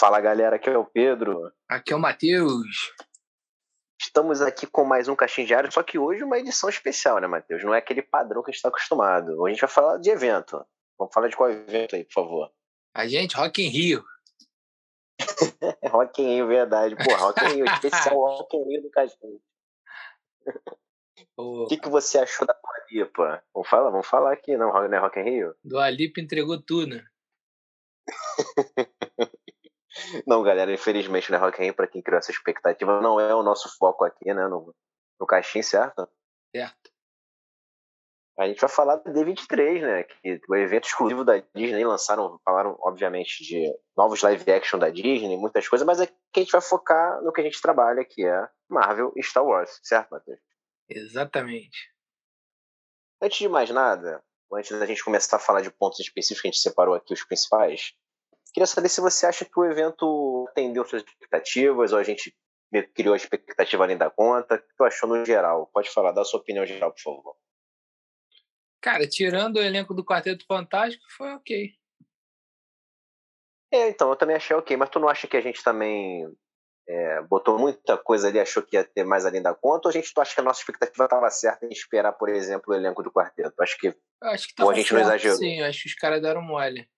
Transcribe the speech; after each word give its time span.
Fala 0.00 0.18
galera, 0.18 0.56
aqui 0.56 0.70
é 0.70 0.78
o 0.78 0.86
Pedro. 0.86 1.52
Aqui 1.68 1.92
é 1.92 1.96
o 1.96 1.98
Matheus. 1.98 2.94
Estamos 4.00 4.40
aqui 4.40 4.66
com 4.66 4.82
mais 4.82 5.08
um 5.08 5.14
Caixinha 5.14 5.46
Diário, 5.46 5.70
só 5.70 5.82
que 5.82 5.98
hoje 5.98 6.24
uma 6.24 6.38
edição 6.38 6.70
especial, 6.70 7.20
né, 7.20 7.26
Matheus? 7.26 7.62
Não 7.62 7.74
é 7.74 7.78
aquele 7.80 8.00
padrão 8.00 8.42
que 8.42 8.48
a 8.48 8.50
gente 8.50 8.56
está 8.56 8.70
acostumado. 8.70 9.32
Hoje 9.32 9.50
a 9.50 9.52
gente 9.52 9.60
vai 9.60 9.68
falar 9.68 9.98
de 9.98 10.08
evento. 10.08 10.64
Vamos 10.98 11.12
falar 11.12 11.28
de 11.28 11.36
qual 11.36 11.50
evento 11.50 11.96
aí, 11.96 12.04
por 12.04 12.14
favor? 12.14 12.50
A 12.94 13.06
gente, 13.06 13.36
Rock 13.36 13.62
in 13.62 13.68
Rio. 13.68 14.02
Rock 15.92 16.22
in 16.22 16.34
Rio, 16.36 16.46
verdade. 16.46 16.96
Pô, 16.96 17.14
Rock 17.16 17.44
in 17.44 17.56
Rio, 17.56 17.66
especial 17.66 18.16
Rock 18.24 18.56
in 18.56 18.64
Rio 18.64 18.82
do 18.82 18.90
Caixinha. 18.90 19.38
O 21.36 21.66
que, 21.66 21.76
que 21.76 21.90
você 21.90 22.20
achou 22.20 22.46
da 22.46 22.54
Dua 22.54 22.86
Lipa? 22.90 23.44
Vamos 23.52 23.68
falar, 23.68 23.90
vamos 23.90 24.06
falar 24.06 24.32
aqui, 24.32 24.56
não, 24.56 24.72
né, 24.88 24.96
Rock 24.96 25.20
in 25.20 25.24
Rio? 25.24 25.54
Dua 25.62 25.90
Lipa 25.90 26.22
entregou 26.22 26.58
tudo, 26.58 26.86
né? 26.86 27.06
Não, 30.26 30.42
galera, 30.42 30.72
infelizmente, 30.72 31.30
né, 31.30 31.38
Rock 31.38 31.64
in 31.64 31.72
pra 31.72 31.86
quem 31.86 32.02
criou 32.02 32.18
essa 32.18 32.30
expectativa, 32.30 33.00
não 33.00 33.20
é 33.20 33.34
o 33.34 33.42
nosso 33.42 33.68
foco 33.76 34.04
aqui, 34.04 34.32
né, 34.32 34.46
no, 34.48 34.74
no 35.18 35.26
caixinho, 35.26 35.64
certo? 35.64 36.08
Certo. 36.54 36.90
A 38.38 38.46
gente 38.46 38.60
vai 38.60 38.70
falar 38.70 38.96
do 38.96 39.12
D23, 39.12 39.82
né, 39.82 40.02
que 40.04 40.40
o 40.48 40.56
evento 40.56 40.86
exclusivo 40.86 41.24
da 41.24 41.38
Disney, 41.54 41.84
lançaram, 41.84 42.40
falaram, 42.42 42.74
obviamente, 42.80 43.44
de 43.44 43.70
novos 43.94 44.22
live 44.22 44.50
action 44.50 44.78
da 44.78 44.88
Disney, 44.88 45.36
muitas 45.36 45.68
coisas, 45.68 45.86
mas 45.86 46.00
aqui 46.00 46.14
a 46.36 46.40
gente 46.40 46.52
vai 46.52 46.62
focar 46.62 47.22
no 47.22 47.32
que 47.32 47.40
a 47.42 47.44
gente 47.44 47.60
trabalha, 47.60 48.04
que 48.04 48.24
é 48.24 48.48
Marvel 48.68 49.12
e 49.14 49.22
Star 49.22 49.44
Wars, 49.44 49.78
certo, 49.82 50.12
Matheus? 50.12 50.40
Exatamente. 50.88 51.92
Antes 53.20 53.38
de 53.38 53.48
mais 53.48 53.68
nada, 53.68 54.24
antes 54.50 54.76
da 54.78 54.86
gente 54.86 55.04
começar 55.04 55.36
a 55.36 55.40
falar 55.40 55.60
de 55.60 55.70
pontos 55.70 56.00
específicos, 56.00 56.44
a 56.46 56.48
gente 56.48 56.62
separou 56.62 56.94
aqui 56.94 57.12
os 57.12 57.22
principais, 57.22 57.94
Queria 58.52 58.66
saber 58.66 58.88
se 58.88 59.00
você 59.00 59.26
acha 59.26 59.44
que 59.44 59.58
o 59.58 59.64
evento 59.64 60.46
atendeu 60.50 60.84
suas 60.84 61.02
expectativas 61.02 61.92
ou 61.92 61.98
a 61.98 62.02
gente 62.02 62.34
criou 62.94 63.14
a 63.14 63.16
expectativa 63.16 63.84
além 63.84 63.96
da 63.96 64.10
conta. 64.10 64.56
O 64.56 64.58
que 64.58 64.74
tu 64.76 64.84
achou 64.84 65.08
no 65.08 65.24
geral? 65.24 65.70
Pode 65.72 65.90
falar, 65.90 66.12
dá 66.12 66.22
a 66.22 66.24
sua 66.24 66.40
opinião 66.40 66.66
geral, 66.66 66.92
por 66.92 67.02
favor. 67.02 67.36
Cara, 68.80 69.06
tirando 69.06 69.56
o 69.56 69.62
elenco 69.62 69.92
do 69.92 70.04
Quarteto 70.04 70.44
Fantástico, 70.46 71.04
foi 71.16 71.32
ok. 71.34 71.74
É, 73.72 73.88
então, 73.88 74.08
eu 74.08 74.16
também 74.16 74.34
achei 74.34 74.56
ok, 74.56 74.76
mas 74.76 74.90
tu 74.90 74.98
não 74.98 75.08
acha 75.08 75.28
que 75.28 75.36
a 75.36 75.40
gente 75.40 75.62
também 75.62 76.26
é, 76.88 77.22
botou 77.22 77.56
muita 77.56 77.96
coisa 77.96 78.26
ali, 78.26 78.40
achou 78.40 78.62
que 78.62 78.76
ia 78.76 78.82
ter 78.82 79.04
mais 79.04 79.24
além 79.24 79.40
da 79.40 79.54
conta, 79.54 79.86
ou 79.86 79.90
a 79.90 79.92
gente 79.92 80.12
tu 80.12 80.20
acha 80.20 80.34
que 80.34 80.40
a 80.40 80.44
nossa 80.44 80.60
expectativa 80.60 81.04
estava 81.04 81.30
certa 81.30 81.66
em 81.66 81.70
esperar, 81.70 82.12
por 82.12 82.28
exemplo, 82.28 82.72
o 82.72 82.76
elenco 82.76 83.02
do 83.02 83.12
quarteto? 83.12 83.54
Acho 83.62 83.78
que, 83.78 83.94
acho 84.22 84.48
que 84.48 84.62
ou 84.62 84.70
a 84.70 84.74
gente 84.74 84.88
certo, 84.88 85.00
não 85.00 85.08
exagerou. 85.08 85.36
Sim, 85.36 85.60
acho 85.60 85.82
que 85.82 85.88
os 85.88 85.94
caras 85.94 86.20
deram 86.20 86.42
mole. 86.42 86.88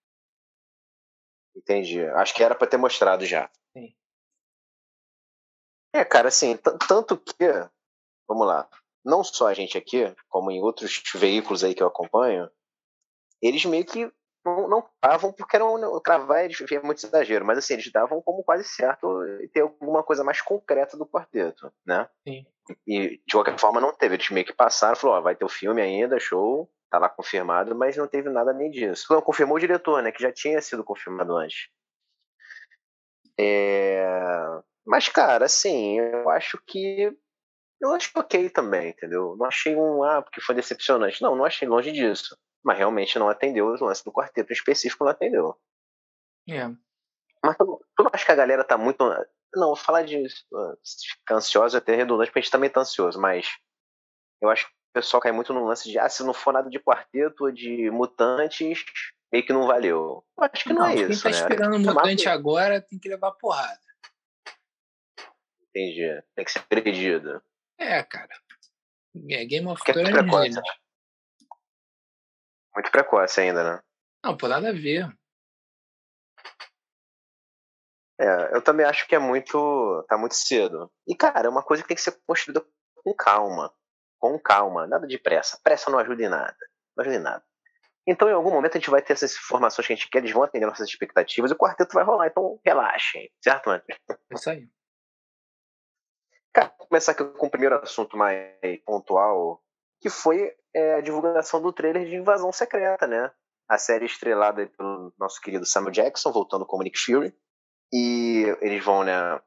Entendi. 1.55 2.05
Acho 2.07 2.35
que 2.35 2.43
era 2.43 2.55
para 2.55 2.67
ter 2.67 2.77
mostrado 2.77 3.25
já. 3.25 3.51
Sim. 3.73 3.95
É, 5.95 6.05
cara, 6.05 6.29
assim, 6.29 6.57
tanto 6.89 7.17
que, 7.19 7.35
vamos 8.27 8.47
lá, 8.47 8.69
não 9.05 9.23
só 9.23 9.49
a 9.49 9.55
gente 9.55 9.77
aqui, 9.77 10.15
como 10.29 10.51
em 10.51 10.61
outros 10.63 11.03
veículos 11.15 11.63
aí 11.63 11.75
que 11.75 11.83
eu 11.83 11.87
acompanho, 11.87 12.51
eles 13.41 13.65
meio 13.65 13.85
que 13.85 14.11
não, 14.45 14.69
não 14.69 14.91
davam 15.03 15.33
porque 15.33 15.57
era 15.57 15.65
um 15.65 16.01
travar 16.01 16.45
é 16.45 16.81
muito 16.83 17.05
exagero, 17.05 17.45
mas 17.45 17.59
assim, 17.59 17.75
eles 17.75 17.91
davam 17.93 18.21
como 18.23 18.43
quase 18.43 18.65
certo 18.65 19.07
ter 19.53 19.61
alguma 19.61 20.03
coisa 20.03 20.25
mais 20.25 20.41
concreta 20.41 20.97
do 20.97 21.07
quarteto, 21.07 21.73
né? 21.87 22.09
Sim. 22.27 22.47
E 22.87 23.21
de 23.27 23.33
qualquer 23.33 23.59
forma 23.59 23.81
não 23.81 23.93
teve, 23.93 24.15
eles 24.15 24.31
meio 24.31 24.47
que 24.47 24.53
passaram, 24.53 24.97
falou, 24.97 25.17
ó, 25.17 25.21
vai 25.21 25.37
ter 25.37 25.45
o 25.45 25.49
filme 25.49 25.83
ainda, 25.83 26.19
show, 26.19 26.71
tá 26.93 26.99
lá 26.99 27.09
confirmado, 27.09 27.75
mas 27.75 27.97
não 27.97 28.07
teve 28.07 28.29
nada 28.29 28.53
nem 28.53 28.71
disso. 28.71 29.07
Não, 29.11 29.23
confirmou 29.23 29.57
o 29.57 29.61
diretor, 29.61 30.03
né? 30.03 30.13
Que 30.13 30.23
já 30.23 30.31
tinha 30.31 30.61
sido 30.61 30.85
confirmado 30.85 31.35
antes. 31.35 31.71
É... 33.41 34.05
Mas, 34.85 35.09
cara, 35.09 35.47
assim, 35.47 35.99
eu 35.99 36.29
acho 36.29 36.63
que. 36.67 37.17
Eu 37.81 37.95
acho 37.95 38.13
ok 38.15 38.51
também, 38.51 38.91
entendeu? 38.91 39.35
Não 39.39 39.47
achei 39.47 39.75
um. 39.75 40.05
Ah, 40.05 40.21
porque 40.21 40.43
foi 40.43 40.55
decepcionante. 40.55 41.23
Não, 41.23 41.35
não 41.35 41.47
achei 41.47 41.67
longe 41.67 41.91
disso. 41.91 42.37
Mas 42.63 42.77
realmente 42.77 43.19
não 43.19 43.29
atendeu 43.29 43.67
o 43.67 43.85
lance 43.85 44.05
do 44.05 44.13
quarteto 44.13 44.53
específico, 44.53 45.03
não 45.03 45.11
atendeu. 45.11 45.57
É. 46.47 46.69
Mas 47.43 47.57
tu, 47.57 47.85
tu 47.97 48.03
não 48.03 48.11
acha 48.13 48.27
que 48.27 48.33
a 48.33 48.37
galera 48.37 48.65
tá 48.65 48.77
muito. 48.77 49.03
Não, 49.55 49.69
vou 49.69 49.77
falar 49.77 50.03
de 50.03 50.23
ficar 51.19 51.37
ansioso 51.37 51.77
é 51.77 51.79
até 51.79 51.97
redundante, 51.97 52.29
porque 52.29 52.41
a 52.41 52.43
gente 52.43 52.53
também 52.53 52.71
tá 52.71 52.81
ansioso, 52.81 53.19
mas 53.19 53.49
eu 54.43 54.51
acho 54.51 54.69
o 54.93 55.01
pessoal 55.01 55.23
cai 55.23 55.33
muito 55.33 55.55
no 55.55 55.65
lance 55.65 55.91
de, 55.91 55.99
ah, 55.99 56.07
se 56.07 56.23
não 56.23 56.35
for 56.35 56.53
nada 56.53 56.69
de 56.69 56.79
quarteto 56.79 57.45
ou 57.45 57.51
de 57.51 57.91
mutantes, 57.91 58.85
meio 59.33 59.45
que 59.45 59.53
não 59.53 59.67
valeu. 59.67 60.23
Eu 60.37 60.45
acho 60.45 60.65
que 60.65 60.73
não, 60.75 60.83
não 60.83 60.87
é 60.87 60.95
quem 60.95 61.11
isso. 61.11 61.23
Quem 61.23 61.33
tá 61.33 61.39
né? 61.39 61.45
esperando 61.45 61.79
mutante 61.79 62.29
agora 62.29 62.83
tem 62.83 62.99
que 62.99 63.09
levar 63.09 63.33
porrada. 63.33 63.81
Entendi. 65.71 66.23
Tem 66.35 66.45
que 66.45 66.53
ser 66.53 66.63
agredido. 66.71 67.43
É, 67.79 68.03
cara. 68.03 68.29
É 69.31 69.45
Game 69.47 69.67
of 69.67 69.83
Thrones. 69.83 70.11
É 70.11 70.13
precoce. 70.13 70.61
Muito 72.75 72.91
precoce 72.91 73.41
ainda, 73.41 73.65
né? 73.65 73.83
Não, 74.23 74.37
por 74.37 74.51
nada 74.51 74.69
a 74.69 74.73
ver. 74.73 75.11
É, 78.21 78.55
eu 78.55 78.61
também 78.61 78.85
acho 78.85 79.09
que 79.09 79.15
é 79.15 79.19
muito. 79.19 80.05
tá 80.07 80.19
muito 80.19 80.35
cedo. 80.35 80.93
E, 81.09 81.17
cara, 81.17 81.47
é 81.47 81.51
uma 81.51 81.63
coisa 81.63 81.83
que 81.83 81.89
tem 81.89 81.97
que 81.97 82.03
ser 82.03 82.21
construída 82.27 82.63
com 82.97 83.15
calma 83.15 83.73
com 84.23 84.39
calma, 84.39 84.87
nada 84.87 85.05
de 85.05 85.19
pressa. 85.19 85.59
Pressa 85.65 85.91
não 85.91 85.99
ajuda 85.99 86.23
em 86.23 86.29
nada. 86.29 86.57
Não 86.97 87.03
ajuda 87.03 87.17
em 87.17 87.23
nada. 87.23 87.45
Então, 88.07 88.29
em 88.29 88.33
algum 88.33 88.53
momento, 88.53 88.77
a 88.77 88.79
gente 88.79 88.91
vai 88.91 89.03
ter 89.03 89.15
essas 89.15 89.35
informações 89.35 89.85
que 89.85 89.93
a 89.93 89.97
gente 89.97 90.09
quer, 90.09 90.19
eles 90.19 90.31
vão 90.31 90.45
atender 90.45 90.65
nossas 90.65 90.89
expectativas 90.89 91.51
e 91.51 91.55
o 91.55 91.57
quarteto 91.57 91.93
vai 91.93 92.05
rolar. 92.05 92.29
Então, 92.29 92.61
relaxem, 92.65 93.29
certo, 93.43 93.67
mano? 93.67 93.83
Isso 94.33 94.49
aí. 94.49 94.69
Cara, 96.53 96.73
vou 96.79 96.87
começar 96.87 97.13
aqui 97.13 97.25
com 97.25 97.47
o 97.47 97.51
primeiro 97.51 97.77
assunto 97.77 98.17
mais 98.17 98.55
pontual, 98.85 99.61
que 100.01 100.09
foi 100.09 100.55
é, 100.73 100.95
a 100.95 101.01
divulgação 101.01 101.61
do 101.61 101.73
trailer 101.73 102.07
de 102.07 102.15
Invasão 102.15 102.53
Secreta, 102.53 103.09
né? 103.09 103.33
A 103.69 103.79
série 103.79 104.07
estrelada 104.07 104.67
pelo 104.67 105.13
nosso 105.19 105.41
querido 105.41 105.67
Samuel 105.67 105.93
Jackson, 105.93 106.31
voltando 106.31 106.67
como 106.67 106.83
Nick 106.85 106.99
Fury. 106.99 107.35
E 107.93 108.45
eles 108.61 108.85
vão, 108.85 109.03
né, 109.03 109.41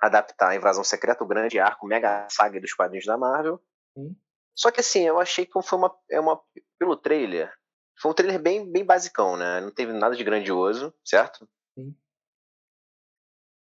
adaptar 0.00 0.50
a 0.50 0.56
Invasão 0.56 0.84
Secreta, 0.84 1.22
o 1.22 1.26
grande 1.26 1.58
arco, 1.58 1.86
mega 1.86 2.26
saga 2.30 2.60
dos 2.60 2.72
quadrinhos 2.72 3.06
da 3.06 3.18
Marvel, 3.18 3.60
só 4.54 4.70
que 4.70 4.80
assim, 4.80 5.06
eu 5.06 5.18
achei 5.18 5.46
que 5.46 5.62
foi 5.62 5.78
uma, 5.78 5.98
é 6.10 6.20
uma. 6.20 6.40
Pelo 6.78 6.96
trailer, 6.96 7.52
foi 8.00 8.10
um 8.10 8.14
trailer 8.14 8.40
bem, 8.40 8.70
bem 8.70 8.84
basicão, 8.84 9.36
né? 9.36 9.60
Não 9.60 9.70
teve 9.70 9.92
nada 9.92 10.16
de 10.16 10.24
grandioso, 10.24 10.94
certo? 11.04 11.48
Sim. 11.78 11.94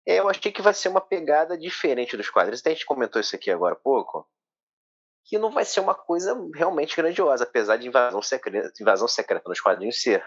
É, 0.07 0.19
eu 0.19 0.29
achei 0.29 0.51
que 0.51 0.61
vai 0.61 0.73
ser 0.73 0.89
uma 0.89 1.01
pegada 1.01 1.57
diferente 1.57 2.17
dos 2.17 2.29
quadrinhos. 2.29 2.61
Até 2.61 2.71
a 2.71 2.73
gente 2.73 2.85
comentou 2.85 3.21
isso 3.21 3.35
aqui 3.35 3.51
agora 3.51 3.73
há 3.73 3.79
pouco. 3.79 4.27
Que 5.25 5.37
não 5.37 5.51
vai 5.51 5.65
ser 5.65 5.79
uma 5.79 5.93
coisa 5.93 6.35
realmente 6.55 6.95
grandiosa, 6.95 7.43
apesar 7.43 7.77
de 7.77 7.87
invasão 7.87 8.21
secreta, 8.21 8.71
invasão 8.81 9.07
secreta 9.07 9.47
nos 9.47 9.61
quadrinhos 9.61 10.01
ser. 10.01 10.25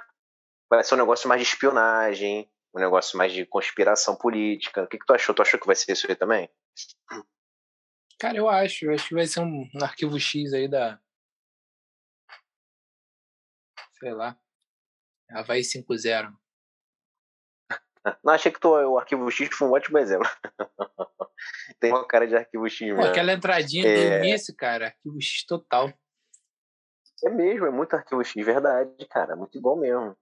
Vai 0.71 0.84
ser 0.84 0.95
um 0.95 0.99
negócio 0.99 1.28
mais 1.28 1.41
de 1.41 1.49
espionagem, 1.49 2.51
um 2.75 2.81
negócio 2.81 3.19
mais 3.19 3.33
de 3.33 3.45
conspiração 3.45 4.16
política. 4.16 4.84
O 4.84 4.87
que, 4.87 4.99
que 4.99 5.06
tu 5.06 5.15
achou? 5.15 5.34
Tu 5.34 5.43
achou 5.43 5.61
que 5.61 5.66
vai 5.66 5.77
ser 5.77 5.93
isso 5.93 6.06
aí 6.09 6.16
também? 6.16 6.49
Cara, 8.19 8.36
eu 8.36 8.48
acho. 8.48 8.86
Eu 8.86 8.94
acho 8.94 9.08
que 9.08 9.14
vai 9.14 9.26
ser 9.26 9.41
um, 9.41 9.69
um 9.75 9.84
arquivo 9.84 10.19
X 10.19 10.52
aí 10.52 10.69
da. 10.69 11.00
Sei 13.98 14.12
lá. 14.12 14.38
Havaí 15.30 15.60
5.0. 15.60 16.32
Não, 18.22 18.34
achei 18.34 18.53
que 18.53 18.60
tu, 18.60 18.69
o 18.70 18.98
arquivo 18.98 19.30
X 19.30 19.48
foi 19.56 19.69
um 19.69 19.72
ótimo 19.72 19.98
exemplo. 19.98 20.28
Tem 21.80 21.91
uma 21.91 22.06
cara 22.06 22.26
de 22.26 22.36
arquivo 22.36 22.69
X 22.69 22.80
mesmo. 22.86 23.03
Pô, 23.03 23.08
aquela 23.08 23.32
entradinha 23.32 23.86
é... 23.86 24.19
do 24.19 24.24
início, 24.24 24.54
cara, 24.54 24.86
arquivo 24.86 25.20
X 25.20 25.44
total. 25.47 25.92
É 27.24 27.30
mesmo, 27.30 27.66
é 27.66 27.70
muito 27.70 27.94
arquivo 27.94 28.22
X, 28.22 28.44
verdade, 28.44 29.06
cara. 29.06 29.34
Muito 29.34 29.56
igual 29.56 29.76
mesmo. 29.76 30.16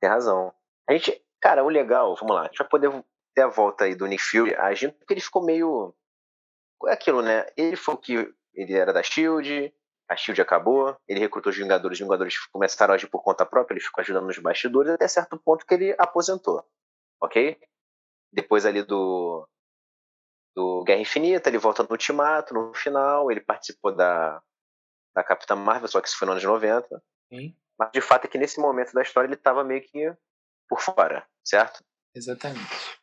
Tem 0.00 0.08
razão. 0.08 0.54
A 0.88 0.92
gente, 0.92 1.20
cara, 1.40 1.64
o 1.64 1.68
legal, 1.68 2.14
vamos 2.16 2.34
lá, 2.34 2.42
a 2.42 2.46
gente 2.46 2.58
vai 2.58 2.68
poder 2.68 3.04
ter 3.34 3.42
a 3.42 3.48
volta 3.48 3.84
aí 3.84 3.94
do 3.94 4.06
Nick 4.06 4.22
Fury 4.22 4.54
agindo, 4.54 4.92
porque 4.92 5.14
ele 5.14 5.20
ficou 5.20 5.44
meio 5.44 5.94
é 6.86 6.92
aquilo, 6.92 7.22
né? 7.22 7.46
Ele 7.56 7.76
foi 7.76 7.94
o 7.94 7.98
que 7.98 8.34
ele 8.54 8.74
era 8.74 8.92
da 8.92 9.02
Shield, 9.02 9.72
a 10.08 10.16
Shield 10.16 10.40
acabou, 10.40 10.96
ele 11.08 11.20
recrutou 11.20 11.50
os 11.50 11.56
Vingadores, 11.56 11.96
os 11.96 12.04
Vingadores 12.04 12.38
começaram 12.46 12.92
a 12.92 12.94
agir 12.96 13.08
por 13.08 13.22
conta 13.22 13.46
própria, 13.46 13.74
ele 13.74 13.84
ficou 13.84 14.02
ajudando 14.02 14.26
nos 14.26 14.38
bastidores 14.38 14.92
até 14.92 15.08
certo 15.08 15.38
ponto 15.38 15.66
que 15.66 15.74
ele 15.74 15.94
aposentou, 15.98 16.64
ok? 17.20 17.58
Depois 18.32 18.66
ali 18.66 18.82
do 18.82 19.48
do 20.54 20.84
Guerra 20.84 21.00
Infinita, 21.00 21.48
ele 21.48 21.58
volta 21.58 21.82
no 21.82 21.90
Ultimato, 21.90 22.54
no 22.54 22.72
final, 22.74 23.28
ele 23.28 23.40
participou 23.40 23.92
da, 23.92 24.40
da 25.12 25.24
Capitã 25.24 25.56
Marvel, 25.56 25.88
só 25.88 26.00
que 26.00 26.06
isso 26.06 26.16
foi 26.16 26.26
nos 26.26 26.34
anos 26.34 26.44
90. 26.44 27.02
Sim. 27.28 27.56
Mas 27.76 27.90
de 27.90 28.00
fato 28.00 28.26
é 28.26 28.28
que 28.28 28.38
nesse 28.38 28.60
momento 28.60 28.92
da 28.92 29.02
história 29.02 29.26
ele 29.26 29.34
estava 29.34 29.64
meio 29.64 29.82
que 29.82 30.14
por 30.68 30.80
fora, 30.80 31.26
certo? 31.44 31.84
Exatamente. 32.14 32.93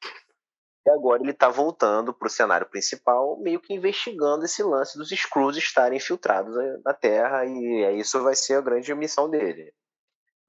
Agora 0.94 1.22
ele 1.22 1.32
está 1.32 1.50
voltando 1.50 2.14
para 2.14 2.28
o 2.28 2.32
cenário 2.32 2.68
principal, 2.68 3.40
meio 3.40 3.60
que 3.60 3.74
investigando 3.74 4.46
esse 4.46 4.62
lance 4.64 4.98
dos 4.98 5.12
Skrulls 5.12 5.58
estarem 5.58 5.98
infiltrados 5.98 6.56
na 6.84 6.94
Terra, 6.94 7.46
e 7.46 8.00
isso 8.00 8.22
vai 8.22 8.36
ser 8.36 8.56
a 8.56 8.62
grande 8.62 8.94
missão 8.94 9.30
dele. 9.30 9.74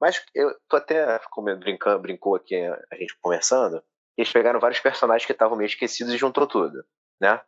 Mas 0.01 0.21
eu 0.35 0.53
tô 0.69 0.77
até, 0.77 1.19
como 1.31 1.55
brincando, 1.57 2.03
brincou 2.03 2.35
aqui 2.35 2.57
a 2.57 2.97
gente 2.97 3.17
conversando, 3.21 3.83
Eles 4.17 4.33
pegaram 4.33 4.59
vários 4.59 4.81
personagens 4.81 5.25
que 5.25 5.33
estavam 5.33 5.57
meio 5.57 5.69
esquecidos 5.69 6.13
e 6.13 6.19
juntou 6.19 6.47
tudo, 6.47 6.85
né? 7.21 7.41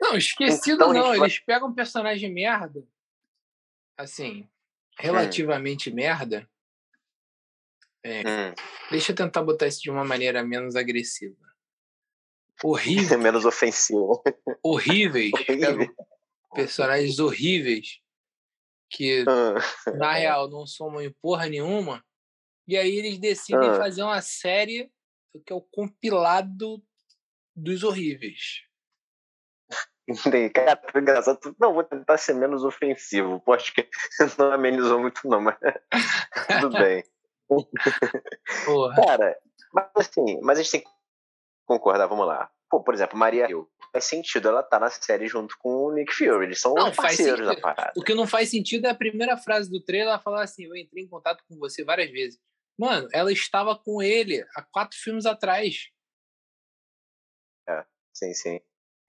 Não, 0.00 0.16
esquecido 0.16 0.74
então, 0.74 0.92
não. 0.92 1.14
Eles 1.14 1.18
vai... 1.18 1.44
pegam 1.46 1.68
um 1.68 1.74
personagem 1.74 2.32
merda, 2.32 2.86
assim, 3.96 4.42
hum. 4.42 4.48
relativamente 4.98 5.90
hum. 5.90 5.94
merda. 5.94 6.48
É, 8.04 8.20
hum. 8.20 8.54
Deixa 8.90 9.12
eu 9.12 9.16
tentar 9.16 9.42
botar 9.42 9.66
isso 9.66 9.80
de 9.80 9.90
uma 9.90 10.04
maneira 10.04 10.44
menos 10.44 10.76
agressiva. 10.76 11.43
Horrível. 12.64 13.18
menos 13.20 13.44
ofensiva. 13.44 14.22
Horríveis. 14.62 15.32
Horrível. 15.32 15.94
Personagens 16.54 17.18
horríveis 17.18 18.00
que, 18.90 19.24
ah. 19.28 19.92
na 19.96 20.12
real, 20.12 20.48
não 20.48 20.66
somam 20.66 21.02
em 21.02 21.12
porra 21.20 21.46
nenhuma. 21.46 22.02
E 22.66 22.76
aí 22.76 22.96
eles 22.96 23.18
decidem 23.18 23.68
ah. 23.68 23.74
fazer 23.74 24.02
uma 24.02 24.22
série 24.22 24.90
que 25.44 25.52
é 25.52 25.56
o 25.56 25.60
compilado 25.60 26.82
dos 27.54 27.82
horríveis. 27.82 28.62
Cara, 30.54 30.80
engraçado. 30.94 31.56
Não, 31.58 31.74
vou 31.74 31.82
tentar 31.82 32.18
ser 32.18 32.34
menos 32.34 32.62
ofensivo. 32.62 33.40
Pô, 33.40 33.52
acho 33.52 33.74
que 33.74 33.88
não 34.38 34.52
amenizou 34.52 35.00
muito, 35.00 35.20
não, 35.24 35.40
mas 35.40 35.56
tudo 36.60 36.78
bem. 36.78 37.02
Porra. 38.64 38.94
Cara, 38.96 39.38
mas 39.72 39.90
assim, 39.96 40.40
mas 40.42 40.58
a 40.58 40.62
gente 40.62 40.72
tem 40.72 40.80
que 40.82 40.93
concordar, 41.66 42.06
vamos 42.06 42.26
lá. 42.26 42.50
Pô, 42.70 42.82
por 42.82 42.94
exemplo, 42.94 43.18
Maria 43.18 43.48
Hill. 43.48 43.70
Faz 43.92 44.06
sentido 44.06 44.48
ela 44.48 44.62
tá 44.62 44.80
na 44.80 44.90
série 44.90 45.28
junto 45.28 45.56
com 45.58 45.68
o 45.68 45.92
Nick 45.92 46.12
Fury. 46.12 46.46
Eles 46.46 46.60
são 46.60 46.74
não, 46.74 46.90
os 46.90 46.96
parceiros 46.96 47.46
da 47.46 47.56
parada. 47.56 47.92
O 47.96 48.02
que 48.02 48.14
não 48.14 48.26
faz 48.26 48.50
sentido 48.50 48.86
é 48.86 48.90
a 48.90 48.94
primeira 48.94 49.36
frase 49.36 49.70
do 49.70 49.80
trailer 49.80 50.08
ela 50.08 50.18
falar 50.18 50.42
assim: 50.42 50.64
Eu 50.64 50.74
entrei 50.74 51.04
em 51.04 51.08
contato 51.08 51.44
com 51.48 51.56
você 51.56 51.84
várias 51.84 52.10
vezes. 52.10 52.40
Mano, 52.76 53.08
ela 53.12 53.30
estava 53.30 53.78
com 53.78 54.02
ele 54.02 54.44
há 54.56 54.62
quatro 54.62 54.98
filmes 54.98 55.26
atrás. 55.26 55.90
É, 57.68 57.84
sim, 58.12 58.34
sim. 58.34 58.60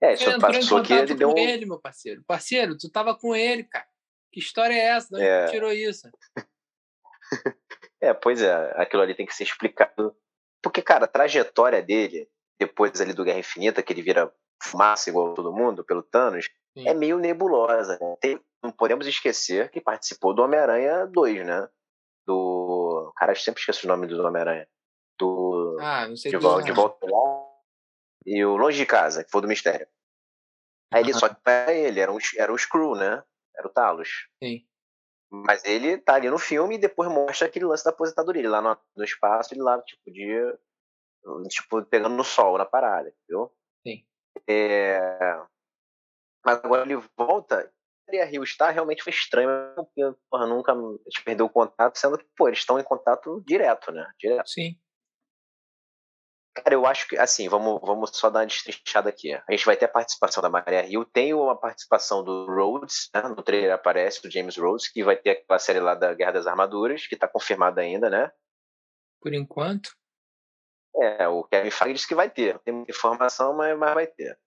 É, 0.02 0.14
isso 0.14 0.40
passou 0.40 0.84
que 0.84 0.94
ele 0.94 1.16
deu 1.16 1.32
um... 1.32 1.38
ele, 1.38 1.66
meu 1.66 1.80
parceiro. 1.80 2.24
Parceiro, 2.28 2.78
tu 2.78 2.90
tava 2.92 3.16
com 3.16 3.36
ele, 3.36 3.64
cara. 3.64 3.88
Que 4.32 4.40
história 4.40 4.76
é 4.76 4.90
essa? 4.90 5.08
De 5.08 5.16
onde 5.16 5.26
é... 5.26 5.46
tirou 5.48 5.72
isso? 5.72 6.08
é, 8.02 8.14
pois 8.14 8.42
é. 8.42 8.54
Aquilo 8.76 9.02
ali 9.02 9.16
tem 9.16 9.26
que 9.26 9.34
ser 9.34 9.44
explicado. 9.44 10.16
Porque, 10.62 10.82
cara, 10.82 11.06
a 11.06 11.08
trajetória 11.08 11.82
dele, 11.82 12.30
depois 12.60 13.00
ali 13.02 13.14
do 13.14 13.24
Guerra 13.24 13.40
Infinita, 13.40 13.84
que 13.84 13.92
ele 13.92 14.02
vira 14.02 14.32
fumaça 14.62 15.10
igual 15.10 15.34
todo 15.34 15.54
mundo, 15.54 15.84
pelo 15.84 16.04
Thanos, 16.04 16.46
Sim. 16.78 16.88
é 16.88 16.94
meio 16.94 17.18
nebulosa. 17.18 17.98
Né? 18.00 18.16
Tem, 18.20 18.40
não 18.64 18.72
podemos 18.72 19.08
esquecer 19.08 19.70
que 19.70 19.82
participou 19.82 20.34
do 20.34 20.42
Homem-Aranha 20.42 21.06
2, 21.08 21.46
né? 21.46 21.70
Do. 22.26 23.14
Cara, 23.16 23.34
eu 23.34 23.36
sempre 23.36 23.60
esqueço 23.60 23.86
o 23.86 23.90
nome 23.90 24.08
do 24.08 24.26
Homem-Aranha. 24.26 24.68
Do. 25.20 25.78
Ah, 25.80 26.08
não 26.08 26.16
sei 26.16 26.32
de, 26.32 26.38
volta, 26.38 26.64
de 26.64 26.72
volta 26.72 27.06
lá. 27.06 27.46
E 28.26 28.44
o 28.44 28.58
Longe 28.58 28.78
de 28.78 28.86
Casa, 28.86 29.24
que 29.24 29.30
foi 29.30 29.42
do 29.42 29.48
Mistério. 29.48 29.88
Aí 30.92 31.04
ele 31.04 31.14
só 31.14 31.30
que 31.30 31.36
era 31.46 31.74
ele, 31.74 32.00
era, 32.00 32.12
um, 32.12 32.18
era 32.38 32.52
o 32.52 32.58
Screw, 32.58 32.96
né? 32.96 33.24
Era 33.56 33.68
o 33.68 33.70
Talos. 33.70 34.28
Sim. 34.42 34.66
Mas 35.30 35.64
ele 35.66 35.98
tá 35.98 36.16
ali 36.16 36.30
no 36.30 36.38
filme 36.38 36.76
e 36.76 36.80
depois 36.80 37.10
mostra 37.10 37.48
aquele 37.48 37.66
lance 37.66 37.84
da 37.84 37.92
aposentadoria. 37.92 38.42
Ele 38.42 38.48
lá 38.48 38.62
no, 38.62 38.78
no 38.96 39.04
espaço, 39.04 39.54
ele 39.54 39.62
lá, 39.62 39.80
tipo, 39.82 40.12
de. 40.12 40.58
Tipo, 41.50 41.84
pegando 41.86 42.16
no 42.16 42.24
sol 42.24 42.58
na 42.58 42.66
parada, 42.66 43.10
entendeu? 43.10 43.52
Sim. 43.86 44.06
É... 44.48 45.00
Mas 46.46 46.64
agora 46.64 46.84
ele 46.84 47.02
volta. 47.18 47.72
E 48.12 48.20
a 48.20 48.26
Rio 48.26 48.44
está 48.44 48.70
realmente 48.70 49.04
foi 49.04 49.12
estranho, 49.12 49.50
porque 49.76 50.02
porra, 50.30 50.46
nunca 50.46 50.74
a 50.74 50.76
gente 50.76 51.24
perdeu 51.24 51.48
o 51.48 51.50
contato, 51.50 51.98
sendo 51.98 52.18
que, 52.18 52.26
pô, 52.36 52.48
eles 52.48 52.60
estão 52.60 52.80
em 52.80 52.84
contato 52.84 53.42
direto, 53.46 53.92
né? 53.92 54.08
Direto. 54.20 54.48
Sim. 54.48 54.78
Cara, 56.56 56.74
eu 56.74 56.86
acho 56.86 57.08
que, 57.10 57.18
assim, 57.18 57.50
vamos, 57.50 57.82
vamos 57.82 58.12
só 58.14 58.30
dar 58.30 58.40
uma 58.40 58.46
destrinchada 58.46 59.10
aqui. 59.10 59.34
A 59.34 59.44
gente 59.52 59.66
vai 59.66 59.76
ter 59.76 59.86
a 59.86 59.90
participação 59.90 60.42
da 60.42 60.50
Maria 60.50 60.88
Hill, 60.88 61.04
tem 61.04 61.34
uma 61.34 61.60
participação 61.60 62.24
do 62.24 62.46
Rhodes, 62.46 63.10
né? 63.14 63.24
no 63.24 63.44
trailer 63.44 63.74
aparece 63.74 64.26
o 64.26 64.32
James 64.32 64.56
Rhodes, 64.56 64.88
que 64.88 65.04
vai 65.04 65.18
ter 65.18 65.32
aquela 65.32 65.60
série 65.60 65.82
lá 65.82 65.96
da 65.96 66.14
Guerra 66.14 66.32
das 66.32 66.48
Armaduras, 66.48 67.08
que 67.08 67.18
tá 67.18 67.28
confirmada 67.28 67.82
ainda, 67.82 68.10
né? 68.10 68.32
Por 69.20 69.34
enquanto. 69.34 69.90
É, 71.02 71.28
o 71.28 71.44
Kevin 71.44 71.72
Feige 71.72 71.94
disse 71.94 72.08
que 72.08 72.16
vai 72.16 72.30
ter. 72.30 72.60
Tem 72.60 72.74
muita 72.74 72.92
informação, 72.92 73.54
mas, 73.54 73.78
mas 73.78 73.94
vai 73.94 74.08
ter. 74.08 74.38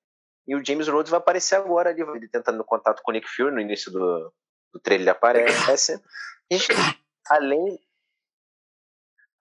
E 0.47 0.57
o 0.57 0.65
James 0.65 0.89
Rhodes 0.89 1.11
vai 1.11 1.19
aparecer 1.19 1.57
agora 1.57 1.91
ali, 1.91 2.01
ele 2.01 2.29
tentando 2.29 2.65
contato 2.65 3.03
com 3.03 3.11
o 3.11 3.15
Nick 3.15 3.29
Fury, 3.29 3.55
no 3.55 3.61
início 3.61 3.93
do, 3.93 4.33
do 4.73 4.81
trailer 4.81 5.03
ele 5.03 5.11
aparece. 5.11 6.03
Gente, 6.51 6.69
além, 7.29 7.79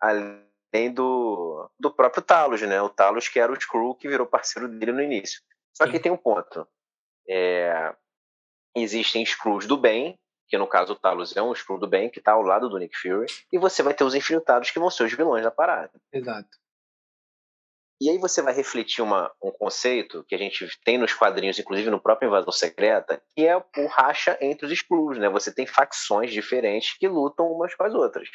além 0.01 0.93
do, 0.93 1.71
do 1.79 1.91
próprio 1.91 2.21
Talos, 2.21 2.61
né? 2.61 2.81
O 2.81 2.89
Talos 2.89 3.29
que 3.29 3.39
era 3.39 3.51
o 3.51 3.57
Skrull 3.57 3.95
que 3.95 4.09
virou 4.09 4.27
parceiro 4.27 4.67
dele 4.67 4.91
no 4.91 5.01
início. 5.01 5.41
Só 5.73 5.85
Sim. 5.85 5.91
que 5.91 5.99
tem 5.99 6.11
um 6.11 6.17
ponto. 6.17 6.67
É, 7.29 7.95
existem 8.75 9.23
Skrulls 9.23 9.65
do 9.65 9.77
bem, 9.77 10.19
que 10.49 10.57
no 10.57 10.67
caso 10.67 10.91
o 10.91 10.95
Talos 10.95 11.35
é 11.37 11.41
um 11.41 11.53
Skrull 11.53 11.79
do 11.79 11.87
bem, 11.87 12.09
que 12.09 12.19
está 12.19 12.33
ao 12.33 12.41
lado 12.41 12.67
do 12.67 12.77
Nick 12.77 12.97
Fury, 12.97 13.27
e 13.51 13.57
você 13.57 13.81
vai 13.81 13.93
ter 13.93 14.03
os 14.03 14.15
infiltrados 14.15 14.71
que 14.71 14.79
vão 14.79 14.89
ser 14.89 15.03
os 15.03 15.13
vilões 15.13 15.43
da 15.43 15.51
parada. 15.51 15.91
Exato. 16.11 16.49
E 17.99 18.09
aí 18.09 18.17
você 18.19 18.43
vai 18.43 18.53
refletir 18.53 19.01
uma, 19.01 19.31
um 19.41 19.51
conceito 19.51 20.23
que 20.25 20.35
a 20.35 20.37
gente 20.37 20.67
tem 20.83 20.99
nos 20.99 21.13
quadrinhos, 21.13 21.57
inclusive 21.57 21.89
no 21.89 21.99
próprio 21.99 22.27
Invasão 22.27 22.51
Secreta, 22.51 23.21
que 23.35 23.45
é 23.45 23.57
o 23.57 23.87
racha 23.89 24.37
entre 24.39 24.67
os 24.67 24.71
Skrulls, 24.71 25.19
né? 25.19 25.27
Você 25.29 25.51
tem 25.51 25.65
facções 25.65 26.31
diferentes 26.31 26.95
que 26.95 27.07
lutam 27.07 27.51
umas 27.51 27.73
com 27.73 27.83
as 27.83 27.93
outras. 27.95 28.29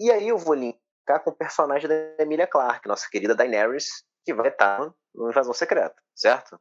E 0.00 0.10
aí 0.10 0.28
eu 0.28 0.36
vou 0.36 0.54
linkar 0.54 1.22
com 1.22 1.30
o 1.30 1.36
personagem 1.36 1.88
da 1.88 2.22
Emilia 2.22 2.46
Clarke, 2.46 2.88
nossa 2.88 3.08
querida 3.08 3.36
Daenerys, 3.36 4.04
que 4.24 4.34
vai 4.34 4.48
estar 4.48 4.92
no 5.14 5.30
Invasão 5.30 5.52
Secreta, 5.54 5.96
certo? 6.14 6.60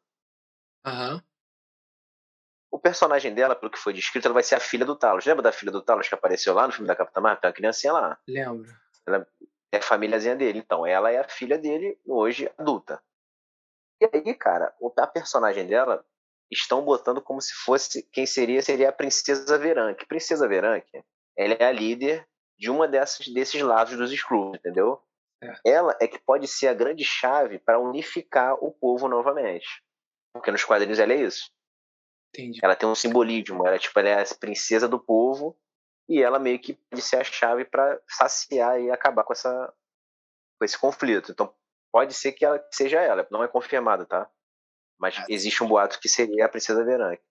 Aham. 0.86 1.16
Uhum. 1.16 1.22
O 2.70 2.80
personagem 2.80 3.34
dela, 3.34 3.56
pelo 3.56 3.72
que 3.72 3.80
foi 3.80 3.94
descrito, 3.94 4.28
ela 4.28 4.34
vai 4.34 4.44
ser 4.44 4.56
a 4.56 4.60
filha 4.60 4.86
do 4.86 4.96
Talos. 4.96 5.26
Lembra 5.26 5.42
da 5.42 5.52
filha 5.52 5.72
do 5.72 5.82
Talos 5.82 6.08
que 6.08 6.14
apareceu 6.14 6.54
lá 6.54 6.68
no 6.68 6.74
filme 6.74 6.88
da 6.88 6.96
Capitã 6.96 7.22
Marvel? 7.22 7.42
Tem 7.42 7.50
uma 7.50 7.56
criancinha 7.56 7.94
lá. 7.94 8.20
Lembro. 8.28 8.70
Ela 9.08 9.26
é 9.72 9.78
a 9.78 9.82
famíliazinha 9.82 10.36
dele. 10.36 10.60
Então, 10.60 10.86
ela 10.86 11.12
é 11.12 11.18
a 11.18 11.28
filha 11.28 11.58
dele, 11.58 12.00
hoje 12.06 12.52
adulta. 12.58 13.02
E 14.02 14.10
aí, 14.14 14.34
cara, 14.36 14.74
a 14.98 15.08
personagem 15.08 15.66
dela 15.66 16.06
estão 16.52 16.84
botando 16.84 17.22
como 17.22 17.42
se 17.42 17.54
fosse 17.54 18.04
quem 18.12 18.26
seria 18.26 18.62
seria 18.62 18.90
a 18.90 18.94
princesa 18.94 19.58
Veranque. 19.58 20.06
Princesa 20.06 20.48
Veranque, 20.48 21.04
ela 21.38 21.56
é 21.56 21.66
a 21.66 21.72
líder 21.72 22.28
de 22.58 22.70
uma 22.70 22.88
dessas 22.88 23.28
desses 23.28 23.62
lados 23.62 23.98
dos 23.98 24.12
Skrulls, 24.12 24.58
entendeu? 24.58 25.02
É. 25.44 25.72
Ela 25.74 25.96
é 26.02 26.08
que 26.08 26.20
pode 26.20 26.48
ser 26.48 26.68
a 26.68 26.74
grande 26.74 27.04
chave 27.04 27.60
para 27.60 27.80
unificar 27.80 28.56
o 28.64 28.72
povo 28.72 29.08
novamente. 29.08 29.68
Porque 30.34 30.52
nos 30.52 30.64
quadrinhos 30.64 31.00
ela 31.00 31.14
é 31.14 31.18
isso. 31.18 31.52
Entendi. 32.30 32.60
Ela 32.64 32.76
tem 32.76 32.88
um 32.88 32.96
simbolismo, 32.96 33.66
ela, 33.66 33.78
tipo, 33.78 34.00
ela 34.00 34.10
é 34.10 34.22
a 34.22 34.36
princesa 34.40 34.88
do 34.88 35.00
povo 35.00 35.58
e 36.08 36.22
ela 36.22 36.40
meio 36.40 36.60
que 36.60 36.74
pode 36.74 37.02
ser 37.02 37.18
a 37.18 37.24
chave 37.24 37.66
para 37.66 38.00
saciar 38.08 38.80
e 38.80 38.90
acabar 38.90 39.24
com 39.24 39.34
essa 39.34 39.74
com 40.58 40.66
esse 40.66 40.78
conflito. 40.78 41.32
Então 41.32 41.54
pode 41.92 42.14
ser 42.14 42.32
que 42.32 42.46
ela 42.46 42.64
seja 42.72 43.02
ela, 43.02 43.28
não 43.32 43.44
é 43.44 43.48
confirmado, 43.48 44.06
tá? 44.06 44.30
Mas 45.00 45.18
ah, 45.18 45.26
existe 45.30 45.64
um 45.64 45.68
boato 45.68 46.00
que 46.00 46.10
seria 46.10 46.46
a 46.46 46.50
princesa 46.50 46.84
Veranque. 46.84 47.24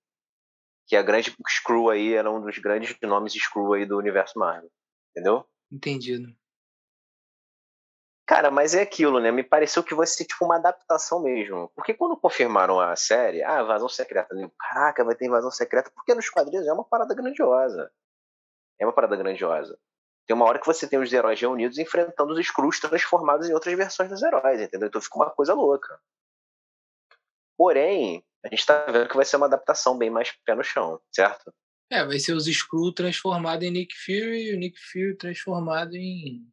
Que 0.87 0.95
é 0.95 0.99
a 1.01 1.03
grande 1.03 1.35
Screw 1.49 1.91
aí 1.91 2.15
era 2.15 2.31
um 2.31 2.41
dos 2.41 2.59
grandes 2.59 2.97
nomes 3.03 3.33
Screw 3.33 3.73
aí 3.73 3.85
do 3.85 3.99
universo 3.99 4.39
Marvel. 4.39 4.71
Entendeu? 5.11 5.45
Entendido. 5.71 6.29
Cara, 8.27 8.51
mas 8.51 8.75
é 8.75 8.83
aquilo, 8.83 9.21
né? 9.21 9.31
Me 9.31 9.45
pareceu 9.45 9.85
que 9.85 9.95
vai 9.95 10.07
ser 10.07 10.25
tipo 10.25 10.45
uma 10.45 10.57
adaptação 10.57 11.23
mesmo. 11.23 11.71
Porque 11.77 11.95
quando 11.95 12.17
confirmaram 12.17 12.81
a 12.81 12.95
série, 12.97 13.43
ah, 13.43 13.63
Invasão 13.63 13.89
Secreta, 13.89 14.35
caraca, 14.59 15.05
vai 15.05 15.15
ter 15.15 15.27
Invasão 15.27 15.51
Secreta, 15.51 15.91
porque 15.95 16.15
nos 16.15 16.29
quadrinhos 16.29 16.67
é 16.67 16.73
uma 16.73 16.85
parada 16.85 17.15
grandiosa. 17.15 17.91
É 18.81 18.87
uma 18.87 18.93
parada 18.93 19.17
grandiosa. 19.17 19.79
Tem 20.27 20.35
uma 20.35 20.45
hora 20.45 20.59
que 20.59 20.67
você 20.67 20.89
tem 20.89 20.99
os 20.99 21.13
heróis 21.13 21.41
reunidos 21.41 21.79
enfrentando 21.79 22.33
os 22.33 22.39
Skrulls 22.41 22.81
transformados 22.81 23.49
em 23.49 23.55
outras 23.55 23.77
versões 23.77 24.11
dos 24.11 24.23
heróis, 24.23 24.61
entendeu? 24.61 24.89
Então 24.89 25.01
fica 25.01 25.17
uma 25.17 25.31
coisa 25.31 25.55
louca. 25.55 25.99
Porém, 27.57 28.25
a 28.45 28.49
gente 28.49 28.67
tá 28.67 28.87
vendo 28.87 29.09
que 29.09 29.17
vai 29.17 29.25
ser 29.25 29.37
uma 29.37 29.47
adaptação 29.47 29.97
bem 29.97 30.11
mais 30.11 30.33
pé 30.45 30.55
no 30.55 30.65
chão, 30.65 31.01
certo? 31.13 31.53
É, 31.91 32.05
vai 32.05 32.19
ser 32.19 32.33
os 32.33 32.49
Skrull 32.49 32.93
transformado 32.93 33.63
em 33.63 33.71
Nick 33.71 33.95
Fury 33.97 34.49
e 34.49 34.55
o 34.55 34.59
Nick 34.59 34.79
Fury 34.79 35.17
transformado 35.17 35.95
em 35.95 36.45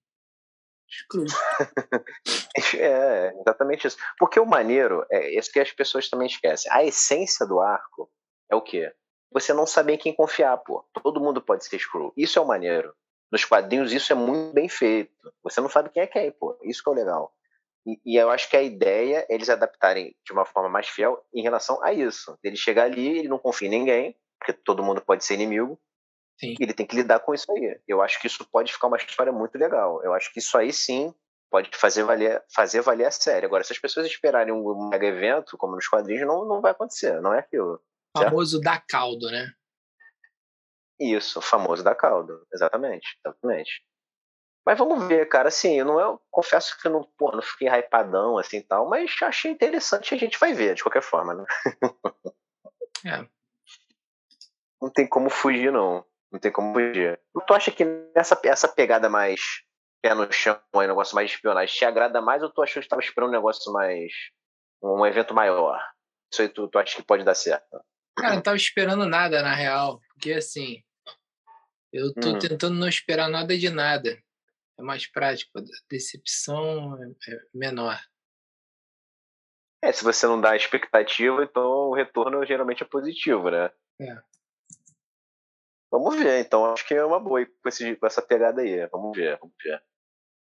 Skrull. 0.88 1.26
é, 2.78 3.34
exatamente 3.42 3.88
isso. 3.88 3.98
Porque 4.20 4.40
o 4.40 4.46
maneiro, 4.46 5.04
é 5.12 5.36
isso 5.36 5.52
que 5.52 5.60
as 5.60 5.72
pessoas 5.72 6.08
também 6.08 6.28
esquecem. 6.28 6.72
A 6.72 6.84
essência 6.84 7.48
do 7.48 7.60
arco 7.60 8.12
é 8.52 8.56
o 8.56 8.62
quê? 8.62 8.94
Você 9.34 9.54
não 9.54 9.66
saber 9.66 9.94
em 9.94 9.98
quem 9.98 10.14
confiar, 10.14 10.58
pô. 10.58 10.86
Todo 11.02 11.20
mundo 11.20 11.42
pode 11.42 11.66
ser 11.66 11.78
Skrull. 11.78 12.14
Isso 12.16 12.38
é 12.38 12.42
o 12.42 12.48
maneiro. 12.48 12.94
Nos 13.32 13.44
quadrinhos 13.44 13.92
isso 13.92 14.14
é 14.14 14.16
muito 14.16 14.54
bem 14.54 14.70
feito. 14.70 15.12
Você 15.44 15.60
não 15.60 15.70
sabe 15.70 15.90
quem 15.90 16.04
é 16.04 16.08
quem, 16.08 16.32
pô. 16.32 16.58
Isso 16.64 16.84
que 16.84 16.90
é 16.90 16.92
o 16.92 16.96
legal. 16.96 17.34
E, 17.86 18.00
e, 18.06 18.16
eu 18.16 18.30
acho 18.30 18.50
que 18.50 18.56
a 18.56 18.62
ideia 18.62 19.26
é 19.28 19.34
eles 19.34 19.50
adaptarem 19.50 20.16
de 20.24 20.32
uma 20.32 20.46
forma 20.46 20.70
mais 20.70 20.88
fiel 20.88 21.22
em 21.34 21.42
relação 21.42 21.84
a 21.84 21.92
isso. 21.92 22.38
Ele 22.44 22.56
chegar 22.56 22.84
ali, 22.84 23.20
ele 23.20 23.28
não 23.28 23.40
confia 23.40 23.68
em 23.68 23.72
ninguém, 23.72 24.16
porque 24.40 24.54
todo 24.54 24.84
mundo 24.84 25.02
pode 25.02 25.26
ser 25.26 25.34
inimigo. 25.34 25.78
Sim. 26.40 26.56
E 26.60 26.64
ele 26.64 26.74
tem 26.74 26.86
que 26.86 26.96
lidar 26.96 27.20
com 27.20 27.34
isso 27.34 27.52
aí. 27.52 27.80
Eu 27.88 28.02
acho 28.02 28.22
que 28.22 28.28
isso 28.28 28.48
pode 28.50 28.72
ficar 28.72 28.88
uma 28.88 28.98
história 28.98 29.32
muito 29.32 29.58
legal. 29.58 30.02
Eu 30.04 30.14
acho 30.14 30.32
que 30.32 30.40
isso 30.40 30.58
aí 30.58 30.72
sim 30.72 31.14
pode 31.50 31.70
fazer 31.76 32.04
valer, 32.04 32.44
fazer 32.54 32.82
valer 32.82 33.06
a 33.06 33.12
série. 33.12 33.46
Agora, 33.46 33.64
se 33.64 33.74
as 33.74 33.80
pessoas 33.80 34.08
esperarem 34.08 34.54
um 34.54 34.90
mega 34.90 35.06
evento, 35.06 35.58
como 35.58 35.76
nos 35.76 35.88
quadrinhos, 35.88 36.26
não, 36.26 36.46
não 36.46 36.62
vai 36.62 36.72
acontecer, 36.72 37.22
não 37.22 37.34
é 37.34 37.40
aquilo. 37.40 37.80
Famoso 38.16 38.62
da 38.62 38.80
caldo, 38.80 39.30
né? 39.30 39.52
Isso, 41.00 41.40
o 41.40 41.42
famoso 41.42 41.84
da 41.84 41.96
caldo, 41.96 42.46
exatamente, 42.54 43.20
exatamente. 43.26 43.84
Mas 44.66 44.78
vamos 44.78 45.06
ver, 45.08 45.28
cara, 45.28 45.50
assim, 45.50 45.78
eu 45.80 45.86
não 45.86 46.00
eu 46.00 46.22
confesso 46.32 46.80
que 46.80 46.88
eu 46.88 46.92
não, 46.92 47.04
pô, 47.18 47.32
não 47.32 47.42
fiquei 47.42 47.68
hypadão 47.68 48.38
assim 48.38 48.62
tal, 48.62 48.88
mas 48.88 49.14
achei 49.22 49.52
interessante 49.52 50.14
a 50.14 50.18
gente 50.18 50.40
vai 50.40 50.54
ver, 50.54 50.76
de 50.76 50.84
qualquer 50.84 51.02
forma, 51.02 51.34
né? 51.34 51.46
É. 53.06 53.28
Não 54.82 54.90
tem 54.90 55.06
como 55.06 55.30
fugir, 55.30 55.72
não. 55.72 56.06
Não 56.32 56.40
tem 56.40 56.52
como 56.52 56.74
fugir. 56.74 57.20
Tu 57.46 57.54
acha 57.54 57.72
que 57.72 57.84
nessa 58.16 58.40
essa 58.46 58.68
pegada 58.68 59.10
mais 59.10 59.42
pé 60.02 60.14
no 60.14 60.30
chão, 60.32 60.60
um 60.74 60.82
negócio 60.82 61.16
mais 61.16 61.30
de 61.30 61.36
espionagem, 61.36 61.76
te 61.76 61.86
agrada 61.86 62.22
mais 62.22 62.44
ou 62.44 62.50
tu 62.50 62.62
achou 62.62 62.82
que 62.82 62.86
estava 62.86 63.02
esperando 63.02 63.30
um 63.30 63.34
negócio 63.34 63.72
mais. 63.74 64.12
um 64.82 65.06
evento 65.06 65.34
maior? 65.34 65.82
Isso 66.32 66.42
aí 66.42 66.50
tu, 66.50 66.68
tu 66.68 66.80
acha 66.80 66.96
que 66.96 67.04
pode 67.04 67.24
dar 67.24 67.36
certo? 67.36 67.82
Cara, 68.16 68.36
não 68.36 68.42
tava 68.42 68.58
esperando 68.58 69.06
nada, 69.06 69.42
na 69.42 69.54
real. 69.54 70.00
Porque 70.14 70.34
assim, 70.34 70.84
eu 71.92 72.14
tô 72.14 72.30
hum. 72.30 72.40
tentando 72.40 72.76
não 72.76 72.88
esperar 72.88 73.30
nada 73.30 73.58
de 73.58 73.70
nada. 73.70 74.18
É 74.80 74.82
mais 74.82 75.06
prático. 75.06 75.60
A 75.60 75.62
decepção 75.90 76.98
é, 77.02 77.32
é 77.32 77.40
menor. 77.54 78.00
É, 79.84 79.92
se 79.92 80.04
você 80.04 80.26
não 80.26 80.40
dá 80.40 80.56
expectativa, 80.56 81.44
então 81.44 81.90
o 81.90 81.94
retorno 81.94 82.46
geralmente 82.46 82.84
é 82.84 82.88
positivo, 82.88 83.50
né? 83.52 83.70
É. 84.00 84.18
Vamos 85.92 86.16
ver, 86.16 86.40
então 86.40 86.66
acho 86.66 86.88
que 86.88 86.96
é 86.96 87.06
uma 87.06 87.20
boa 87.20 87.46
com, 87.46 87.70
esse, 87.70 87.96
com 87.98 88.08
essa 88.08 88.22
pegada 88.22 88.62
aí. 88.62 88.88
Vamos 88.88 89.16
ver, 89.16 89.38
vamos 89.40 89.56
ver. 89.62 89.84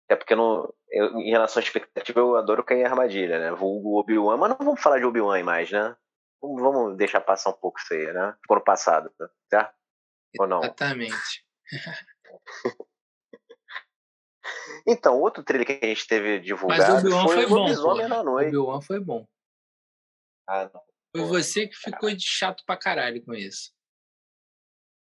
É 0.10 0.16
porque 0.16 0.36
não, 0.36 0.74
eu, 0.90 1.18
em 1.20 1.30
relação 1.30 1.62
à 1.62 1.64
expectativa, 1.64 2.20
eu 2.20 2.36
adoro 2.36 2.64
cair 2.64 2.80
em 2.80 2.86
armadilha, 2.86 3.40
né? 3.40 3.52
Vulgo 3.52 4.00
Obi-Wan, 4.00 4.36
mas 4.36 4.50
não 4.50 4.58
vamos 4.58 4.82
falar 4.82 4.98
de 4.98 5.06
Obi-Wan 5.06 5.44
mais, 5.44 5.72
né? 5.72 5.96
Vamos, 6.42 6.98
deixar 6.98 7.22
passar 7.22 7.50
um 7.50 7.54
pouco 7.54 7.80
isso 7.80 7.94
aí, 7.94 8.12
né? 8.14 8.36
Ficou 8.42 8.58
no 8.58 8.64
passado, 8.64 9.12
tá? 9.18 9.30
certo? 9.50 9.76
Ou 10.40 10.48
não? 10.48 10.60
Exatamente. 10.60 11.46
então, 14.88 15.20
outro 15.20 15.44
trailer 15.44 15.68
que 15.68 15.86
a 15.86 15.90
gente 15.90 16.08
teve 16.08 16.40
divulgado 16.40 16.94
Mas 16.94 17.04
o 17.04 17.22
foi, 17.24 17.36
foi 17.36 17.46
bom. 17.48 17.56
Lobisomem 17.56 18.08
na 18.08 18.24
Noite. 18.24 18.56
O 18.56 18.62
Obi-Wan 18.62 18.82
foi 18.82 19.00
bom. 19.00 19.28
Ah, 20.48 20.70
não. 20.74 20.82
Foi 21.16 21.26
você 21.26 21.68
que 21.68 21.76
ficou 21.76 22.12
de 22.14 22.26
chato 22.26 22.64
pra 22.66 22.78
caralho 22.78 23.24
com 23.24 23.34
isso. 23.34 23.72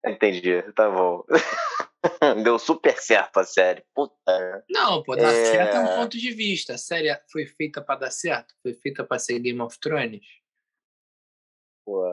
Entendi, 0.04 0.62
tá 0.72 0.90
bom. 0.90 1.24
Deu 2.44 2.58
super 2.58 2.96
certo 2.98 3.38
a 3.38 3.44
série. 3.44 3.84
Puta. 3.94 4.64
Não, 4.70 5.02
pô, 5.02 5.16
dar 5.16 5.32
é... 5.32 5.44
certo 5.46 5.76
é 5.76 5.80
um 5.80 5.96
ponto 5.96 6.16
de 6.16 6.30
vista. 6.30 6.74
A 6.74 6.78
série 6.78 7.08
foi 7.30 7.46
feita 7.46 7.82
para 7.82 8.00
dar 8.00 8.10
certo? 8.10 8.54
Foi 8.62 8.72
feita 8.74 9.04
para 9.04 9.18
ser 9.18 9.38
Game 9.40 9.60
of 9.60 9.78
Thrones? 9.80 10.20
Pô, 11.88 12.04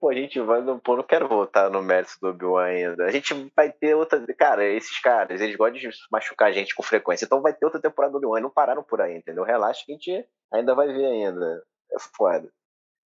pô, 0.00 0.08
a 0.08 0.14
gente 0.14 0.40
vai. 0.40 0.60
Pô, 0.80 0.96
não 0.96 1.04
quero 1.04 1.28
voltar 1.28 1.70
no 1.70 1.80
mérito 1.80 2.14
do 2.20 2.30
Obi-Wan 2.30 2.64
ainda. 2.64 3.04
A 3.04 3.12
gente 3.12 3.32
vai 3.54 3.70
ter 3.70 3.94
outra. 3.94 4.20
Cara, 4.34 4.64
esses 4.64 4.98
caras, 5.00 5.40
eles 5.40 5.54
gostam 5.54 5.78
de 5.78 5.88
machucar 6.10 6.48
a 6.48 6.52
gente 6.52 6.74
com 6.74 6.82
frequência. 6.82 7.24
Então 7.24 7.40
vai 7.40 7.54
ter 7.54 7.64
outra 7.64 7.80
temporada 7.80 8.10
do 8.10 8.18
Obi-Wan. 8.18 8.40
Não 8.40 8.50
pararam 8.50 8.82
por 8.82 9.00
aí, 9.00 9.16
entendeu? 9.16 9.44
Relaxa 9.44 9.84
que 9.86 9.92
a 9.92 9.94
gente 9.94 10.28
ainda 10.52 10.74
vai 10.74 10.88
ver 10.88 11.06
ainda. 11.06 11.62
É 11.92 11.96
foda. 12.16 12.52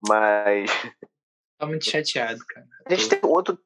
Mas. 0.07 0.71
Tô 1.59 1.67
muito 1.67 1.87
chateado, 1.87 2.41
cara. 2.47 2.67
A 2.87 2.95
gente 2.95 3.09
tem 3.09 3.21
outro 3.23 3.59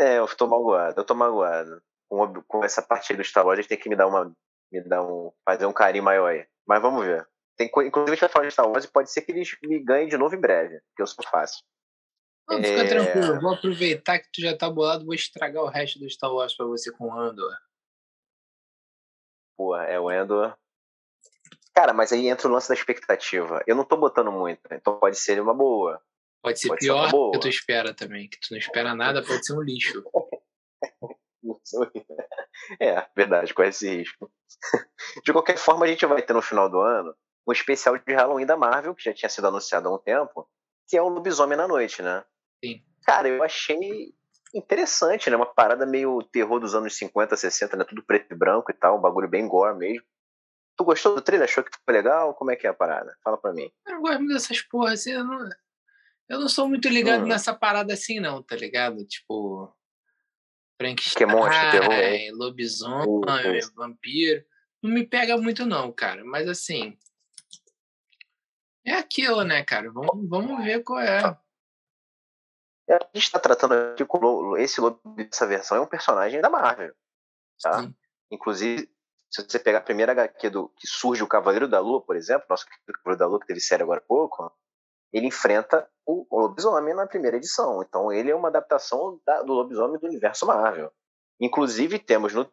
é, 0.00 0.18
eu 0.18 0.26
tô 0.36 0.46
magoado, 0.46 1.00
eu 1.00 1.04
tô 1.04 1.14
magoado. 1.14 1.80
Com, 2.08 2.42
com 2.42 2.64
essa 2.64 2.82
parte 2.82 3.14
do 3.14 3.22
Star 3.22 3.46
Wars, 3.46 3.58
a 3.58 3.62
gente 3.62 3.68
tem 3.68 3.78
que 3.78 3.88
me 3.88 3.96
dar 3.96 4.06
uma. 4.06 4.32
Me 4.72 4.80
dar 4.80 5.02
um. 5.02 5.30
fazer 5.44 5.66
um 5.66 5.72
carinho 5.72 6.04
maior 6.04 6.26
aí. 6.26 6.46
Mas 6.66 6.80
vamos 6.80 7.04
ver. 7.04 7.26
Tem, 7.56 7.68
inclusive, 7.68 8.10
a 8.10 8.14
gente 8.14 8.20
vai 8.20 8.28
falar 8.28 8.46
de 8.46 8.52
Star 8.52 8.68
Wars 8.68 8.84
e 8.84 8.90
pode 8.90 9.10
ser 9.10 9.22
que 9.22 9.30
eles 9.30 9.56
me 9.62 9.78
ganhem 9.78 10.08
de 10.08 10.16
novo 10.16 10.34
em 10.34 10.40
breve, 10.40 10.80
que 10.96 11.02
eu 11.02 11.06
sou 11.06 11.24
fácil. 11.24 11.64
Não, 12.48 12.62
fica 12.62 12.82
é... 12.82 12.88
tranquilo, 12.88 13.40
vou 13.40 13.54
aproveitar 13.54 14.18
que 14.18 14.30
tu 14.32 14.40
já 14.40 14.56
tá 14.56 14.68
bolado, 14.68 15.04
vou 15.04 15.14
estragar 15.14 15.62
o 15.62 15.68
resto 15.68 15.98
do 15.98 16.10
Star 16.10 16.32
Wars 16.32 16.54
pra 16.54 16.66
você 16.66 16.92
com 16.92 17.06
o 17.06 17.18
Andor. 17.18 17.56
Pô, 19.56 19.76
é 19.76 19.98
o 20.00 20.08
Andor. 20.08 20.58
Cara, 21.72 21.92
mas 21.92 22.12
aí 22.12 22.28
entra 22.28 22.48
o 22.48 22.52
lance 22.52 22.68
da 22.68 22.74
expectativa. 22.74 23.62
Eu 23.66 23.74
não 23.74 23.84
tô 23.84 23.96
botando 23.96 24.30
muito, 24.30 24.60
então 24.70 24.98
pode 24.98 25.16
ser 25.16 25.40
uma 25.40 25.54
boa. 25.54 26.02
Pode 26.42 26.60
ser 26.60 26.68
pode 26.68 26.80
pior 26.80 27.08
ser 27.08 27.30
que 27.32 27.38
tu 27.40 27.48
espera 27.48 27.94
também, 27.94 28.28
que 28.28 28.38
tu 28.38 28.48
não 28.50 28.58
espera 28.58 28.94
nada, 28.94 29.24
pode 29.24 29.44
ser 29.46 29.54
um 29.54 29.62
lixo. 29.62 30.04
é, 32.80 33.06
verdade, 33.16 33.54
corre 33.54 33.68
esse 33.68 33.88
risco. 33.88 34.30
De 35.24 35.32
qualquer 35.32 35.56
forma, 35.56 35.86
a 35.86 35.88
gente 35.88 36.04
vai 36.04 36.20
ter 36.20 36.32
no 36.32 36.42
final 36.42 36.68
do 36.68 36.80
ano 36.80 37.16
um 37.46 37.52
especial 37.52 37.98
de 37.98 38.14
Halloween 38.14 38.46
da 38.46 38.56
Marvel, 38.56 38.94
que 38.94 39.04
já 39.04 39.12
tinha 39.12 39.28
sido 39.28 39.46
anunciado 39.46 39.88
há 39.88 39.94
um 39.94 39.98
tempo, 39.98 40.48
que 40.88 40.96
é 40.96 41.02
o 41.02 41.08
Lobisomem 41.08 41.56
na 41.56 41.68
Noite, 41.68 42.02
né? 42.02 42.24
Sim. 42.64 42.82
Cara, 43.04 43.28
eu 43.28 43.42
achei 43.42 44.14
interessante, 44.54 45.28
né? 45.28 45.36
Uma 45.36 45.46
parada 45.46 45.84
meio 45.84 46.22
terror 46.32 46.60
dos 46.60 46.74
anos 46.74 46.96
50, 46.96 47.36
60, 47.36 47.76
né? 47.76 47.84
Tudo 47.84 48.02
preto 48.02 48.32
e 48.32 48.36
branco 48.36 48.70
e 48.70 48.74
tal, 48.74 48.98
um 48.98 49.02
bagulho 49.02 49.28
bem 49.28 49.46
gore 49.46 49.76
mesmo. 49.76 50.06
Tu 50.76 50.84
gostou 50.84 51.14
do 51.14 51.20
trailer? 51.20 51.48
Achou 51.48 51.62
que 51.62 51.70
ficou 51.70 51.94
legal? 51.94 52.34
Como 52.34 52.50
é 52.50 52.56
que 52.56 52.66
é 52.66 52.70
a 52.70 52.74
parada? 52.74 53.16
Fala 53.22 53.36
pra 53.36 53.52
mim. 53.52 53.70
Eu 53.86 54.00
gosto 54.00 54.26
dessas 54.26 54.60
porras, 54.62 55.00
assim, 55.00 55.12
eu 55.12 55.24
não... 55.24 55.48
Eu 56.28 56.40
não 56.40 56.48
sou 56.48 56.68
muito 56.68 56.88
ligado 56.88 57.24
hum. 57.24 57.28
nessa 57.28 57.54
parada 57.54 57.92
assim, 57.92 58.18
não, 58.18 58.42
tá 58.42 58.56
ligado? 58.56 59.04
Tipo. 59.04 59.72
Frankenstein, 60.80 61.26
que 61.26 61.32
monstro, 61.32 61.70
terror, 61.70 62.36
lobisomem, 62.36 63.60
uh, 63.60 63.74
vampiro. 63.76 64.44
Não 64.82 64.90
me 64.90 65.06
pega 65.06 65.36
muito, 65.36 65.66
não, 65.66 65.92
cara. 65.92 66.24
Mas 66.24 66.48
assim. 66.48 66.96
É 68.86 68.94
aquilo, 68.94 69.42
né, 69.42 69.64
cara? 69.64 69.90
Vamos, 69.90 70.28
vamos 70.28 70.64
ver 70.64 70.82
qual 70.82 71.00
é. 71.00 71.18
A 72.90 72.98
gente 73.14 73.24
está 73.24 73.38
tratando 73.38 73.72
aqui 73.72 74.04
com 74.04 74.56
esse 74.58 74.80
lobo 74.80 75.00
dessa 75.14 75.46
versão 75.46 75.78
é 75.78 75.80
um 75.80 75.86
personagem 75.86 76.40
da 76.40 76.50
Marvel. 76.50 76.94
Tá? 77.62 77.82
Sim. 77.82 77.94
Inclusive, 78.30 78.90
se 79.30 79.42
você 79.42 79.58
pegar 79.58 79.78
a 79.78 79.82
primeira 79.82 80.12
HQ 80.12 80.50
do 80.50 80.68
que 80.68 80.86
surge 80.86 81.22
o 81.22 81.26
Cavaleiro 81.26 81.66
da 81.66 81.80
Lua, 81.80 82.04
por 82.04 82.14
exemplo, 82.14 82.46
nosso 82.48 82.66
Cavaleiro 82.66 83.18
da 83.18 83.26
Lua 83.26 83.40
que 83.40 83.46
teve 83.46 83.60
série 83.60 83.82
agora 83.82 84.00
há 84.00 84.06
pouco, 84.06 84.52
ele 85.12 85.28
enfrenta 85.28 85.88
o, 86.04 86.26
lobisomem 86.30 86.94
na 86.94 87.06
primeira 87.06 87.36
edição. 87.36 87.82
Então 87.82 88.12
ele 88.12 88.30
é 88.30 88.34
uma 88.34 88.48
adaptação 88.48 89.20
da, 89.24 89.42
do 89.42 89.52
lobisomem 89.52 89.98
do 89.98 90.06
universo 90.06 90.44
Marvel. 90.44 90.92
Inclusive 91.40 91.98
temos 91.98 92.34
no 92.34 92.50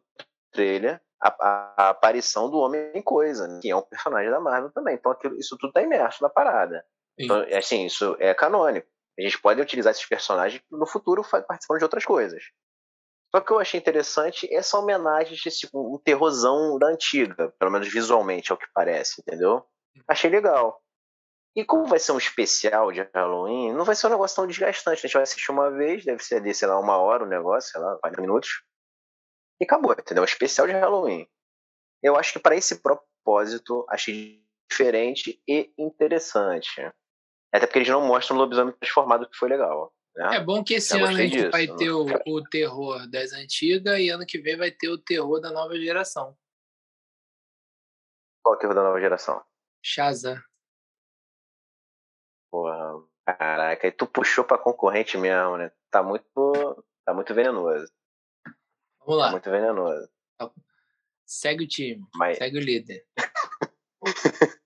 trailer 0.52 1.02
a, 1.22 1.30
a, 1.78 1.90
aparição 1.90 2.50
do 2.50 2.58
Homem 2.58 3.02
Coisa, 3.04 3.48
né, 3.48 3.60
que 3.62 3.70
é 3.70 3.76
um 3.76 3.82
personagem 3.82 4.32
da 4.32 4.40
Marvel 4.40 4.72
também. 4.72 4.96
Então 4.96 5.12
aquilo, 5.12 5.38
isso 5.38 5.58
tudo 5.58 5.70
está 5.70 5.82
imerso 5.82 6.24
na 6.24 6.30
parada. 6.30 6.84
Então, 7.20 7.46
assim, 7.56 7.86
isso 7.86 8.16
é 8.20 8.34
canônico. 8.34 8.88
A 9.20 9.22
gente 9.22 9.40
pode 9.40 9.62
utilizar 9.62 9.92
esses 9.92 10.06
personagens 10.06 10.64
no 10.72 10.88
futuro 10.88 11.24
participando 11.24 11.78
de 11.78 11.84
outras 11.84 12.06
coisas. 12.06 12.44
Só 13.34 13.40
que 13.40 13.52
eu 13.52 13.60
achei 13.60 13.80
interessante 13.80 14.52
essa 14.54 14.78
homenagem 14.78 15.36
de 15.36 15.48
esse, 15.48 15.70
um 15.74 16.00
terrorzão 16.04 16.78
da 16.80 16.88
antiga, 16.88 17.54
pelo 17.60 17.72
menos 17.72 17.88
visualmente, 17.88 18.52
é 18.52 18.56
o 18.56 18.58
que 18.58 18.68
parece, 18.74 19.22
entendeu? 19.22 19.64
Achei 20.08 20.30
legal. 20.30 20.82
E 21.56 21.64
como 21.64 21.86
vai 21.86 22.00
ser 22.00 22.14
um 22.14 22.18
especial 22.18 22.92
de 22.92 23.02
Halloween, 23.14 23.74
não 23.74 23.86
vai 23.86 23.96
ser 23.96 24.08
um 24.08 24.12
negócio 24.12 24.36
tão 24.36 24.48
desgastante. 24.48 25.00
A 25.00 25.02
gente 25.02 25.14
vai 25.14 25.24
assistir 25.24 25.52
uma 25.52 25.70
vez, 25.70 26.04
deve 26.04 26.24
ser 26.24 26.36
ali, 26.36 26.54
sei 26.54 26.68
lá, 26.68 26.80
uma 26.80 26.98
hora 26.98 27.24
o 27.24 27.28
negócio, 27.28 27.72
sei 27.72 27.82
lá, 27.82 27.98
40 27.98 28.22
minutos. 28.22 28.50
E 29.62 29.64
acabou, 29.64 29.94
entendeu? 29.94 30.24
Um 30.24 30.26
especial 30.26 30.66
de 30.66 30.74
Halloween. 30.74 31.30
Eu 32.02 32.16
acho 32.16 32.34
que 32.34 32.40
para 32.40 32.56
esse 32.56 32.82
propósito, 32.82 33.86
achei 33.88 34.44
diferente 34.68 35.40
e 35.48 35.72
interessante. 35.78 36.82
Até 37.54 37.68
porque 37.68 37.78
eles 37.78 37.90
não 37.90 38.08
mostram 38.08 38.38
o 38.38 38.40
lobisomem 38.40 38.74
transformado, 38.74 39.30
que 39.30 39.38
foi 39.38 39.50
legal. 39.50 39.94
Né? 40.16 40.38
É 40.38 40.44
bom 40.44 40.64
que 40.64 40.74
esse 40.74 40.96
ano 40.96 41.06
a 41.06 41.14
gente 41.14 41.34
disso, 41.34 41.52
vai 41.52 41.68
ter 41.68 41.92
o, 41.92 42.06
o, 42.26 42.44
terror 42.50 43.08
das 43.08 43.34
antigas 43.34 44.00
e 44.00 44.10
ano 44.10 44.26
que 44.26 44.40
vem 44.40 44.58
vai 44.58 44.72
ter 44.72 44.90
o 44.90 44.98
terror 44.98 45.40
da 45.40 45.52
nova 45.52 45.78
geração. 45.78 46.36
Qual 48.44 48.56
o 48.56 48.58
terror 48.58 48.74
da 48.74 48.84
nova 48.84 49.00
geração? 49.00 49.46
Shazam. 49.86 50.42
Porra, 52.52 53.06
caraca, 53.26 53.88
e 53.88 53.92
tu 53.92 54.08
puxou 54.08 54.44
pra 54.44 54.58
concorrente 54.58 55.18
mesmo, 55.20 55.58
né? 55.58 55.72
Tá 55.92 56.02
muito, 56.02 56.84
tá 57.06 57.14
muito 57.14 57.34
venenoso. 57.36 57.92
Vamos 59.06 59.20
lá. 59.20 59.26
Tá 59.26 59.32
muito 59.32 59.50
venenoso. 59.50 60.10
Segue 61.26 61.64
o 61.64 61.68
time, 61.68 62.06
Mas... 62.16 62.38
segue 62.38 62.58
o 62.58 62.62
líder. 62.62 63.06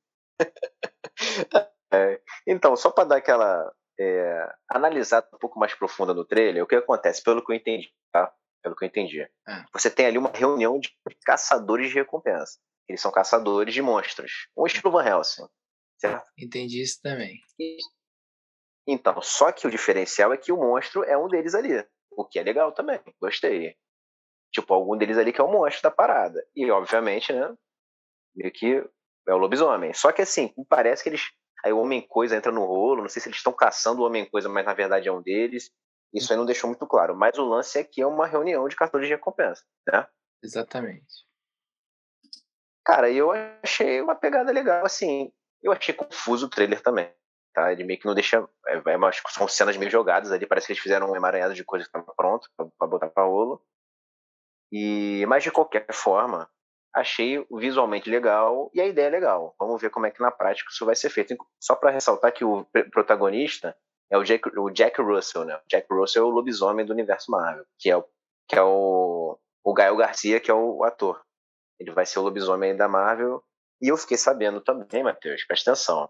é, 1.94 2.22
então, 2.48 2.76
só 2.76 2.90
para 2.90 3.04
dar 3.04 3.18
aquela 3.18 3.72
é, 4.00 4.52
analisada 4.68 5.28
um 5.34 5.38
pouco 5.38 5.60
mais 5.60 5.76
profunda 5.76 6.12
no 6.12 6.26
trailer, 6.26 6.64
o 6.64 6.68
que 6.68 6.76
acontece, 6.76 7.22
pelo 7.22 7.46
que 7.46 7.52
eu 7.52 7.56
entendi, 7.56 7.94
tá? 8.12 8.34
Pelo 8.64 8.76
que 8.76 8.84
eu 8.84 8.88
entendi. 8.88 9.22
É. 9.22 9.30
Você 9.74 9.92
tem 9.92 10.08
ali 10.08 10.18
uma 10.18 10.32
reunião 10.32 10.80
de 10.80 10.92
caçadores 11.24 11.90
de 11.90 11.96
recompensa. 11.96 12.60
Eles 12.90 13.00
são 13.00 13.12
caçadores 13.12 13.74
de 13.74 13.82
monstros. 13.84 14.50
Um 14.58 14.66
estilo 14.66 14.92
Van 14.92 15.06
Helsing. 15.06 15.48
Certo? 16.00 16.28
Entendi 16.38 16.82
isso 16.82 17.00
também. 17.02 17.40
Então, 18.88 19.22
só 19.22 19.52
que 19.52 19.68
o 19.68 19.72
diferencial 19.72 20.34
é 20.34 20.38
que 20.38 20.52
o 20.52 20.58
monstro 20.58 21.04
é 21.04 21.18
um 21.18 21.28
deles 21.28 21.54
ali. 21.54 21.86
O 22.12 22.26
que 22.26 22.40
é 22.40 22.44
legal 22.44 22.72
também. 22.72 23.00
Gostei. 23.22 23.78
Tipo, 24.56 24.74
algum 24.74 24.96
deles 24.96 25.18
ali 25.18 25.34
que 25.34 25.42
é 25.42 25.44
o 25.44 25.52
monstro 25.52 25.84
da 25.84 25.92
parada. 25.92 26.42
E, 26.56 26.72
obviamente, 26.72 27.34
né? 27.34 27.54
meio 28.34 28.52
que 28.54 28.84
é 29.28 29.34
o 29.34 29.38
lobisomem. 29.38 29.94
Só 29.94 30.14
que 30.14 30.22
assim, 30.22 30.54
parece 30.70 31.04
que 31.04 31.10
eles. 31.10 31.32
Aí 31.64 31.74
o 31.74 31.80
Homem-Coisa 31.80 32.38
entra 32.38 32.54
no 32.54 32.64
rolo, 32.66 33.02
não 33.02 33.10
sei 33.10 33.22
se 33.22 33.28
eles 33.28 33.38
estão 33.38 33.52
caçando 33.52 34.02
o 34.02 34.06
Homem-Coisa, 34.06 34.48
mas 34.48 34.66
na 34.66 34.74
verdade 34.74 35.10
é 35.10 35.12
um 35.12 35.22
deles. 35.22 35.72
Isso 36.14 36.32
aí 36.32 36.38
não 36.38 36.46
deixou 36.46 36.70
muito 36.70 36.88
claro. 36.88 37.16
Mas 37.16 37.38
o 37.38 37.46
lance 37.46 37.78
é 37.78 37.84
que 37.84 38.02
é 38.02 38.08
uma 38.08 38.26
reunião 38.26 38.66
de 38.68 38.76
cartões 38.78 39.06
de 39.06 39.14
recompensa, 39.14 39.64
né? 39.88 40.08
Exatamente. 40.42 41.26
Cara, 42.86 43.12
eu 43.12 43.32
achei 43.62 44.00
uma 44.00 44.16
pegada 44.16 44.52
legal, 44.52 44.86
assim. 44.86 45.32
Eu 45.62 45.74
achei 45.74 45.94
confuso 45.94 46.46
o 46.46 46.50
trailer 46.50 46.82
também. 46.82 47.12
Tá? 47.52 47.72
Ele 47.72 47.84
meio 47.84 48.00
que 48.00 48.06
não 48.06 48.14
deixa. 48.14 48.48
É, 48.68 48.78
é, 48.78 49.12
são 49.30 49.48
cenas 49.48 49.76
meio 49.76 49.90
jogadas 49.90 50.32
ali, 50.32 50.46
parece 50.46 50.68
que 50.68 50.74
eles 50.74 50.84
fizeram 50.84 51.10
um 51.10 51.16
emaranhado 51.16 51.56
de 51.56 51.64
coisa 51.64 51.84
que 51.86 51.90
estava 51.90 52.14
pronto 52.16 52.48
para 52.56 52.88
botar 52.88 53.10
para 53.10 53.24
rolo. 53.24 53.60
E, 54.72 55.26
mas 55.28 55.44
de 55.44 55.52
qualquer 55.52 55.86
forma, 55.94 56.50
achei 56.94 57.46
visualmente 57.52 58.10
legal 58.10 58.72
e 58.74 58.80
a 58.80 58.88
ideia 58.88 59.08
é 59.08 59.10
legal. 59.10 59.54
Vamos 59.60 59.82
ver 59.82 59.90
como 59.90 60.06
é 60.06 60.12
que 60.12 60.22
na 60.22 60.32
prática 60.32 60.70
isso 60.72 60.86
vai 60.86 60.96
ser 60.96 61.10
feito. 61.10 61.36
Só 61.60 61.76
para 61.76 61.92
ressaltar 61.92 62.32
que 62.32 62.46
o 62.46 62.66
protagonista 62.92 63.76
é 64.10 64.18
o 64.18 64.24
Jack, 64.24 64.50
o 64.58 64.70
Jack 64.70 65.02
Russell, 65.02 65.46
né? 65.46 65.56
O 65.56 65.68
Jack 65.70 65.88
Russell 65.92 66.24
é 66.24 66.26
o 66.26 66.30
lobisomem 66.30 66.86
do 66.86 66.94
universo 66.94 67.30
Marvel, 67.32 67.66
que 67.78 67.90
é 67.90 67.98
o, 67.98 68.06
que 68.48 68.56
é 68.56 68.64
o, 68.64 69.38
o 69.64 69.74
Gael 69.74 69.98
Garcia, 69.98 70.40
que 70.40 70.50
é 70.50 70.54
o 70.54 70.84
ator. 70.84 71.22
Ele 71.80 71.92
vai 71.92 72.06
ser 72.06 72.20
o 72.20 72.22
lobisomem 72.22 72.76
da 72.76 72.88
Marvel. 72.88 73.44
E 73.82 73.90
eu 73.90 73.98
fiquei 73.98 74.18
sabendo 74.18 74.62
também, 74.62 75.04
Matheus, 75.04 75.44
presta 75.44 75.72
atenção, 75.72 76.10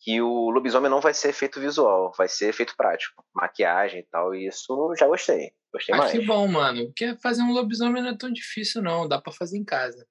que 0.00 0.20
o 0.22 0.50
lobisomem 0.50 0.90
não 0.90 1.00
vai 1.00 1.12
ser 1.12 1.30
efeito 1.30 1.60
visual, 1.60 2.12
vai 2.16 2.28
ser 2.28 2.48
efeito 2.48 2.76
prático, 2.76 3.24
maquiagem 3.34 4.00
e 4.00 4.04
tal. 4.04 4.34
E 4.34 4.46
isso 4.46 4.94
já 4.98 5.06
gostei. 5.06 5.52
Gostei 5.72 5.94
ah, 5.94 5.98
mais. 5.98 6.12
Que 6.12 6.24
bom, 6.24 6.46
mano. 6.46 6.86
Porque 6.86 7.16
fazer 7.16 7.42
um 7.42 7.52
lobisomem 7.52 8.02
não 8.02 8.10
é 8.10 8.16
tão 8.16 8.32
difícil, 8.32 8.80
não. 8.80 9.08
Dá 9.08 9.20
pra 9.20 9.32
fazer 9.32 9.58
em 9.58 9.64
casa. 9.64 10.06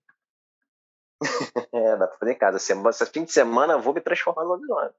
é, 1.73 1.95
dá 1.97 2.07
pra 2.07 2.17
fazer 2.17 2.31
em 2.33 2.37
casa. 2.37 2.59
Semana, 2.59 2.93
fim 2.93 3.23
de 3.23 3.31
semana 3.31 3.73
eu 3.73 3.81
vou 3.81 3.93
me 3.93 4.01
transformar 4.01 4.43
no 4.43 4.49
lobisomem. 4.49 4.91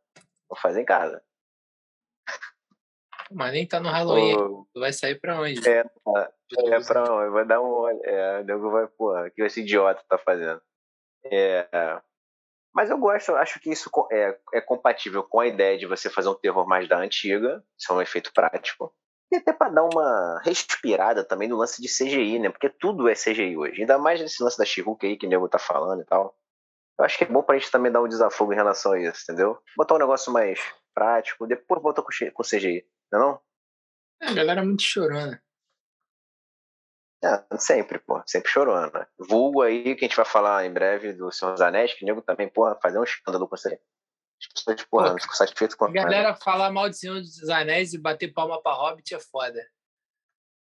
Vou 0.48 0.58
fazer 0.58 0.80
em 0.80 0.86
casa. 0.86 1.22
Mas 3.30 3.52
nem 3.52 3.68
tá 3.68 3.78
no 3.78 3.90
Halloween. 3.90 4.34
Oh. 4.36 4.66
Tu 4.72 4.80
vai 4.80 4.92
sair 4.92 5.20
pra 5.20 5.38
onde? 5.38 5.68
É, 5.68 5.84
tá. 5.84 6.32
é 6.64 6.80
pra 6.80 7.12
onde? 7.12 7.30
Vai 7.30 7.46
dar 7.46 7.60
um 7.60 7.66
olho. 7.66 8.00
É, 8.04 8.40
o 8.40 8.44
nego 8.44 8.70
vai, 8.70 8.86
porra, 8.88 9.26
o 9.26 9.30
que 9.30 9.42
esse 9.42 9.60
idiota 9.60 10.02
tá 10.08 10.16
fazendo? 10.16 10.62
É. 11.26 11.68
Mas 12.78 12.90
eu 12.90 12.96
gosto, 12.96 13.34
acho 13.34 13.58
que 13.58 13.72
isso 13.72 13.90
é, 14.12 14.38
é 14.54 14.60
compatível 14.60 15.24
com 15.24 15.40
a 15.40 15.48
ideia 15.48 15.76
de 15.76 15.84
você 15.84 16.08
fazer 16.08 16.28
um 16.28 16.34
terror 16.36 16.64
mais 16.64 16.88
da 16.88 16.96
antiga, 16.96 17.60
isso 17.76 17.92
é 17.92 17.96
um 17.96 18.00
efeito 18.00 18.32
prático. 18.32 18.94
E 19.32 19.36
até 19.36 19.52
para 19.52 19.70
dar 19.70 19.82
uma 19.82 20.40
respirada 20.44 21.24
também 21.24 21.48
no 21.48 21.56
lance 21.56 21.82
de 21.82 21.88
CGI, 21.88 22.38
né? 22.38 22.50
Porque 22.50 22.68
tudo 22.68 23.08
é 23.08 23.14
CGI 23.14 23.56
hoje. 23.56 23.80
Ainda 23.80 23.98
mais 23.98 24.20
nesse 24.20 24.40
lance 24.40 24.56
da 24.56 24.64
she 24.64 24.84
aí 25.02 25.16
que 25.16 25.26
o 25.26 25.28
nego 25.28 25.48
tá 25.48 25.58
falando 25.58 26.02
e 26.02 26.04
tal. 26.04 26.38
Eu 26.96 27.04
acho 27.04 27.18
que 27.18 27.24
é 27.24 27.26
bom 27.26 27.42
pra 27.42 27.58
gente 27.58 27.68
também 27.68 27.90
dar 27.90 28.00
um 28.00 28.06
desafogo 28.06 28.52
em 28.52 28.56
relação 28.56 28.92
a 28.92 29.00
isso, 29.00 29.24
entendeu? 29.24 29.58
Botar 29.76 29.96
um 29.96 29.98
negócio 29.98 30.32
mais 30.32 30.60
prático, 30.94 31.48
depois 31.48 31.82
com, 31.82 31.92
com 32.32 32.42
CGI, 32.44 32.86
não 33.10 33.18
é 33.18 33.22
não? 33.24 33.40
É, 34.22 34.26
a 34.28 34.34
galera 34.34 34.60
é 34.60 34.64
muito 34.64 34.82
chorona. 34.82 35.42
É, 37.22 37.58
sempre, 37.58 37.98
pô, 37.98 38.22
sempre 38.26 38.50
chorando. 38.50 38.92
Né? 38.92 39.06
Vulgo 39.18 39.62
aí, 39.62 39.96
que 39.96 40.04
a 40.04 40.08
gente 40.08 40.16
vai 40.16 40.24
falar 40.24 40.64
em 40.64 40.72
breve 40.72 41.12
do 41.12 41.32
Senhor 41.32 41.52
dos 41.52 41.60
Anéis, 41.60 41.92
que 41.94 42.04
o 42.04 42.06
nego 42.06 42.22
também, 42.22 42.48
porra, 42.48 42.78
fazer 42.80 42.98
um 42.98 43.04
escândalo 43.04 43.48
com 43.48 43.56
isso 43.56 43.68
aí. 43.68 43.78
As 44.40 44.46
pessoas, 44.52 44.84
porra, 44.84 45.10
não 45.10 45.18
ficam 45.18 45.34
satisfeitas 45.34 45.74
com 45.74 45.86
a 45.86 45.90
galera 45.90 46.34
falar 46.36 46.70
mal 46.70 46.88
de 46.88 46.96
Senhor 46.96 47.20
dos 47.20 47.48
Anéis 47.48 47.92
e 47.92 47.98
bater 47.98 48.32
palma 48.32 48.62
pra 48.62 48.72
Hobbit 48.72 49.14
é 49.14 49.20
foda. 49.20 49.60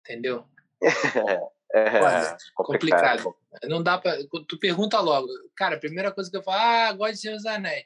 Entendeu? 0.01 0.45
É, 1.73 1.81
é 1.81 2.37
complicado. 2.55 3.23
complicado. 3.23 3.35
Não 3.65 3.83
dá 3.83 3.97
pra. 3.97 4.15
Tu 4.47 4.57
pergunta 4.57 5.01
logo. 5.01 5.27
Cara, 5.53 5.75
a 5.75 5.79
primeira 5.79 6.13
coisa 6.13 6.31
que 6.31 6.37
eu 6.37 6.41
falo, 6.41 6.61
ah, 6.61 6.93
gosto 6.93 7.15
de 7.15 7.19
Senhor 7.19 7.35
dos 7.35 7.45
Anéis. 7.45 7.85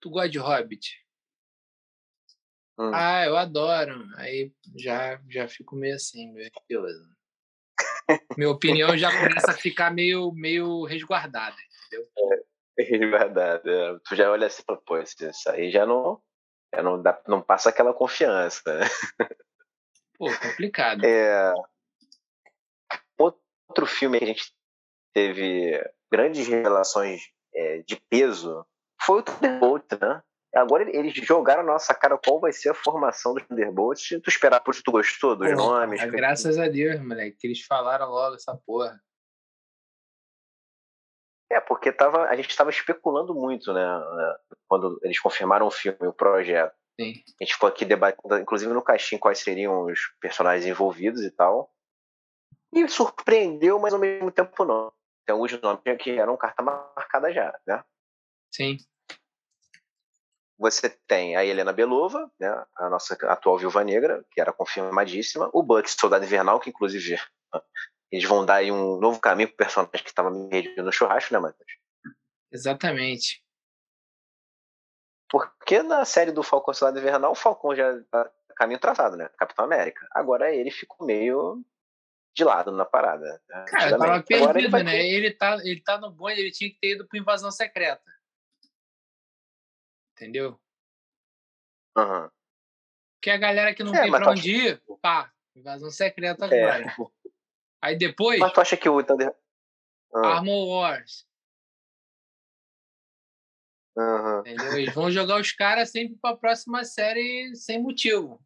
Tu 0.00 0.08
gosta 0.08 0.30
de 0.30 0.38
Hobbit? 0.38 1.06
Hum. 2.78 2.90
Ah, 2.94 3.26
eu 3.26 3.36
adoro. 3.36 4.06
Aí 4.16 4.50
já, 4.74 5.20
já 5.28 5.46
fico 5.46 5.76
meio 5.76 5.96
assim, 5.96 6.32
beleza. 6.66 7.10
Minha 8.36 8.50
opinião 8.50 8.96
já 8.96 9.10
começa 9.10 9.50
a 9.52 9.54
ficar 9.54 9.90
meio, 9.90 10.32
meio 10.32 10.84
resguardada, 10.84 11.56
entendeu? 11.86 12.08
É, 12.78 12.82
resguardada. 12.82 13.70
É. 13.70 13.98
Tu 14.08 14.16
já 14.16 14.30
olha 14.30 14.46
assim 14.46 14.62
e 14.62 14.64
fala, 14.64 14.80
pô, 14.84 14.98
isso 14.98 15.50
aí 15.50 15.70
já 15.70 15.84
não, 15.86 16.20
já 16.74 16.82
não, 16.82 17.02
dá, 17.02 17.20
não 17.26 17.42
passa 17.42 17.68
aquela 17.68 17.92
confiança. 17.92 18.62
Né? 18.66 18.86
Pô, 20.18 20.26
complicado. 20.38 21.04
É, 21.04 21.54
outro 23.18 23.86
filme 23.86 24.18
que 24.18 24.24
a 24.24 24.28
gente 24.28 24.52
teve 25.14 25.82
grandes 26.10 26.48
revelações 26.48 27.22
é, 27.54 27.78
de 27.82 27.96
peso 28.08 28.66
foi 29.00 29.20
o 29.20 29.22
Thunderbolt, 29.22 29.84
né? 30.00 30.22
Agora 30.54 30.84
eles 30.90 31.14
jogaram 31.14 31.62
na 31.62 31.72
nossa 31.72 31.94
cara 31.94 32.18
qual 32.18 32.40
vai 32.40 32.52
ser 32.52 32.70
a 32.70 32.74
formação 32.74 33.34
dos 33.34 33.46
Thunderbolts. 33.46 34.08
Tu 34.08 34.28
esperar 34.28 34.60
por 34.60 34.74
tu 34.74 34.90
gostou 34.90 35.36
dos 35.36 35.50
Pô, 35.50 35.56
nomes? 35.56 36.02
Graças 36.10 36.58
a 36.58 36.66
Deus, 36.66 37.00
moleque, 37.00 37.36
que 37.38 37.46
eles 37.46 37.64
falaram 37.64 38.08
logo 38.08 38.34
essa 38.34 38.56
porra. 38.66 39.00
É, 41.52 41.60
porque 41.60 41.92
tava, 41.92 42.26
a 42.26 42.36
gente 42.36 42.50
estava 42.50 42.70
especulando 42.70 43.34
muito, 43.34 43.72
né? 43.72 43.84
Quando 44.68 45.00
eles 45.02 45.20
confirmaram 45.20 45.66
o 45.66 45.70
filme, 45.70 45.98
o 46.06 46.12
projeto. 46.12 46.74
Sim. 47.00 47.14
A 47.40 47.44
gente 47.44 47.54
ficou 47.54 47.68
aqui 47.68 47.84
debatendo, 47.84 48.38
inclusive 48.38 48.72
no 48.72 48.82
caixinho, 48.82 49.20
quais 49.20 49.38
seriam 49.38 49.84
os 49.84 49.98
personagens 50.20 50.66
envolvidos 50.66 51.22
e 51.22 51.30
tal. 51.30 51.72
E 52.72 52.86
surpreendeu, 52.88 53.78
mas 53.78 53.92
ao 53.92 53.98
mesmo 53.98 54.30
tempo 54.30 54.64
não. 54.64 54.92
Tem 55.26 55.32
alguns 55.32 55.60
nomes 55.60 55.82
que 56.00 56.10
eram 56.10 56.36
carta 56.36 56.62
marcada 56.62 57.32
já, 57.32 57.58
né? 57.66 57.84
Sim. 58.52 58.76
Você 60.60 60.90
tem 61.08 61.36
a 61.36 61.44
Helena 61.44 61.72
Belova, 61.72 62.30
né, 62.38 62.48
a 62.76 62.90
nossa 62.90 63.14
atual 63.26 63.56
Viúva 63.56 63.82
Negra, 63.82 64.22
que 64.30 64.38
era 64.38 64.52
confirmadíssima. 64.52 65.48
O 65.54 65.62
Buck, 65.62 65.90
Soldado 65.90 66.22
Invernal, 66.22 66.60
que 66.60 66.68
inclusive 66.68 67.18
eles 68.12 68.28
vão 68.28 68.44
dar 68.44 68.56
aí 68.56 68.70
um 68.70 68.98
novo 68.98 69.18
caminho 69.18 69.48
pro 69.48 69.56
personagem 69.56 70.04
que 70.04 70.10
estava 70.10 70.30
meio 70.30 70.84
no 70.84 70.92
churrasco, 70.92 71.32
né, 71.32 71.40
Matheus? 71.40 71.72
Exatamente. 72.52 73.42
Porque 75.30 75.82
na 75.82 76.04
série 76.04 76.30
do 76.30 76.42
Falcão 76.42 76.74
Soldado 76.74 76.98
Invernal, 76.98 77.32
o 77.32 77.36
Falcão 77.36 77.74
já 77.74 77.98
tá 78.10 78.30
caminho 78.54 78.80
traçado, 78.80 79.16
né? 79.16 79.30
Capitão 79.38 79.64
América. 79.64 80.06
Agora 80.12 80.54
ele 80.54 80.70
ficou 80.70 81.06
meio 81.06 81.64
de 82.36 82.44
lado 82.44 82.70
na 82.70 82.84
parada. 82.84 83.40
Né? 83.48 83.64
Cara, 83.66 83.96
tava 83.96 84.22
perdido, 84.22 84.58
ele 84.58 84.68
né? 84.68 84.92
Ter... 84.92 85.06
Ele, 85.06 85.30
tá, 85.30 85.56
ele 85.64 85.80
tá 85.80 85.98
no 85.98 86.10
bonde, 86.10 86.38
ele 86.38 86.50
tinha 86.50 86.68
que 86.68 86.78
ter 86.78 86.96
ido 86.96 87.08
pro 87.08 87.18
Invasão 87.18 87.50
Secreta. 87.50 88.02
Entendeu? 90.20 90.60
Uhum. 91.96 92.30
Que 93.22 93.30
a 93.30 93.38
galera 93.38 93.74
que 93.74 93.82
não 93.82 93.94
é, 93.94 94.02
tem 94.02 94.10
pra 94.10 94.30
onde 94.30 94.54
acha... 94.54 94.68
ir, 94.68 94.82
pá, 95.00 95.32
Invasão 95.56 95.90
Secreta 95.90 96.44
agora. 96.44 96.84
É. 96.84 96.94
Aí 97.80 97.96
depois... 97.96 98.38
Mas 98.38 98.52
tu 98.52 98.60
acha 98.60 98.76
que 98.76 98.88
o 98.88 99.02
Thunder... 99.02 99.34
Uhum. 100.12 100.24
Armor 100.24 100.68
Wars. 100.68 101.26
Uhum. 103.96 104.40
Entendeu? 104.40 104.72
Eles 104.78 104.94
vão 104.94 105.10
jogar 105.10 105.40
os 105.40 105.52
caras 105.52 105.90
sempre 105.90 106.18
pra 106.20 106.36
próxima 106.36 106.84
série 106.84 107.54
sem 107.56 107.82
motivo. 107.82 108.44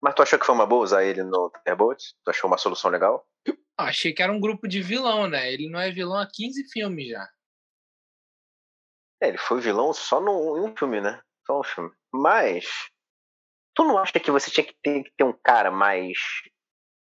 Mas 0.00 0.14
tu 0.14 0.22
achou 0.22 0.38
que 0.38 0.46
foi 0.46 0.54
uma 0.54 0.66
boa 0.66 0.84
usar 0.84 1.04
ele 1.04 1.22
no 1.22 1.50
Thunderbolt? 1.50 2.02
Tu 2.24 2.30
achou 2.30 2.48
uma 2.48 2.56
solução 2.56 2.90
legal? 2.90 3.28
achei 3.76 4.12
que 4.12 4.22
era 4.22 4.32
um 4.32 4.40
grupo 4.40 4.66
de 4.66 4.80
vilão, 4.80 5.28
né? 5.28 5.52
Ele 5.52 5.68
não 5.68 5.78
é 5.78 5.90
vilão 5.90 6.18
há 6.18 6.26
15 6.26 6.64
filmes 6.70 7.08
já. 7.08 7.28
É, 9.22 9.28
ele 9.28 9.38
foi 9.38 9.60
vilão 9.60 9.92
só 9.92 10.20
no, 10.20 10.58
em 10.58 10.70
um 10.70 10.76
filme, 10.76 11.00
né? 11.00 11.20
Só 11.46 11.60
um 11.60 11.64
filme. 11.64 11.90
Mas, 12.12 12.66
tu 13.74 13.84
não 13.84 13.98
acha 13.98 14.18
que 14.18 14.30
você 14.30 14.50
tinha 14.50 14.64
que 14.64 14.74
ter, 14.82 15.02
que 15.04 15.12
ter 15.16 15.24
um 15.24 15.32
cara 15.32 15.70
mais 15.70 16.18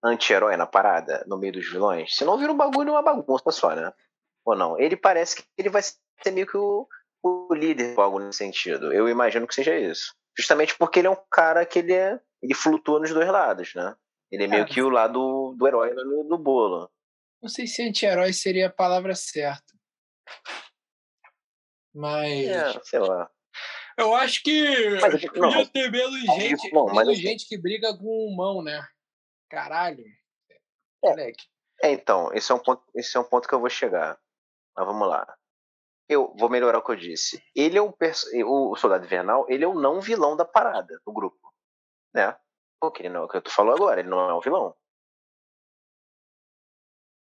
anti-herói 0.04 0.56
na 0.56 0.68
parada, 0.68 1.24
no 1.28 1.38
meio 1.38 1.54
dos 1.54 1.70
vilões? 1.70 2.16
Senão 2.16 2.38
vira 2.38 2.52
um 2.52 2.58
bagulho 2.58 2.92
uma 2.92 3.02
bagunça 3.02 3.52
só, 3.52 3.76
né? 3.76 3.92
Ou 4.46 4.56
não? 4.56 4.80
Ele 4.80 4.96
parece 4.96 5.38
que 5.38 5.44
ele 5.58 5.70
vai 5.70 5.82
ser 5.82 6.32
meio 6.32 6.46
que 6.46 6.58
o, 6.58 6.88
o 7.24 7.54
líder, 7.54 8.00
algo 8.00 8.20
nesse 8.20 8.38
sentido. 8.38 8.94
Eu 8.94 9.10
imagino 9.10 9.48
que 9.48 9.56
seja 9.56 9.76
isso. 9.78 10.14
Justamente 10.38 10.78
porque 10.78 11.00
ele 11.00 11.08
é 11.08 11.12
um 11.12 11.24
cara 11.32 11.66
que 11.66 11.80
ele 11.80 11.94
é 11.94 12.20
ele 12.46 12.54
flutua 12.54 13.00
nos 13.00 13.12
dois 13.12 13.28
lados, 13.28 13.74
né? 13.74 13.96
Ele 14.32 14.44
é 14.44 14.48
meio 14.48 14.64
é. 14.64 14.66
que 14.66 14.82
o 14.82 14.90
lado 14.90 15.56
do 15.58 15.68
herói 15.68 15.94
do 15.96 16.38
bolo. 16.38 16.90
Não 17.42 17.50
sei 17.50 17.68
se 17.68 17.82
anti-herói 17.82 18.34
seria 18.34 18.68
a 18.68 18.72
palavra 18.72 19.16
certa. 19.16 19.75
Mas. 21.96 22.48
É, 22.48 22.80
sei 22.84 23.00
lá. 23.00 23.30
Eu 23.98 24.14
acho 24.14 24.44
que 24.44 25.00
mas, 25.00 25.26
podia 25.26 25.42
não, 25.42 25.66
ter 25.66 25.90
menos 25.90 26.20
gente, 26.20 26.70
menos 26.74 26.98
assim 26.98 27.16
gente 27.16 27.48
que 27.48 27.58
briga 27.58 27.98
com 27.98 28.28
o 28.28 28.36
mão, 28.36 28.62
né? 28.62 28.86
Caralho. 29.50 30.04
É, 31.06 31.32
é, 31.84 31.92
então, 31.92 32.34
esse 32.34 32.52
é, 32.52 32.56
um 32.56 32.60
ponto, 32.60 32.84
esse 32.94 33.16
é 33.16 33.20
um 33.20 33.24
ponto 33.24 33.48
que 33.48 33.56
eu 33.56 33.60
vou 33.60 33.70
chegar. 33.70 34.20
Mas 34.76 34.86
vamos 34.86 35.08
lá. 35.08 35.26
Eu 36.10 36.36
vou 36.38 36.50
melhorar 36.50 36.80
o 36.80 36.84
que 36.84 36.92
eu 36.92 36.96
disse. 36.98 37.42
Ele 37.56 37.78
é 37.78 37.82
o, 37.82 37.96
o 38.46 38.76
Soldado 38.76 39.06
Invernal, 39.06 39.46
ele 39.48 39.64
é 39.64 39.68
o 39.68 39.80
não 39.80 40.02
vilão 40.02 40.36
da 40.36 40.44
parada 40.44 41.00
do 41.06 41.14
grupo 41.14 41.46
né? 42.16 42.36
Porque 42.80 43.04
ele 43.04 43.10
não 43.10 43.24
é 43.24 43.26
o 43.26 43.28
que 43.28 43.42
tu 43.42 43.52
falou 43.52 43.76
agora, 43.76 44.00
ele 44.00 44.10
não 44.10 44.30
é 44.30 44.34
um 44.34 44.40
vilão. 44.40 44.74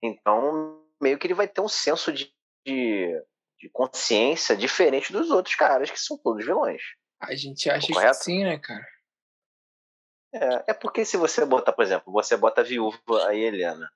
Então, 0.03 0.87
meio 1.03 1.19
que 1.19 1.27
ele 1.27 1.35
vai 1.35 1.49
ter 1.49 1.61
um 1.61 1.69
senso 1.69 2.13
de, 2.13 2.33
de, 2.65 3.21
de 3.59 3.69
consciência 3.71 4.57
diferente 4.57 5.13
dos 5.13 5.31
outros 5.31 5.55
caras, 5.55 5.91
que 5.91 5.99
são 5.99 6.19
todos 6.19 6.45
vilões. 6.45 6.83
A 7.21 7.35
gente 7.35 7.71
acha 7.71 7.87
que 7.87 8.15
sim, 8.15 8.45
né, 8.45 8.59
cara? 8.59 8.87
É, 10.33 10.71
é 10.71 10.75
porque 10.75 11.05
se 11.05 11.17
você 11.17 11.45
botar, 11.45 11.73
por 11.73 11.83
exemplo, 11.83 12.13
você 12.13 12.37
bota 12.37 12.61
a 12.61 12.65
viúva 12.65 12.99
aí, 13.27 13.41
Helena. 13.41 13.91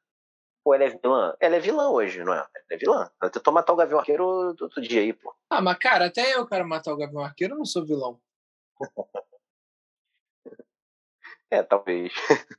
Pô, 0.64 0.74
ela 0.74 0.84
é 0.84 0.88
vilã? 0.90 1.36
Ela 1.40 1.56
é 1.56 1.60
vilã 1.60 1.90
hoje, 1.90 2.22
não 2.22 2.34
é? 2.34 2.38
Ela 2.38 2.48
é 2.70 2.76
vilã. 2.76 3.10
Ela 3.20 3.30
tentou 3.30 3.52
matar 3.52 3.72
o 3.72 3.76
Gavião 3.76 3.98
Arqueiro 3.98 4.24
outro 4.26 4.80
dia 4.80 5.00
aí, 5.00 5.12
pô. 5.12 5.34
Ah, 5.48 5.60
mas 5.60 5.78
cara, 5.78 6.06
até 6.06 6.34
eu 6.34 6.46
quero 6.46 6.66
matar 6.66 6.92
o 6.92 6.96
Gavião 6.96 7.22
Arqueiro, 7.22 7.54
eu 7.54 7.58
não 7.58 7.64
sou 7.64 7.84
vilão. 7.84 8.20
é, 11.50 11.62
talvez. 11.62 12.12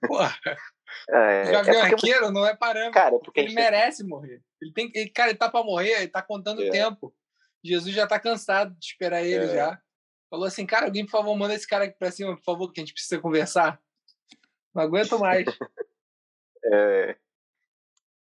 Porra. 0.08 0.36
É, 1.10 1.50
o 1.50 1.52
Gavião 1.52 1.76
é 1.76 1.82
Arqueiro 1.82 2.32
não 2.32 2.46
é 2.46 2.56
parâmetro. 2.56 2.94
Cara, 2.94 3.20
porque 3.20 3.40
ele 3.40 3.54
merece 3.54 4.04
morrer. 4.04 4.42
Ele 4.62 4.74
tem, 4.74 4.92
ele, 4.94 5.10
cara, 5.10 5.30
ele 5.30 5.38
tá 5.38 5.50
pra 5.50 5.64
morrer, 5.64 5.94
ele 5.94 6.08
tá 6.08 6.22
contando 6.22 6.60
o 6.60 6.66
é. 6.66 6.70
tempo. 6.70 7.14
Jesus 7.64 7.94
já 7.94 8.08
tá 8.08 8.20
cansado 8.20 8.74
de 8.78 8.86
esperar 8.86 9.24
ele 9.24 9.46
é. 9.46 9.56
já. 9.56 9.82
Falou 10.30 10.46
assim, 10.46 10.66
cara, 10.66 10.86
alguém, 10.86 11.06
por 11.06 11.12
favor, 11.12 11.36
manda 11.36 11.54
esse 11.54 11.68
cara 11.68 11.86
aqui 11.86 11.98
pra 11.98 12.12
cima, 12.12 12.36
por 12.38 12.44
favor, 12.44 12.72
que 12.72 12.80
a 12.80 12.84
gente 12.84 12.94
precisa 12.94 13.20
conversar. 13.20 13.80
Não 14.74 14.84
aguento 14.84 15.20
mais. 15.20 15.46
é... 16.66 17.18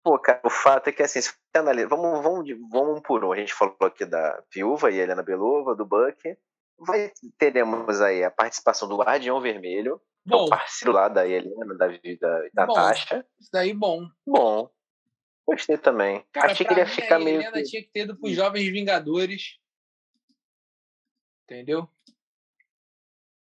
Pô, 0.03 0.17
cara, 0.17 0.39
o 0.45 0.49
fato 0.49 0.87
é 0.87 0.93
que 0.93 1.03
assim, 1.03 1.19
analisa, 1.53 1.89
vamos, 1.89 2.23
vamos, 2.23 2.47
vamos 2.71 3.01
por 3.01 3.25
um. 3.25 3.33
A 3.33 3.35
gente 3.35 3.53
falou 3.53 3.75
aqui 3.81 4.05
da 4.05 4.41
viúva 4.53 4.89
e 4.89 4.99
Helena 4.99 5.21
Belova, 5.21 5.75
do 5.75 5.85
Buck. 5.85 6.37
Vai, 6.79 7.11
teremos 7.37 8.01
aí 8.01 8.23
a 8.23 8.31
participação 8.31 8.87
do 8.87 8.97
Guardião 8.97 9.41
Vermelho, 9.41 9.99
bom. 10.25 10.45
o 10.45 10.49
parceiro 10.49 10.91
lá 10.91 11.07
da 11.07 11.27
Helena, 11.27 11.75
da, 11.75 11.87
da, 11.87 12.49
da 12.53 12.65
bom. 12.65 12.73
Tasha. 12.73 13.25
Isso 13.39 13.49
daí 13.51 13.73
bom. 13.73 14.07
Bom. 14.25 14.69
Gostei 15.47 15.77
também. 15.77 16.25
Cara, 16.31 16.51
Achei 16.51 16.65
que 16.65 16.73
ele 16.73 16.81
ia 16.81 16.87
ficar 16.87 17.19
meio. 17.19 17.39
A 17.39 17.43
Helena 17.43 17.57
que... 17.57 17.63
tinha 17.63 17.81
que 17.81 17.89
ter 17.89 18.01
ido 18.01 18.17
pros 18.17 18.33
Jovens 18.33 18.69
Vingadores. 18.71 19.57
Entendeu? 21.45 21.89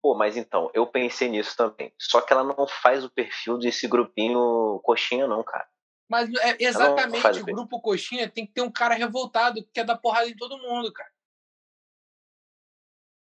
Pô, 0.02 0.13
mas 0.13 0.38
então, 0.38 0.69
eu 0.71 0.86
pensei 0.86 1.28
nisso 1.28 1.58
também. 1.58 1.91
Só 2.00 2.21
que 2.21 2.32
ela 2.32 2.43
não 2.43 2.67
faz 2.67 3.04
o 3.04 3.10
perfil 3.10 3.58
desse 3.58 3.88
grupinho 3.88 4.80
coxinha, 4.84 5.28
não, 5.28 5.43
cara. 5.43 5.67
Mas 6.08 6.30
é 6.36 6.56
exatamente, 6.60 7.41
o 7.41 7.45
grupo 7.45 7.82
coxinha 7.82 8.30
tem 8.30 8.45
que 8.45 8.54
ter 8.54 8.62
um 8.62 8.71
cara 8.71 8.93
revoltado 8.93 9.63
que 9.63 9.71
quer 9.74 9.84
dar 9.84 9.98
porrada 9.98 10.30
em 10.30 10.36
todo 10.36 10.60
mundo, 10.60 10.93
cara. 10.93 11.10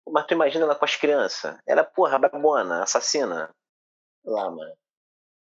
Mas 0.09 0.27
tu 0.27 0.35
imagina 0.35 0.65
ela 0.65 0.75
com 0.75 0.85
as 0.85 0.97
crianças. 0.97 1.57
Ela, 1.67 1.83
porra, 1.83 2.19
babona, 2.19 2.83
assassina. 2.83 3.55
Lá, 4.25 4.51
mano. 4.51 4.77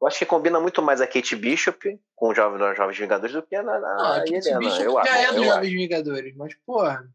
Eu 0.02 0.08
acho 0.08 0.20
que 0.20 0.26
combina 0.26 0.60
muito 0.60 0.82
mais 0.82 1.00
a 1.00 1.08
Kate 1.08 1.36
Bishop 1.36 2.00
com 2.16 2.30
os 2.30 2.36
Jovens, 2.36 2.76
Jovens 2.76 2.98
Vingadores 2.98 3.34
do 3.34 3.42
que 3.42 3.56
a, 3.56 3.62
a, 3.62 3.76
a, 3.76 4.16
a 4.18 4.20
Kate 4.20 4.58
Bishop 4.58 4.84
eu 4.84 5.04
já 5.04 5.18
é 5.18 5.32
dos 5.32 5.46
Jovens 5.46 5.72
Vingadores, 5.72 6.36
mas, 6.36 6.56
porra. 6.66 7.10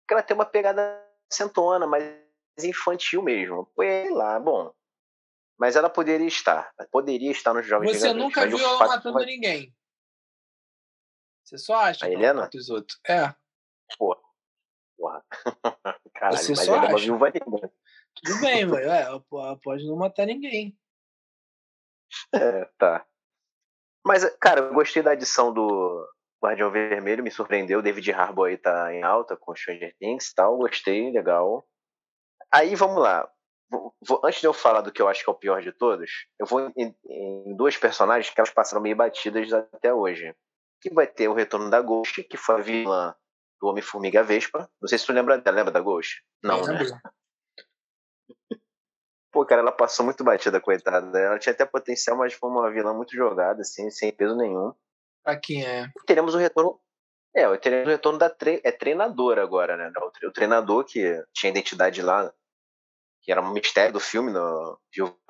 Porque 0.00 0.14
ela 0.14 0.22
tem 0.22 0.34
uma 0.34 0.46
pegada 0.46 1.00
sentona, 1.30 1.86
mais 1.86 2.04
infantil 2.58 3.22
mesmo. 3.22 3.70
Foi 3.74 4.08
lá, 4.10 4.40
bom. 4.40 4.72
Mas 5.56 5.76
ela 5.76 5.88
poderia 5.88 6.26
estar. 6.26 6.72
Poderia 6.90 7.30
estar 7.30 7.54
nos 7.54 7.66
Jovens 7.66 7.92
Você 7.92 8.08
Vingadores. 8.08 8.34
Você 8.34 8.40
nunca 8.40 8.56
viu 8.56 8.66
ela 8.66 8.88
matando 8.88 9.14
vai... 9.14 9.26
ninguém. 9.26 9.74
Você 11.44 11.58
só 11.58 11.76
acha 11.76 12.04
a 12.04 12.08
que 12.08 12.14
Helena? 12.14 12.50
os 12.52 12.68
outros. 12.68 12.98
É. 13.06 13.34
Porra. 13.98 14.29
Porra. 15.00 15.24
Caralho, 16.14 16.36
Você 16.36 16.54
só 16.54 16.76
ela 16.76 16.82
acha. 16.82 16.86
é 16.86 16.90
uma 16.90 16.98
viúva 16.98 17.30
negra. 17.30 17.72
Tudo 18.14 18.40
bem, 18.42 18.66
mas 18.66 18.80
é, 18.86 19.02
ela 19.02 19.24
pode 19.62 19.86
não 19.86 19.96
matar 19.96 20.26
ninguém. 20.26 20.78
É, 22.34 22.66
tá. 22.76 23.06
Mas, 24.04 24.24
cara, 24.38 24.60
eu 24.60 24.74
gostei 24.74 25.02
da 25.02 25.12
adição 25.12 25.54
do, 25.54 26.06
Guardião 26.42 26.70
Vermelho 26.70 27.24
me 27.24 27.30
surpreendeu. 27.30 27.80
David 27.80 28.12
Harbour 28.12 28.48
aí 28.48 28.58
tá 28.58 28.92
em 28.92 29.02
alta 29.02 29.36
com 29.36 29.54
Stranger 29.54 29.96
Things 29.98 30.28
e 30.28 30.34
tal. 30.34 30.58
Gostei, 30.58 31.10
legal. 31.10 31.66
Aí 32.52 32.74
vamos 32.74 33.02
lá. 33.02 33.26
Vou, 33.70 33.94
vou, 34.06 34.20
antes 34.24 34.40
de 34.40 34.46
eu 34.46 34.52
falar 34.52 34.82
do 34.82 34.92
que 34.92 35.00
eu 35.00 35.08
acho 35.08 35.24
que 35.24 35.30
é 35.30 35.32
o 35.32 35.38
pior 35.38 35.62
de 35.62 35.72
todos, 35.72 36.10
eu 36.38 36.44
vou 36.44 36.72
em, 36.76 36.94
em 37.06 37.56
duas 37.56 37.76
personagens 37.76 38.32
que 38.34 38.38
elas 38.38 38.50
passaram 38.50 38.82
meio 38.82 38.96
batidas 38.96 39.50
até 39.52 39.94
hoje. 39.94 40.34
Que 40.80 40.92
vai 40.92 41.06
ter 41.06 41.28
o 41.28 41.34
retorno 41.34 41.70
da 41.70 41.80
Ghost, 41.80 42.22
que 42.24 42.36
foi 42.36 42.56
a 42.56 42.58
vilã 42.58 43.14
do 43.60 43.68
Homem-Formiga 43.68 44.22
Vespa. 44.22 44.70
Não 44.80 44.88
sei 44.88 44.98
se 44.98 45.06
tu 45.06 45.12
lembra 45.12 45.38
dela. 45.38 45.56
Lembra 45.56 45.72
da 45.72 45.80
Ghost? 45.80 46.22
Não, 46.42 46.62
né? 46.64 46.78
Pô, 49.32 49.46
cara, 49.46 49.60
ela 49.60 49.70
passou 49.70 50.04
muito 50.04 50.24
batida, 50.24 50.60
coitada. 50.60 51.18
Ela 51.18 51.38
tinha 51.38 51.52
até 51.52 51.64
potencial, 51.64 52.16
mas 52.16 52.34
foi 52.34 52.50
uma 52.50 52.70
vilã 52.70 52.92
muito 52.92 53.14
jogada, 53.14 53.60
assim, 53.62 53.88
sem 53.90 54.12
peso 54.12 54.36
nenhum. 54.36 54.72
Quem 55.42 55.64
é? 55.64 55.88
Teremos 56.06 56.34
o 56.34 56.38
retorno. 56.38 56.80
É, 57.34 57.56
teremos 57.58 57.86
o 57.86 57.90
retorno 57.90 58.18
da 58.18 58.28
tre... 58.28 58.60
é 58.64 58.72
treinadora 58.72 59.42
agora, 59.42 59.76
né? 59.76 59.92
O 60.24 60.32
treinador 60.32 60.84
que 60.84 61.22
tinha 61.32 61.50
identidade 61.50 62.02
lá, 62.02 62.32
que 63.22 63.30
era 63.30 63.40
um 63.40 63.52
mistério 63.52 63.92
do 63.92 64.00
filme 64.00 64.32
no 64.32 64.80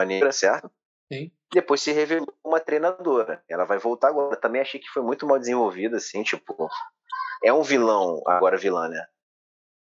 Negra, 0.06 0.32
certo? 0.32 0.70
Sim. 1.12 1.30
Depois 1.52 1.82
se 1.82 1.92
revelou 1.92 2.32
uma 2.42 2.60
treinadora. 2.60 3.44
Ela 3.48 3.64
vai 3.64 3.78
voltar 3.78 4.08
agora. 4.08 4.36
Também 4.36 4.62
achei 4.62 4.80
que 4.80 4.88
foi 4.88 5.02
muito 5.02 5.26
mal 5.26 5.38
desenvolvida, 5.38 5.98
assim, 5.98 6.22
tipo. 6.22 6.68
É 7.42 7.52
um 7.52 7.62
vilão, 7.62 8.22
agora 8.26 8.56
vilã, 8.56 8.88
né? 8.88 9.06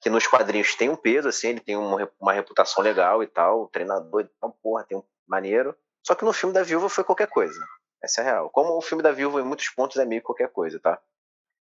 Que 0.01 0.11
nos 0.11 0.27
quadrinhos 0.27 0.75
tem 0.75 0.89
um 0.89 0.97
peso, 0.97 1.29
assim, 1.29 1.49
ele 1.49 1.61
tem 1.61 1.77
uma, 1.77 2.33
reputação 2.33 2.83
legal 2.83 3.23
e 3.23 3.27
tal. 3.27 3.69
Treinador, 3.69 4.29
então, 4.37 4.51
porra, 4.63 4.85
tem 4.85 4.99
um 4.99 5.03
maneiro. 5.27 5.77
Só 6.05 6.15
que 6.15 6.25
no 6.25 6.33
filme 6.33 6.55
da 6.55 6.63
viúva 6.63 6.89
foi 6.89 7.05
qualquer 7.05 7.29
coisa. 7.29 7.65
Essa 8.03 8.21
é 8.21 8.25
a 8.25 8.33
real. 8.33 8.51
Como 8.51 8.77
o 8.77 8.83
filme 8.83 9.03
da 9.03 9.13
Viúva, 9.13 9.41
em 9.41 9.45
muitos 9.45 9.69
pontos, 9.69 9.97
é 9.97 10.05
meio 10.05 10.23
qualquer 10.23 10.49
coisa, 10.51 10.81
tá? 10.81 11.01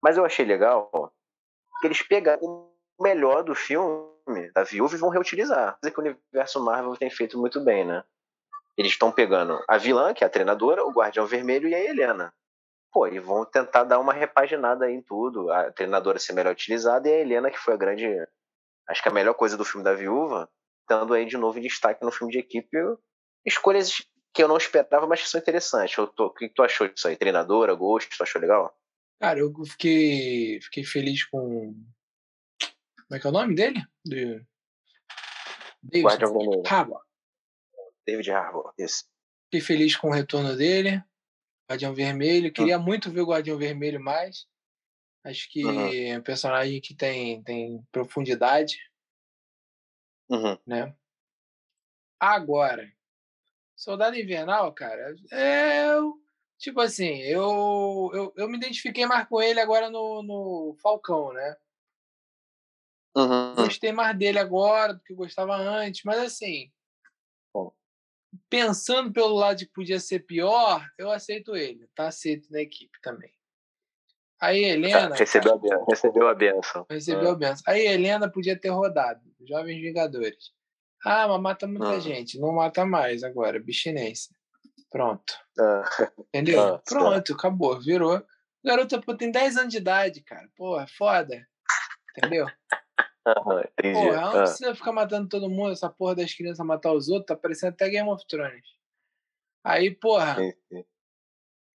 Mas 0.00 0.16
eu 0.16 0.24
achei 0.24 0.44
legal 0.44 0.88
ó, 0.92 1.08
que 1.80 1.86
eles 1.88 2.00
pegaram 2.00 2.40
o 2.44 3.02
melhor 3.02 3.42
do 3.42 3.54
filme 3.54 4.50
da 4.54 4.62
Viúva 4.62 4.94
e 4.94 4.98
vão 4.98 5.08
reutilizar. 5.08 5.76
Coisa 5.80 5.92
que 5.92 6.00
o 6.00 6.04
universo 6.04 6.64
Marvel 6.64 6.96
tem 6.96 7.10
feito 7.10 7.36
muito 7.36 7.60
bem, 7.60 7.84
né? 7.84 8.04
Eles 8.76 8.92
estão 8.92 9.10
pegando 9.10 9.60
a 9.66 9.76
vilã, 9.76 10.14
que 10.14 10.22
é 10.22 10.26
a 10.28 10.30
treinadora, 10.30 10.84
o 10.84 10.92
Guardião 10.92 11.26
Vermelho 11.26 11.68
e 11.68 11.74
a 11.74 11.84
Helena. 11.84 12.32
Pô, 12.92 13.06
e 13.06 13.18
vão 13.18 13.44
tentar 13.44 13.84
dar 13.84 13.98
uma 13.98 14.12
repaginada 14.12 14.86
aí 14.86 14.94
em 14.94 15.02
tudo. 15.02 15.50
A 15.50 15.70
treinadora 15.72 16.18
ser 16.18 16.32
melhor 16.32 16.52
utilizada 16.52 17.08
e 17.08 17.12
a 17.12 17.18
Helena, 17.20 17.50
que 17.50 17.58
foi 17.58 17.74
a 17.74 17.76
grande. 17.76 18.06
Acho 18.88 19.02
que 19.02 19.08
a 19.08 19.12
melhor 19.12 19.34
coisa 19.34 19.56
do 19.56 19.64
filme 19.64 19.84
da 19.84 19.94
Viúva, 19.94 20.48
estando 20.80 21.12
aí 21.12 21.26
de 21.26 21.36
novo 21.36 21.60
destaque 21.60 22.04
no 22.04 22.10
filme 22.10 22.32
de 22.32 22.38
equipe. 22.38 22.76
Escolhas 23.44 23.92
que 24.32 24.42
eu 24.42 24.48
não 24.48 24.56
esperava, 24.56 25.06
mas 25.06 25.22
que 25.22 25.28
são 25.28 25.40
interessantes. 25.40 25.96
Tô, 26.16 26.26
o 26.26 26.32
que 26.32 26.48
tu 26.48 26.62
achou 26.62 26.88
disso 26.88 27.08
aí? 27.08 27.16
Treinadora, 27.16 27.74
gosto, 27.74 28.16
tu 28.16 28.22
achou 28.22 28.40
legal? 28.40 28.74
Cara, 29.20 29.40
eu 29.40 29.52
fiquei, 29.66 30.60
fiquei 30.62 30.84
feliz 30.84 31.24
com. 31.24 31.40
Como 31.40 33.16
é 33.16 33.18
que 33.18 33.26
é 33.26 33.30
o 33.30 33.32
nome 33.32 33.54
dele? 33.54 33.82
De... 34.04 34.44
David 35.82 36.24
Harbour. 36.68 37.02
David 38.06 38.30
Harbour, 38.30 38.72
isso. 38.78 39.04
Fiquei 39.44 39.60
feliz 39.60 39.96
com 39.96 40.08
o 40.08 40.12
retorno 40.12 40.56
dele. 40.56 41.02
Guardião 41.68 41.94
Vermelho. 41.94 42.52
Queria 42.52 42.78
hum. 42.78 42.82
muito 42.82 43.10
ver 43.10 43.20
o 43.20 43.26
Guardião 43.26 43.58
Vermelho 43.58 44.00
mais. 44.00 44.46
Acho 45.24 45.50
que 45.50 45.64
uhum. 45.64 45.88
é 45.92 46.18
um 46.18 46.22
personagem 46.22 46.80
que 46.80 46.94
tem, 46.94 47.42
tem 47.42 47.84
profundidade. 47.92 48.78
Uhum. 50.30 50.58
Né? 50.66 50.94
Agora, 52.18 52.90
Soldado 53.76 54.16
Invernal, 54.16 54.72
cara, 54.72 55.14
é. 55.32 55.88
Tipo 56.58 56.80
assim, 56.80 57.20
eu, 57.22 58.10
eu, 58.12 58.34
eu 58.36 58.48
me 58.48 58.56
identifiquei 58.56 59.06
mais 59.06 59.28
com 59.28 59.40
ele 59.40 59.60
agora 59.60 59.88
no, 59.88 60.22
no 60.24 60.76
Falcão, 60.82 61.32
né? 61.32 61.56
Uhum. 63.16 63.54
Gostei 63.54 63.92
mais 63.92 64.16
dele 64.18 64.40
agora 64.40 64.94
do 64.94 65.00
que 65.00 65.12
eu 65.12 65.16
gostava 65.16 65.54
antes, 65.54 66.02
mas 66.04 66.18
assim. 66.18 66.72
Pensando 68.50 69.12
pelo 69.12 69.34
lado 69.34 69.58
de 69.58 69.66
que 69.66 69.72
podia 69.72 70.00
ser 70.00 70.20
pior, 70.20 70.84
eu 70.96 71.10
aceito 71.10 71.54
ele, 71.54 71.86
tá? 71.94 72.08
Aceito 72.08 72.50
na 72.50 72.60
equipe 72.60 72.98
também. 73.02 73.32
Aí, 74.40 74.64
Helena. 74.64 75.14
recebeu, 75.14 75.54
a 75.54 75.58
benção, 75.58 75.84
recebeu 75.84 76.28
a 76.28 76.34
benção. 76.34 76.86
Recebeu 76.88 77.28
a 77.30 77.32
ah. 77.32 77.36
benção. 77.36 77.62
Aí, 77.66 77.86
Helena 77.86 78.30
podia 78.30 78.58
ter 78.58 78.68
rodado. 78.68 79.20
Jovens 79.46 79.80
Vingadores. 79.80 80.52
Ah, 81.04 81.26
mas 81.28 81.40
mata 81.40 81.66
muita 81.66 81.90
ah. 81.90 82.00
gente. 82.00 82.38
Não 82.38 82.52
mata 82.52 82.86
mais 82.86 83.24
agora. 83.24 83.58
Bichinense. 83.58 84.28
Pronto. 84.90 85.34
Ah. 85.58 85.82
Entendeu? 86.28 86.74
Ah, 86.74 86.82
Pronto, 86.84 87.32
acabou. 87.34 87.80
Virou. 87.80 88.22
Garota, 88.64 89.00
pô, 89.00 89.16
tem 89.16 89.30
10 89.30 89.56
anos 89.56 89.72
de 89.72 89.78
idade, 89.78 90.22
cara. 90.22 90.48
Porra, 90.56 90.86
foda. 90.96 91.46
Entendeu? 92.16 92.46
Entendi. 93.26 93.94
Porra, 93.94 94.16
ela 94.16 94.32
não 94.32 94.42
precisa 94.42 94.74
ficar 94.74 94.92
matando 94.92 95.28
todo 95.28 95.50
mundo, 95.50 95.72
essa 95.72 95.90
porra 95.90 96.14
das 96.16 96.32
crianças 96.32 96.64
matar 96.64 96.92
os 96.92 97.08
outros, 97.08 97.26
tá 97.26 97.36
parecendo 97.36 97.74
até 97.74 97.88
Game 97.88 98.08
of 98.08 98.24
Thrones. 98.26 98.66
Aí, 99.64 99.94
porra, 99.94 100.36
sim, 100.36 100.52
sim. 100.68 100.84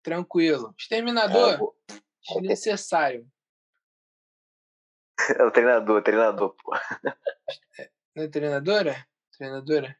tranquilo. 0.04 0.74
Exterminador, 0.78 1.74
é, 1.90 2.34
desnecessário. 2.34 3.28
É 5.38 5.44
o 5.44 5.52
treinador, 5.52 6.02
treinador, 6.02 6.56
pô. 6.56 6.74
É, 7.78 7.92
não 8.16 8.24
é 8.24 8.28
treinadora? 8.30 9.06
Treinadora? 9.38 9.98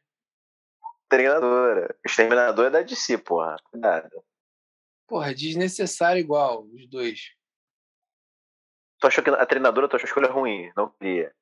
Treinadora. 1.10 1.98
Exterminador 2.04 2.66
é 2.66 2.70
da 2.70 2.82
DC, 2.82 3.18
porra. 3.18 3.56
Cuidado. 3.64 4.24
Porra, 5.06 5.34
desnecessário 5.34 6.20
igual, 6.20 6.64
os 6.64 6.88
dois. 6.88 7.34
Tu 9.00 9.06
achou 9.06 9.24
que 9.24 9.30
a 9.30 9.46
treinadora 9.46 9.88
tu 9.88 9.96
achou 9.96 10.06
a 10.06 10.10
escolha 10.10 10.30
ruim? 10.30 10.70
Não 10.76 10.90
queria. 10.90 11.34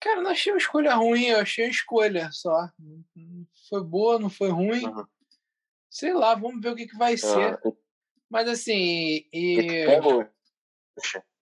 Cara, 0.00 0.20
não 0.20 0.30
achei 0.30 0.52
uma 0.52 0.58
escolha 0.58 0.94
ruim, 0.94 1.26
eu 1.26 1.40
achei 1.40 1.64
uma 1.64 1.70
escolha 1.70 2.30
só. 2.32 2.68
Foi 3.68 3.84
boa, 3.84 4.18
não 4.18 4.30
foi 4.30 4.48
ruim. 4.48 4.86
Uhum. 4.86 5.06
Sei 5.90 6.12
lá, 6.12 6.34
vamos 6.34 6.60
ver 6.60 6.70
o 6.70 6.76
que, 6.76 6.86
que 6.86 6.96
vai 6.96 7.16
ser. 7.16 7.58
Uhum. 7.64 7.76
Mas 8.30 8.48
assim, 8.48 9.26
e... 9.32 9.86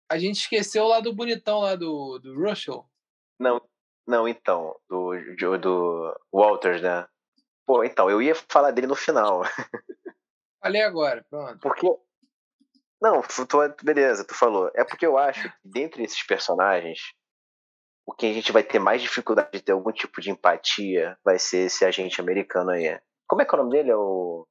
a 0.09 0.19
gente 0.19 0.41
esqueceu 0.41 0.87
lá 0.87 1.01
do 1.01 1.15
bonitão 1.15 1.61
lá 1.61 1.77
do, 1.77 2.19
do 2.19 2.35
Russell. 2.35 2.85
Não, 3.39 3.61
não, 4.07 4.27
então, 4.27 4.75
do, 4.89 5.59
do 5.59 6.21
Walters, 6.33 6.83
né? 6.83 7.07
Pô, 7.65 7.85
então, 7.85 8.11
eu 8.11 8.21
ia 8.21 8.35
falar 8.35 8.73
dele 8.73 8.89
no 8.89 8.97
final. 8.97 9.43
Falei 10.61 10.83
agora, 10.83 11.25
pronto. 11.31 11.61
Porque. 11.61 11.87
Não, 13.01 13.23
tu, 13.23 13.85
beleza, 13.85 14.27
tu 14.27 14.35
falou. 14.35 14.71
É 14.75 14.85
porque 14.85 15.07
eu 15.07 15.17
acho 15.17 15.51
que 15.51 15.59
dentre 15.65 16.03
esses 16.03 16.23
personagens, 16.27 16.99
o 18.07 18.13
que 18.13 18.27
a 18.27 18.33
gente 18.33 18.53
vai 18.53 18.63
ter 18.63 18.79
mais 18.79 19.01
dificuldade 19.01 19.51
de 19.53 19.63
ter 19.63 19.73
algum 19.73 19.93
tipo 19.93 20.21
de 20.21 20.31
empatia 20.31 21.19
vai 21.25 21.39
ser 21.39 21.67
esse 21.67 21.85
agente 21.85 22.21
americano 22.21 22.71
aí. 22.71 23.01
Como 23.27 23.41
é 23.41 23.45
que 23.45 23.55
é 23.55 23.59
o 23.59 23.63
nome 23.63 23.71
dele? 23.71 23.91
É 23.91 23.97
o. 23.97 24.47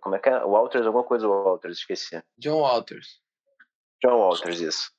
Como 0.00 0.16
é 0.16 0.18
que 0.18 0.28
é? 0.28 0.42
Walters, 0.42 0.86
alguma 0.86 1.04
coisa 1.04 1.28
Walters, 1.28 1.78
esqueci. 1.78 2.22
John 2.38 2.60
Walters. 2.60 3.20
John 4.02 4.18
Walters, 4.18 4.60
isso. 4.60 4.90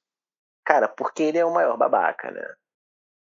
Cara, 0.64 0.88
porque 0.88 1.24
ele 1.24 1.40
é 1.40 1.46
o 1.46 1.54
maior 1.54 1.78
babaca, 1.78 2.30
né? 2.30 2.46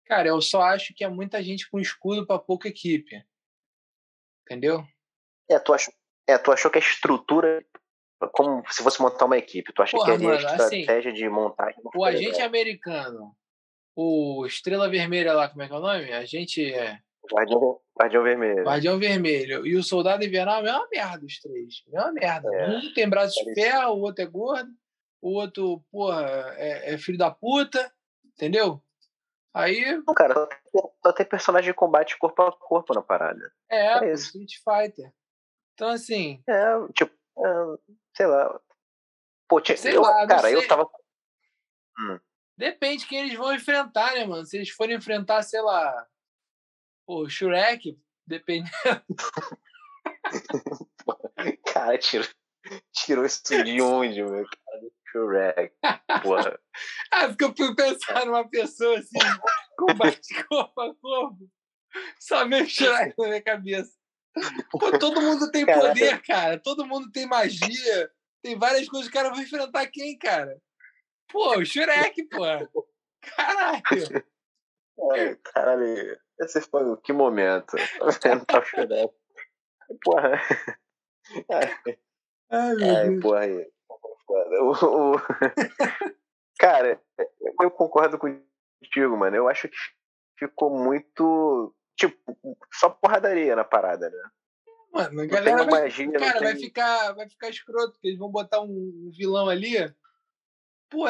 Cara, 0.07 0.29
eu 0.29 0.41
só 0.43 0.61
acho 0.63 0.93
que 0.95 1.05
é 1.05 1.09
muita 1.09 1.43
gente 1.43 1.71
com 1.71 1.79
escudo 1.79 2.27
para 2.27 2.39
pouca 2.39 2.69
equipe. 2.69 3.25
Entendeu? 4.43 4.85
É, 5.49 5.59
tu 5.59 5.73
achou, 5.73 5.95
é, 6.27 6.37
tu 6.37 6.53
achou 6.53 6.71
que 6.71 6.79
a 6.79 6.81
estrutura 6.81 7.65
como 8.33 8.63
se 8.71 8.83
fosse 8.83 9.01
montar 9.01 9.25
uma 9.25 9.39
equipe. 9.39 9.73
Tu 9.73 9.83
acha 9.83 9.97
Porra, 9.97 10.19
que 10.19 10.27
a 10.27 10.35
assim, 10.35 10.81
estratégia 10.81 11.11
assim, 11.11 11.21
de 11.21 11.29
montagem. 11.29 11.83
O 11.95 12.05
agente 12.05 12.41
americano, 12.41 13.35
o 13.97 14.45
Estrela 14.47 14.89
Vermelha 14.89 15.33
lá, 15.33 15.49
como 15.49 15.63
é 15.63 15.69
que 15.69 15.73
é 15.73 15.77
o 15.77 15.81
nome? 15.81 16.13
A 16.13 16.25
gente 16.25 16.73
é. 16.73 16.99
Guardião, 17.33 17.81
Guardião 17.99 18.23
Vermelho. 18.23 18.65
Guardião 18.65 18.99
Vermelho. 18.99 19.67
E 19.67 19.77
o 19.77 19.83
Soldado 19.83 20.25
Invernal 20.25 20.67
é 20.67 20.73
uma 20.73 20.89
merda, 20.91 21.25
os 21.25 21.41
três. 21.41 21.83
É 21.93 22.01
uma 22.01 22.13
merda. 22.13 22.55
É, 22.55 22.69
um 22.69 22.93
tem 22.93 23.09
braço 23.09 23.43
de 23.43 23.55
ferro, 23.55 23.95
o 23.95 24.01
outro 24.01 24.23
é 24.23 24.27
gordo, 24.27 24.71
o 25.23 25.35
outro, 25.39 25.83
porra, 25.91 26.55
é, 26.57 26.95
é 26.95 26.99
filho 26.99 27.17
da 27.17 27.31
puta. 27.31 27.91
Entendeu? 28.37 28.83
Aí. 29.55 30.03
Não, 30.07 30.13
cara, 30.13 30.35
só 31.01 31.13
tem 31.13 31.25
personagem 31.25 31.71
de 31.71 31.77
combate 31.77 32.19
corpo 32.19 32.43
a 32.43 32.53
corpo 32.53 32.93
na 32.93 33.01
parada. 33.01 33.53
É, 33.71 34.05
é 34.05 34.13
isso. 34.13 34.37
Street 34.37 34.55
Fighter. 34.57 35.13
Então, 35.75 35.89
assim. 35.89 36.43
É, 36.49 36.75
tipo, 36.93 37.15
é, 37.39 37.95
sei 38.17 38.27
lá. 38.27 38.61
Pô, 39.49 39.61
tinha, 39.61 39.77
sei 39.77 39.97
eu, 39.97 40.03
lá, 40.03 40.27
cara, 40.27 40.51
eu 40.51 40.67
tava. 40.67 40.89
Hum. 41.99 42.19
Depende 42.57 43.03
de 43.03 43.09
quem 43.09 43.21
eles 43.21 43.35
vão 43.35 43.55
enfrentar, 43.55 44.15
né, 44.15 44.25
mano? 44.25 44.47
Se 44.47 44.57
eles 44.57 44.71
forem 44.71 44.97
enfrentar, 44.97 45.43
sei 45.43 45.61
lá, 45.61 46.07
o 47.07 47.29
Shrek, 47.29 47.99
dependendo. 48.27 48.71
cara, 51.67 51.99
tirou, 51.99 52.27
tirou 52.93 53.25
isso 53.25 53.43
de 53.43 53.83
onde, 53.83 54.23
meu 54.23 54.45
cara? 54.45 54.81
Shrek. 55.11 55.75
Porra. 56.23 56.61
ah, 57.13 57.29
porque 57.29 57.45
eu 57.45 57.57
fui 57.57 57.75
pensar 57.75 58.27
numa 58.27 58.49
pessoa 58.49 58.99
assim, 58.99 59.19
combate 59.77 60.45
corpo 60.45 60.81
a 60.81 60.95
corpo. 60.95 61.51
Só 62.19 62.45
meio 62.45 62.69
Shrek 62.69 63.15
na 63.19 63.29
minha 63.29 63.43
cabeça. 63.43 63.93
Pô, 64.71 64.99
todo 64.99 65.21
mundo 65.21 65.51
tem 65.51 65.65
poder, 65.65 66.21
cara. 66.23 66.59
Todo 66.59 66.87
mundo 66.87 67.11
tem 67.11 67.27
magia. 67.27 68.11
Tem 68.43 68.59
várias 68.59 68.89
coisas. 68.89 69.09
O 69.09 69.13
cara 69.13 69.31
vai 69.31 69.43
enfrentar 69.43 69.87
quem, 69.87 70.19
cara? 70.19 70.61
Pô, 71.31 71.59
o 71.59 71.65
Shrek, 71.65 72.25
pô. 72.25 72.43
Caralho. 73.23 74.27
É, 75.15 75.35
caralho. 75.37 76.19
Esse 76.41 76.61
foi 76.61 76.97
que 77.03 77.13
momento. 77.13 77.77
Enfrentar 78.03 78.61
o 78.61 78.65
Shrek. 78.65 79.15
Porra. 80.03 80.41
Ai, 82.51 82.75
Ai 82.83 83.21
porra 83.21 83.41
aí. 83.41 83.67
O, 84.61 84.71
o... 84.71 85.15
Cara, 86.59 87.01
eu 87.61 87.71
concordo 87.71 88.19
contigo, 88.19 89.17
mano. 89.17 89.37
Eu 89.37 89.49
acho 89.49 89.69
que 89.69 89.77
ficou 90.39 90.71
muito 90.71 91.75
tipo, 91.97 92.37
só 92.73 92.91
porradaria 92.91 93.55
na 93.57 93.65
parada, 93.65 94.11
né? 94.11 94.31
Mano, 94.93 95.23
a 95.23 95.27
galera 95.27 95.65
vai, 95.65 95.83
magia, 95.83 96.13
cara, 96.13 96.33
tem... 96.33 96.43
vai, 96.43 96.57
ficar, 96.57 97.13
vai 97.13 97.29
ficar 97.29 97.49
escroto, 97.49 97.93
porque 97.93 98.09
eles 98.09 98.19
vão 98.19 98.31
botar 98.31 98.61
um 98.61 99.11
vilão 99.13 99.49
ali. 99.49 99.75
Pô, 100.89 101.07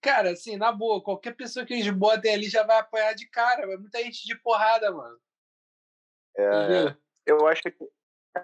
cara, 0.00 0.30
assim, 0.30 0.56
na 0.56 0.72
boa, 0.72 1.00
qualquer 1.00 1.36
pessoa 1.36 1.64
que 1.64 1.72
eles 1.72 1.88
botem 1.90 2.34
ali 2.34 2.48
já 2.48 2.64
vai 2.64 2.78
apanhar 2.78 3.14
de 3.14 3.28
cara. 3.28 3.68
Vai 3.68 3.76
muita 3.76 4.02
gente 4.02 4.26
de 4.26 4.34
porrada, 4.34 4.90
mano. 4.90 5.16
É, 6.36 6.96
eu 7.24 7.46
acho 7.46 7.62
que, 7.62 7.76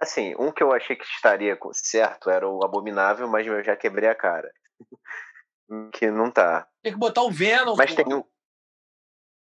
assim, 0.01 0.37
um 0.39 0.53
que 0.53 0.63
eu 0.63 0.73
achei 0.73 0.95
que 0.95 1.05
estaria 1.05 1.59
certo 1.73 2.31
era 2.31 2.49
o 2.49 2.65
Abominável, 2.65 3.27
mas 3.27 3.45
eu 3.45 3.65
já 3.65 3.77
quebrei 3.77 4.09
a 4.09 4.15
cara. 4.15 4.53
que 5.95 6.11
não 6.11 6.31
tá. 6.31 6.69
Tem 6.83 6.93
que 6.93 6.99
botar 6.99 7.23
o 7.23 7.31
Venom, 7.31 7.75
Mas 7.77 7.93
porra. 7.93 8.05
tem 8.05 8.15
um. 8.15 8.25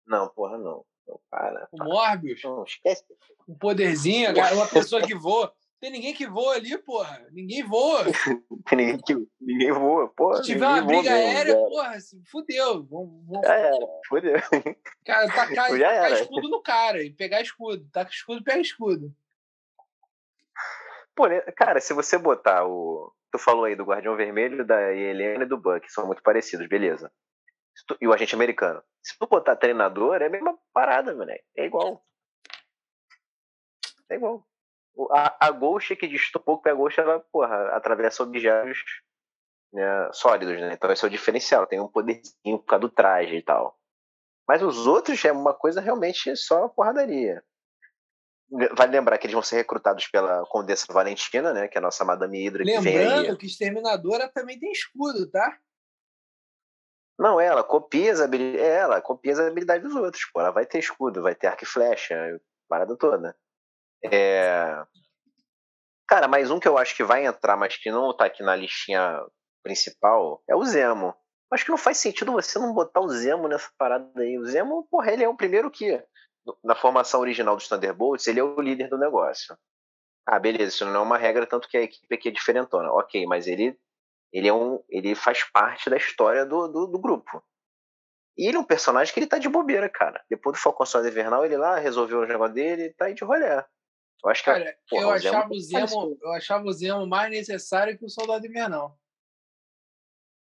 Não, 0.06 0.28
porra, 0.28 0.58
não. 0.58 0.84
Então, 1.02 1.20
para, 1.30 1.68
o 1.72 1.84
Morbius. 1.84 2.42
Não, 2.42 2.64
esquece. 2.64 3.04
Um 3.48 3.54
poderzinho, 3.54 4.30
uma 4.54 4.68
pessoa 4.68 5.02
que 5.02 5.14
voa. 5.14 5.52
Tem 5.80 5.90
ninguém 5.90 6.14
que 6.14 6.28
voa 6.28 6.54
ali, 6.54 6.78
porra. 6.78 7.26
Ninguém 7.32 7.64
voa. 7.64 8.04
Tem 8.68 8.78
ninguém 8.78 8.98
que 8.98 9.16
ninguém 9.40 9.72
voa, 9.72 10.08
porra. 10.08 10.36
Se 10.36 10.52
tiver 10.52 10.66
uma 10.66 10.82
briga 10.82 11.12
aérea, 11.12 11.54
mesmo, 11.54 11.68
porra, 11.68 11.96
fudeu. 12.30 12.84
Vamos, 12.84 13.26
vamos... 13.26 13.46
Já 13.46 13.54
era, 13.54 13.86
fudeu. 14.08 14.36
Cara, 15.04 15.26
tacar, 15.26 15.70
tacar 15.70 16.12
escudo 16.12 16.48
no 16.48 16.62
cara 16.62 17.02
e 17.02 17.10
pegar 17.10 17.40
escudo. 17.40 17.84
Taca 17.92 18.12
escudo, 18.12 18.44
pega 18.44 18.60
escudo. 18.60 19.12
Pô, 21.16 21.26
né, 21.26 21.40
cara, 21.56 21.80
se 21.80 21.92
você 21.92 22.16
botar 22.16 22.64
o. 22.64 23.12
Tu 23.32 23.38
falou 23.38 23.64
aí 23.64 23.74
do 23.74 23.84
Guardião 23.84 24.16
Vermelho, 24.16 24.64
da 24.64 24.94
Helena 24.94 25.44
e 25.44 25.48
do 25.48 25.58
Buck, 25.58 25.90
são 25.90 26.06
muito 26.06 26.22
parecidos, 26.22 26.68
beleza 26.68 27.10
tu, 27.86 27.96
e 28.00 28.06
o 28.06 28.12
agente 28.12 28.34
americano. 28.34 28.82
Se 29.02 29.18
tu 29.18 29.26
botar 29.26 29.56
treinador, 29.56 30.22
é 30.22 30.26
a 30.26 30.30
mesma 30.30 30.58
parada, 30.72 31.14
moleque. 31.14 31.44
É 31.56 31.64
igual. 31.64 32.04
É 34.10 34.14
igual. 34.14 34.46
A, 35.10 35.46
a 35.46 35.50
Ghost 35.50 35.96
que 35.96 36.06
distou 36.06 36.40
um 36.40 36.44
pouco, 36.44 36.68
a 36.68 36.74
Ghost 36.74 37.00
ela, 37.00 37.20
porra, 37.32 37.74
atravessa 37.74 38.22
objetos 38.22 38.78
né, 39.72 40.10
sólidos, 40.12 40.60
né? 40.60 40.74
Então 40.74 40.92
esse 40.92 41.04
é 41.04 41.08
o 41.08 41.10
diferencial. 41.10 41.66
Tem 41.66 41.80
um 41.80 41.88
poderzinho 41.88 42.58
por 42.58 42.66
causa 42.66 42.80
do 42.80 42.90
traje 42.90 43.36
e 43.36 43.42
tal. 43.42 43.78
Mas 44.46 44.62
os 44.62 44.86
outros 44.86 45.24
é 45.24 45.32
uma 45.32 45.54
coisa 45.54 45.80
realmente 45.80 46.36
só 46.36 46.68
porradaria. 46.68 47.42
Vale 48.76 48.92
lembrar 48.92 49.16
que 49.16 49.26
eles 49.26 49.32
vão 49.32 49.42
ser 49.42 49.56
recrutados 49.56 50.06
pela 50.08 50.44
Condessa 50.46 50.92
Valentina, 50.92 51.54
né? 51.54 51.68
Que 51.68 51.78
é 51.78 51.80
a 51.80 51.82
nossa 51.82 52.04
Madame 52.04 52.46
Hydra. 52.46 52.64
Lembrando 52.64 52.84
que, 52.84 53.28
vem 53.28 53.36
que 53.36 53.46
Exterminadora 53.46 54.28
também 54.28 54.58
tem 54.58 54.70
escudo, 54.70 55.30
tá? 55.30 55.58
Não, 57.18 57.40
ela 57.40 57.62
copia 57.62 58.12
as 58.12 58.20
habilidades. 58.20 58.66
É, 58.66 58.76
ela 58.78 59.00
copia 59.00 59.32
as 59.32 59.38
habilidades 59.38 59.88
dos 59.88 59.96
outros, 59.96 60.24
pô. 60.32 60.40
Ela 60.40 60.50
vai 60.50 60.66
ter 60.66 60.78
escudo, 60.78 61.22
vai 61.22 61.34
ter 61.34 61.46
arco 61.46 61.64
e 61.64 61.66
flecha, 61.66 62.16
parada 62.68 62.96
toda. 62.96 63.36
É... 64.04 64.82
Cara, 66.08 66.26
mais 66.26 66.50
um 66.50 66.58
que 66.58 66.68
eu 66.68 66.76
acho 66.76 66.96
que 66.96 67.04
vai 67.04 67.24
entrar, 67.24 67.56
mas 67.56 67.76
que 67.76 67.90
não 67.90 68.14
tá 68.16 68.26
aqui 68.26 68.42
na 68.42 68.56
listinha 68.56 69.24
principal, 69.62 70.42
é 70.48 70.56
o 70.56 70.64
Zemo. 70.64 71.14
Acho 71.52 71.64
que 71.64 71.70
não 71.70 71.78
faz 71.78 71.98
sentido 71.98 72.32
você 72.32 72.58
não 72.58 72.72
botar 72.72 73.00
o 73.00 73.08
Zemo 73.08 73.46
nessa 73.46 73.70
parada 73.78 74.10
aí. 74.20 74.38
O 74.38 74.44
Zemo, 74.46 74.86
porra, 74.90 75.12
ele 75.12 75.22
é 75.22 75.28
o 75.28 75.36
primeiro 75.36 75.70
que, 75.70 76.02
na 76.64 76.74
formação 76.74 77.20
original 77.20 77.54
dos 77.54 77.68
Thunderbolts, 77.68 78.26
ele 78.26 78.40
é 78.40 78.42
o 78.42 78.60
líder 78.60 78.88
do 78.88 78.98
negócio. 78.98 79.56
Ah, 80.26 80.38
beleza, 80.38 80.70
isso 80.70 80.84
não 80.86 80.96
é 80.96 80.98
uma 81.00 81.18
regra, 81.18 81.46
tanto 81.46 81.68
que 81.68 81.76
a 81.76 81.82
equipe 81.82 82.14
aqui 82.14 82.28
é 82.28 82.32
diferentona. 82.32 82.90
Ok, 82.92 83.26
mas 83.26 83.46
ele 83.46 83.78
ele 84.32 84.48
é 84.48 84.52
um, 84.52 84.82
ele 84.88 85.14
faz 85.14 85.44
parte 85.44 85.90
da 85.90 85.96
história 85.96 86.46
do, 86.46 86.66
do, 86.68 86.86
do 86.86 86.98
grupo. 86.98 87.42
E 88.36 88.48
ele 88.48 88.56
é 88.56 88.60
um 88.60 88.64
personagem 88.64 89.12
que 89.12 89.20
ele 89.20 89.26
tá 89.26 89.38
de 89.38 89.48
bobeira, 89.48 89.88
cara. 89.90 90.24
Depois 90.30 90.56
do 90.56 90.62
Falcão 90.62 90.86
Soldado 90.86 91.12
Invernal, 91.12 91.44
ele 91.44 91.56
lá 91.56 91.76
resolveu 91.76 92.20
o 92.20 92.26
negócio 92.26 92.54
dele 92.54 92.84
e 92.84 92.94
tá 92.94 93.06
aí 93.06 93.14
de 93.14 93.24
rolê. 93.24 93.46
Eu 94.24 94.30
acho 94.30 94.42
que 94.42 94.50
é, 94.50 94.52
cara, 94.54 94.78
porra, 94.88 95.02
eu, 95.02 95.10
achava 95.10 95.52
o 95.52 95.60
Zemo, 95.60 96.18
eu 96.22 96.32
achava 96.32 96.64
o 96.64 96.72
Zemo 96.72 97.06
mais 97.06 97.30
necessário 97.30 97.98
que 97.98 98.04
o 98.04 98.08
Soldado 98.08 98.46
Invernal. 98.46 98.96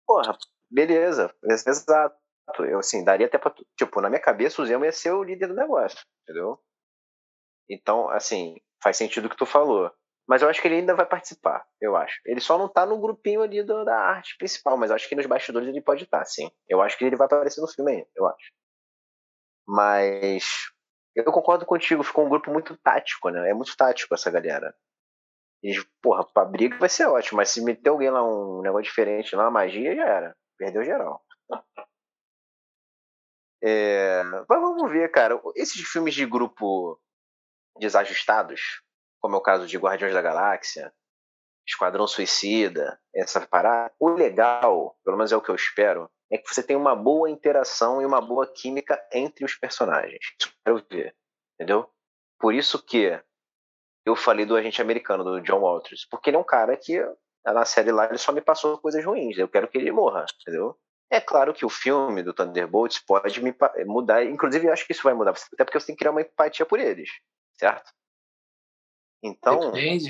Porra, 0.05 0.37
beleza. 0.69 1.33
Exato. 1.43 2.15
Eu, 2.59 2.79
assim, 2.79 3.03
daria 3.03 3.27
até 3.27 3.37
pra. 3.37 3.53
Tipo, 3.77 4.01
na 4.01 4.09
minha 4.09 4.21
cabeça, 4.21 4.61
o 4.61 4.65
Zemo 4.65 4.85
ia 4.85 4.91
ser 4.91 5.11
o 5.11 5.23
líder 5.23 5.47
do 5.47 5.55
negócio, 5.55 5.99
entendeu? 6.23 6.59
Então, 7.69 8.09
assim, 8.09 8.59
faz 8.83 8.97
sentido 8.97 9.25
o 9.25 9.29
que 9.29 9.37
tu 9.37 9.45
falou. 9.45 9.91
Mas 10.29 10.43
eu 10.43 10.47
acho 10.47 10.61
que 10.61 10.67
ele 10.67 10.75
ainda 10.75 10.93
vai 10.93 11.07
participar, 11.07 11.65
eu 11.81 11.95
acho. 11.95 12.21
Ele 12.23 12.39
só 12.39 12.55
não 12.55 12.69
tá 12.71 12.85
no 12.85 12.99
grupinho 13.01 13.41
ali 13.41 13.63
do, 13.63 13.83
da 13.83 13.97
arte 13.97 14.37
principal, 14.37 14.77
mas 14.77 14.91
eu 14.91 14.95
acho 14.95 15.09
que 15.09 15.15
nos 15.15 15.25
bastidores 15.25 15.67
ele 15.67 15.81
pode 15.81 16.03
estar, 16.03 16.19
tá, 16.19 16.25
sim. 16.25 16.51
Eu 16.69 16.83
acho 16.83 16.95
que 16.95 17.03
ele 17.03 17.15
vai 17.15 17.25
aparecer 17.25 17.59
no 17.59 17.67
filme 17.67 17.93
ainda, 17.93 18.07
eu 18.15 18.27
acho. 18.27 18.51
Mas 19.67 20.71
eu 21.15 21.23
concordo 21.25 21.65
contigo, 21.65 22.03
ficou 22.03 22.27
um 22.27 22.29
grupo 22.29 22.51
muito 22.51 22.77
tático, 22.77 23.29
né? 23.31 23.49
É 23.49 23.53
muito 23.55 23.75
tático 23.75 24.13
essa 24.13 24.29
galera. 24.29 24.71
Eles, 25.63 25.83
porra, 25.99 26.23
pra 26.31 26.45
briga 26.45 26.77
vai 26.77 26.89
ser 26.89 27.07
ótimo, 27.07 27.37
mas 27.37 27.49
se 27.49 27.63
meter 27.63 27.89
alguém 27.89 28.11
lá 28.11 28.23
um 28.23 28.61
negócio 28.61 28.83
diferente 28.83 29.35
lá, 29.35 29.49
magia, 29.49 29.95
já 29.95 30.05
era. 30.05 30.37
Perdeu 30.59 30.83
geral. 30.83 31.23
É, 33.61 34.23
mas 34.23 34.47
vamos 34.47 34.89
ver, 34.89 35.11
cara. 35.11 35.37
Esses 35.53 35.81
filmes 35.81 36.13
de 36.13 36.25
grupo 36.25 36.97
desajustados, 37.77 38.81
como 39.19 39.35
é 39.35 39.37
o 39.37 39.41
caso 39.41 39.67
de 39.67 39.77
Guardiões 39.77 40.13
da 40.13 40.21
Galáxia, 40.21 40.93
Esquadrão 41.67 42.07
Suicida, 42.07 42.99
essa 43.13 43.45
parada, 43.45 43.93
o 43.99 44.09
legal, 44.09 44.97
pelo 45.03 45.17
menos 45.17 45.31
é 45.31 45.37
o 45.37 45.41
que 45.41 45.49
eu 45.49 45.55
espero, 45.55 46.09
é 46.31 46.37
que 46.37 46.47
você 46.47 46.63
tem 46.63 46.75
uma 46.75 46.95
boa 46.95 47.29
interação 47.29 48.01
e 48.01 48.05
uma 48.05 48.21
boa 48.21 48.47
química 48.47 48.99
entre 49.13 49.45
os 49.45 49.55
personagens. 49.55 50.19
Isso 50.39 50.49
eu 50.65 50.81
quero 50.81 50.87
ver, 50.89 51.15
entendeu? 51.55 51.89
Por 52.39 52.53
isso 52.53 52.83
que 52.83 53.21
eu 54.05 54.15
falei 54.15 54.45
do 54.45 54.55
agente 54.55 54.81
americano, 54.81 55.23
do 55.23 55.41
John 55.41 55.59
Walters, 55.59 56.07
porque 56.09 56.29
ele 56.29 56.37
é 56.37 56.39
um 56.39 56.43
cara 56.43 56.75
que 56.75 56.99
na 57.45 57.65
série 57.65 57.91
lá 57.91 58.05
ele 58.05 58.17
só 58.17 58.31
me 58.31 58.41
passou 58.41 58.77
coisas 58.77 59.03
ruins, 59.03 59.37
eu 59.37 59.47
quero 59.47 59.67
que 59.67 59.77
ele 59.77 59.91
morra, 59.91 60.25
entendeu? 60.41 60.77
É 61.11 61.19
claro 61.19 61.53
que 61.53 61.65
o 61.65 61.69
filme 61.69 62.21
do 62.21 62.33
Thunderbolts 62.33 62.99
pode 62.99 63.41
me 63.43 63.55
mudar, 63.85 64.23
inclusive 64.23 64.67
eu 64.67 64.73
acho 64.73 64.85
que 64.85 64.91
isso 64.91 65.03
vai 65.03 65.13
mudar, 65.13 65.31
até 65.31 65.63
porque 65.63 65.79
você 65.79 65.87
tem 65.87 65.95
que 65.95 65.99
criar 65.99 66.11
uma 66.11 66.21
empatia 66.21 66.65
por 66.65 66.79
eles, 66.79 67.09
certo? 67.59 67.91
Então. 69.23 69.71
Depende. 69.71 70.09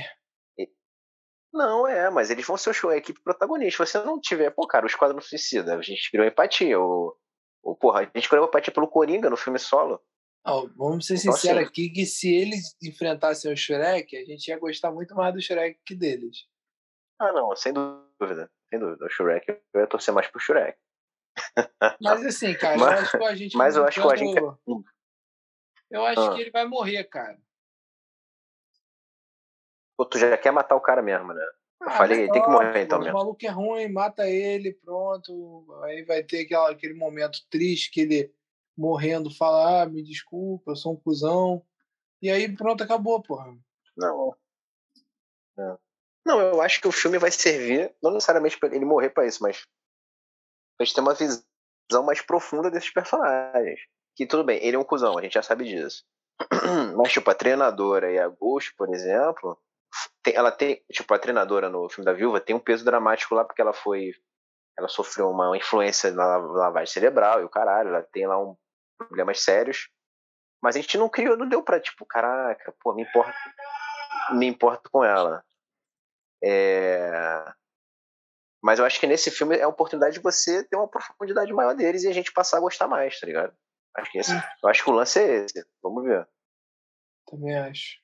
Não, 1.52 1.88
é, 1.88 2.10
mas 2.12 2.30
eles 2.30 2.46
vão 2.46 2.56
ser 2.58 2.72
a 2.88 2.98
equipe 2.98 3.22
protagonista. 3.22 3.86
Se 3.86 3.92
você 3.92 4.06
não 4.06 4.20
tiver, 4.20 4.52
pô, 4.52 4.68
cara, 4.68 4.86
o 4.86 4.88
Esquadrão 4.88 5.20
Suicida, 5.20 5.76
a 5.76 5.82
gente 5.82 6.12
criou 6.12 6.28
empatia. 6.28 6.80
O, 6.80 7.16
o, 7.64 7.76
porra, 7.76 8.02
a 8.02 8.04
gente 8.04 8.30
criou 8.30 8.46
empatia 8.46 8.74
pelo 8.74 8.88
Coringa 8.88 9.30
no 9.30 9.38
filme 9.38 9.58
solo. 9.58 10.00
Não, 10.46 10.68
vamos 10.76 11.06
ser 11.06 11.16
então, 11.16 11.34
sinceros 11.34 11.62
assim, 11.62 11.70
aqui 11.70 11.90
que 11.90 12.06
se 12.06 12.34
eles 12.34 12.76
enfrentassem 12.82 13.52
o 13.52 13.58
Shrek, 13.58 14.16
a 14.16 14.26
gente 14.26 14.48
ia 14.48 14.60
gostar 14.60 14.92
muito 14.92 15.16
mais 15.16 15.34
do 15.34 15.42
Shrek 15.42 15.80
que 15.86 15.96
deles. 15.96 16.46
Ah, 17.20 17.34
não, 17.34 17.54
sem 17.56 17.74
dúvida. 17.74 18.50
Sem 18.70 18.80
dúvida. 18.80 19.06
O 19.06 19.10
Shrek, 19.10 19.50
eu 19.74 19.82
ia 19.82 19.88
torcer 19.88 20.14
mais 20.14 20.28
pro 20.28 20.40
Shrek. 20.40 20.78
Mas 22.02 22.26
assim, 22.26 22.54
cara, 22.58 22.78
mas, 22.78 22.92
eu 22.92 22.98
acho 23.00 23.18
que 23.18 23.24
a 23.24 23.36
gente. 23.36 23.58
Mas 23.58 23.76
eu 23.76 23.86
acho 23.86 24.02
que 24.02 24.08
a 24.08 24.16
gente. 24.16 24.42
Eu 25.92 26.06
acho 26.06 26.22
ah. 26.22 26.36
que 26.36 26.42
ele 26.42 26.52
vai 26.52 26.66
morrer, 26.66 27.04
cara. 27.06 27.38
Pô, 30.00 30.06
tu 30.06 30.18
já 30.18 30.38
quer 30.38 30.52
matar 30.52 30.78
o 30.78 30.82
cara 30.82 31.02
mesmo, 31.02 31.34
né? 31.34 31.44
Eu 31.82 31.90
ah, 31.90 31.92
falei, 31.92 32.20
ele 32.22 32.32
tem 32.32 32.42
que 32.42 32.50
morrer 32.50 32.84
então 32.84 33.00
mesmo. 33.00 33.14
O 33.14 33.18
maluco 33.18 33.46
é 33.46 33.50
ruim, 33.50 33.92
mata 33.92 34.30
ele, 34.30 34.72
pronto. 34.72 35.68
Aí 35.84 36.06
vai 36.06 36.24
ter 36.24 36.46
aquela, 36.46 36.72
aquele 36.72 36.94
momento 36.94 37.40
triste 37.50 37.92
que 37.92 38.00
ele 38.00 38.34
morrendo 38.78 39.30
fala, 39.30 39.82
ah, 39.82 39.86
me 39.86 40.02
desculpa, 40.02 40.72
eu 40.72 40.76
sou 40.78 40.94
um 40.94 40.96
cuzão. 40.96 41.62
E 42.22 42.30
aí 42.30 42.48
pronto, 42.56 42.82
acabou, 42.82 43.22
porra. 43.22 43.54
Não. 43.98 44.34
Não, 45.58 45.80
não 46.26 46.40
eu 46.40 46.62
acho 46.62 46.80
que 46.80 46.88
o 46.88 46.94
filme 46.94 47.18
vai 47.18 47.30
servir, 47.30 47.94
não 48.02 48.12
necessariamente 48.12 48.58
para 48.58 48.74
ele 48.74 48.86
morrer 48.86 49.10
para 49.10 49.28
isso, 49.28 49.44
mas 49.44 49.64
a 50.80 50.86
gente 50.86 50.96
ter 50.96 51.02
uma 51.02 51.14
visão 51.14 52.04
mais 52.06 52.22
profunda 52.22 52.72
desses 52.72 52.90
personagens. 52.90 53.82
Que 54.16 54.26
tudo 54.26 54.46
bem, 54.46 54.64
ele 54.64 54.78
é 54.78 54.80
um 54.80 54.86
cuzão, 54.86 55.18
a 55.18 55.22
gente 55.22 55.34
já 55.34 55.44
sabe 55.44 55.66
disso. 55.66 56.06
Mas, 56.96 57.12
tipo, 57.12 57.30
a 57.30 57.36
treinadora 57.36 58.14
e 58.14 58.18
a 58.18 58.30
Ghost, 58.30 58.74
por 58.78 58.94
exemplo, 58.94 59.60
tem, 59.60 59.69
ela 60.26 60.52
tem, 60.52 60.84
tipo, 60.92 61.14
a 61.14 61.20
treinadora 61.20 61.70
no 61.70 61.90
filme 61.90 62.06
da 62.06 62.14
Viúva 62.14 62.40
tem 62.40 62.56
um 62.56 62.60
peso 62.60 62.86
dramático 62.86 63.34
lá 63.36 63.44
porque 63.44 63.62
ela 63.62 63.74
foi. 63.74 64.12
Ela 64.78 64.88
sofreu 64.88 65.30
uma 65.30 65.58
influência 65.58 66.12
na 66.12 66.38
lavagem 66.38 66.94
cerebral 66.94 67.42
e 67.42 67.44
o 67.44 67.50
caralho, 67.50 67.90
ela 67.90 68.04
tem 68.04 68.26
lá 68.26 68.42
um 68.42 68.56
problemas 68.98 69.42
sérios. 69.42 69.90
Mas 70.62 70.76
a 70.76 70.82
gente 70.82 70.98
não 70.98 71.10
criou, 71.10 71.38
não 71.38 71.48
deu 71.48 71.64
pra, 71.64 71.80
tipo, 71.80 72.06
caraca, 72.06 72.74
pô, 72.82 72.94
me 72.94 73.04
importa, 73.04 73.34
me 74.34 74.46
importa 74.46 74.90
com 74.90 75.04
ela. 75.04 75.44
É... 76.44 77.44
Mas 78.62 78.80
eu 78.80 78.86
acho 78.86 79.00
que 79.00 79.08
nesse 79.08 79.32
filme 79.32 79.58
é 79.58 79.64
a 79.64 79.70
oportunidade 79.70 80.16
de 80.16 80.22
você 80.22 80.64
ter 80.66 80.76
uma 80.76 80.88
profundidade 80.88 81.52
maior 81.54 81.74
deles 81.74 82.04
e 82.04 82.10
a 82.10 82.14
gente 82.14 82.34
passar 82.34 82.58
a 82.58 82.62
gostar 82.62 82.88
mais, 82.88 83.18
tá 83.20 83.26
ligado? 83.26 83.56
Acho 83.96 84.12
que 84.12 84.20
esse, 84.20 84.34
hum. 84.34 84.42
eu 84.64 84.70
acho 84.70 84.84
que 84.84 84.90
o 84.90 84.94
lance 84.94 85.20
é 85.20 85.46
esse. 85.46 85.66
Vamos 85.82 86.04
ver. 86.04 86.28
Também 87.26 87.58
acho. 87.58 88.00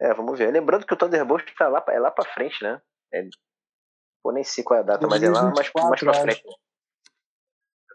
É, 0.00 0.14
vamos 0.14 0.38
ver. 0.38 0.50
Lembrando 0.50 0.86
que 0.86 0.94
o 0.94 0.96
Thunderbolt 0.96 1.44
tá 1.56 1.68
lá, 1.68 1.84
é 1.88 1.98
lá 1.98 2.10
pra 2.10 2.24
frente, 2.24 2.62
né? 2.62 2.80
É, 3.12 3.22
pô, 4.22 4.32
nem 4.32 4.44
sei 4.44 4.64
qual 4.64 4.78
é 4.78 4.82
a 4.82 4.86
data, 4.86 5.06
2024, 5.06 5.10
mas 5.10 5.22
é 5.22 5.28
lá 5.28 5.54
mais, 5.54 5.90
mais 5.90 6.00
pra 6.00 6.14
frente. 6.22 6.60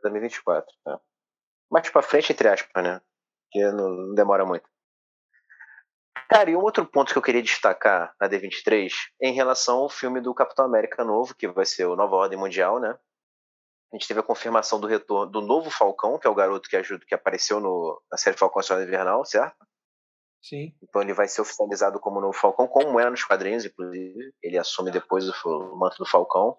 2024, 0.04 0.76
tá. 0.84 1.02
Mais 1.72 1.90
pra 1.90 2.02
frente, 2.04 2.32
entre 2.32 2.48
aspas, 2.48 2.84
né? 2.84 3.02
Que 3.52 3.64
não, 3.72 3.90
não 3.90 4.14
demora 4.14 4.46
muito. 4.46 4.70
Cara, 6.30 6.50
e 6.50 6.56
um 6.56 6.62
outro 6.62 6.86
ponto 6.86 7.12
que 7.12 7.18
eu 7.18 7.22
queria 7.22 7.42
destacar 7.42 8.16
na 8.20 8.28
D23 8.28 8.92
é 9.22 9.28
em 9.30 9.34
relação 9.34 9.80
ao 9.80 9.90
filme 9.90 10.20
do 10.22 10.34
Capitão 10.34 10.66
América 10.66 11.04
novo, 11.04 11.36
que 11.36 11.48
vai 11.48 11.66
ser 11.66 11.86
o 11.86 11.96
Nova 11.96 12.16
Ordem 12.16 12.38
Mundial, 12.38 12.80
né? 12.80 12.98
A 13.94 13.96
gente 13.96 14.08
teve 14.08 14.20
a 14.20 14.24
confirmação 14.24 14.80
do 14.80 14.88
retorno 14.88 15.32
do 15.32 15.42
novo 15.42 15.70
Falcão, 15.70 16.18
que 16.20 16.28
é 16.28 16.30
o 16.30 16.36
garoto 16.36 16.68
que 16.68 16.76
ajuda, 16.76 17.06
que 17.06 17.14
apareceu 17.14 17.60
no, 17.60 18.02
na 18.12 18.18
série 18.18 18.38
Falcão 18.38 18.60
Nacional 18.60 18.84
Invernal, 18.84 19.24
certo? 19.26 19.56
Sim. 20.46 20.76
Então 20.84 21.02
ele 21.02 21.12
vai 21.12 21.28
ser 21.28 21.42
oficializado 21.42 22.00
como 22.00 22.22
novo 22.22 22.38
Falcão, 22.38 22.68
como 22.68 23.00
era 23.00 23.10
nos 23.10 23.24
quadrinhos, 23.24 23.66
inclusive. 23.66 24.32
Ele 24.44 24.60
assume 24.60 24.92
depois 24.92 25.28
o, 25.28 25.76
manto 25.76 25.98
do 25.98 26.06
Falcão. 26.06 26.56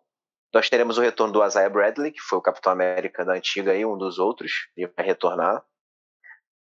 Nós 0.53 0.69
teremos 0.69 0.99
o 0.99 1.01
retorno 1.01 1.33
do 1.33 1.47
Isaiah 1.47 1.71
Bradley, 1.71 2.11
que 2.11 2.21
foi 2.21 2.37
o 2.37 2.43
Capitão 2.43 2.73
América 2.73 3.25
da 3.25 3.35
antiga 3.35 3.77
e 3.77 3.87
um 3.87 3.97
dos 3.97 4.19
outros, 4.19 4.69
e 4.77 4.89
vai 4.89 5.07
retornar. 5.07 5.65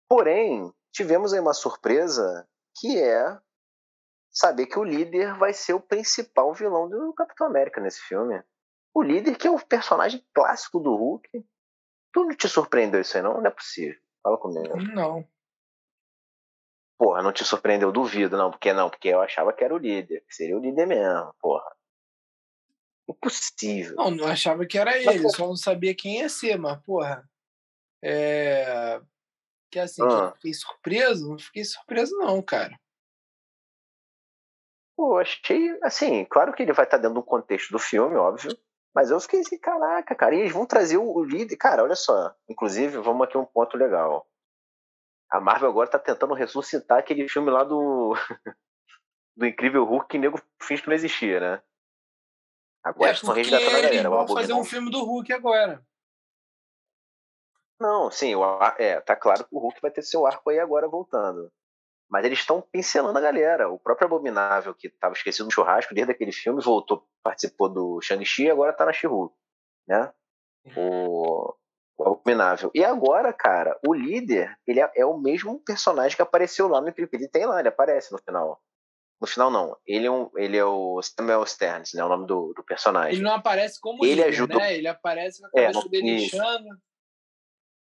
Porém, 0.10 0.74
tivemos 0.92 1.32
aí 1.32 1.40
uma 1.40 1.54
surpresa 1.54 2.48
que 2.80 3.00
é 3.00 3.40
saber 4.32 4.66
que 4.66 4.80
o 4.80 4.84
líder 4.84 5.38
vai 5.38 5.54
ser 5.54 5.74
o 5.74 5.80
principal 5.80 6.52
vilão 6.56 6.90
do 6.90 7.14
Capitão 7.14 7.46
América 7.46 7.80
nesse 7.80 8.02
filme. 8.02 8.42
O 8.96 9.04
líder, 9.04 9.36
que 9.36 9.48
é 9.48 9.52
o 9.52 9.64
personagem 9.64 10.26
clássico 10.34 10.80
do 10.80 10.96
Hulk. 10.96 11.30
Tu 12.14 12.24
não 12.24 12.36
te 12.36 12.50
surpreendeu 12.50 13.00
isso 13.00 13.16
aí, 13.16 13.22
não? 13.22 13.36
Não 13.36 13.46
é 13.46 13.52
possível. 13.52 14.00
Fala 14.24 14.38
comigo. 14.40 14.76
Não. 14.94 15.24
Porra, 17.02 17.24
não 17.24 17.32
te 17.32 17.44
surpreendeu? 17.44 17.92
Duvido, 17.92 18.38
não. 18.38 18.52
Porque 18.52 18.72
não? 18.72 18.90
Porque 18.90 19.08
eu 19.08 19.22
achava 19.22 19.52
que 19.52 19.64
era 19.64 19.74
o 19.74 19.80
líder. 19.80 20.24
Que 20.28 20.36
seria 20.36 20.56
o 20.56 20.62
líder 20.62 20.86
mesmo, 20.86 21.34
porra. 21.40 21.76
Impossível. 23.10 23.96
Não, 23.96 24.12
não 24.12 24.28
achava 24.28 24.66
que 24.68 24.78
era 24.78 24.96
ele. 24.96 25.28
Só 25.30 25.48
não 25.48 25.56
sabia 25.56 25.96
quem 25.96 26.20
ia 26.20 26.30
ser, 26.30 26.60
mas, 26.60 26.80
porra. 26.84 27.28
É 28.04 29.02
que 29.72 29.80
assim, 29.80 30.04
ah. 30.04 30.32
que 30.32 30.36
fiquei 30.36 30.54
surpreso, 30.54 31.30
não 31.30 31.40
fiquei 31.40 31.64
surpreso 31.64 32.16
não, 32.18 32.42
cara. 32.42 32.78
Pô, 34.96 35.18
achei, 35.18 35.80
assim, 35.82 36.26
claro 36.26 36.54
que 36.54 36.62
ele 36.62 36.74
vai 36.74 36.86
estar 36.86 36.98
dentro 36.98 37.16
do 37.16 37.24
contexto 37.24 37.72
do 37.72 37.80
filme, 37.80 38.16
óbvio, 38.18 38.56
mas 38.94 39.10
eu 39.10 39.20
fiquei 39.22 39.40
assim, 39.40 39.58
caraca, 39.58 40.14
cara, 40.14 40.36
e 40.36 40.42
eles 40.42 40.52
vão 40.52 40.66
trazer 40.66 40.98
o 40.98 41.24
líder, 41.24 41.56
cara, 41.56 41.84
olha 41.84 41.96
só, 41.96 42.36
inclusive, 42.48 42.98
vamos 42.98 43.26
aqui 43.26 43.38
um 43.38 43.46
ponto 43.46 43.78
legal. 43.78 44.28
A 45.32 45.40
Marvel 45.40 45.70
agora 45.70 45.90
tá 45.90 45.98
tentando 45.98 46.34
ressuscitar 46.34 47.00
aquele 47.00 47.28
filme 47.30 47.50
lá 47.50 47.64
do 47.64 48.14
do 49.36 49.46
Incrível 49.46 49.86
Hulk 49.86 50.08
que 50.10 50.18
nego 50.18 50.40
finge 50.62 50.82
que 50.82 50.90
não 50.90 50.96
existia, 50.96 51.40
né? 51.40 51.64
Agora 52.84 53.12
é, 53.12 53.14
estão 53.14 53.34
resgatando 53.34 53.78
a 53.78 53.82
galera. 53.82 54.10
Vão 54.10 54.28
fazer 54.28 54.54
um 54.54 54.66
filme 54.66 54.92
do 54.92 55.04
Hulk 55.04 55.32
agora. 55.32 55.86
Não, 57.80 58.12
sim, 58.12 58.36
o, 58.36 58.44
é, 58.78 59.00
tá 59.02 59.16
claro 59.16 59.44
que 59.44 59.56
o 59.56 59.60
Hulk 59.60 59.82
vai 59.82 59.90
ter 59.90 60.02
seu 60.02 60.26
arco 60.26 60.50
aí 60.50 60.60
agora 60.60 60.88
voltando. 60.88 61.52
Mas 62.10 62.26
eles 62.26 62.40
estão 62.40 62.62
pincelando 62.62 63.18
a 63.18 63.22
galera. 63.22 63.70
O 63.70 63.80
próprio 63.80 64.06
Abominável, 64.06 64.76
que 64.76 64.88
estava 64.88 65.14
esquecido 65.14 65.46
no 65.46 65.52
churrasco 65.52 65.94
desde 65.94 66.12
aquele 66.12 66.32
filme, 66.32 66.62
voltou, 66.62 67.08
participou 67.24 67.70
do 67.70 68.02
Shang-Chi 68.02 68.44
e 68.44 68.52
agora 68.52 68.74
tá 68.74 68.86
na 68.86 68.92
she 68.92 69.08
né? 69.88 70.14
O, 70.76 71.50
o 71.50 71.56
Abominável. 72.00 72.72
E 72.74 72.84
agora, 72.84 73.32
cara, 73.32 73.78
o 73.86 73.94
líder, 73.94 74.56
ele 74.66 74.80
é, 74.80 74.92
é, 74.96 75.06
o 75.06 75.18
mesmo 75.18 75.60
personagem 75.64 76.16
que 76.16 76.22
apareceu 76.22 76.68
lá 76.68 76.82
no 76.82 76.90
Incrível. 76.90 77.10
Ele 77.14 77.28
tem 77.28 77.46
lá, 77.46 77.60
ele 77.60 77.70
aparece 77.70 78.12
no 78.12 78.18
final. 78.18 78.60
No 79.20 79.28
final, 79.28 79.52
não. 79.52 79.78
Ele 79.86 80.08
é, 80.08 80.12
um, 80.12 80.32
ele 80.36 80.58
é 80.58 80.66
o 80.66 81.00
Samuel 81.04 81.44
Sterns, 81.44 81.94
né? 81.94 82.04
O 82.04 82.10
nome 82.10 82.26
do, 82.26 82.54
do 82.56 82.64
personagem. 82.64 83.14
Ele 83.14 83.22
não 83.22 83.36
aparece 83.36 83.80
como 83.80 84.04
ele 84.04 84.16
líder, 84.16 84.28
ajuda... 84.30 84.56
né? 84.56 84.76
Ele 84.76 84.88
aparece 84.88 85.42
com 85.42 85.60
a 85.60 85.62
é, 85.62 85.66
cabeça 85.68 85.86
é, 85.86 85.90
dele 85.90 86.26
inchando. 86.26 86.68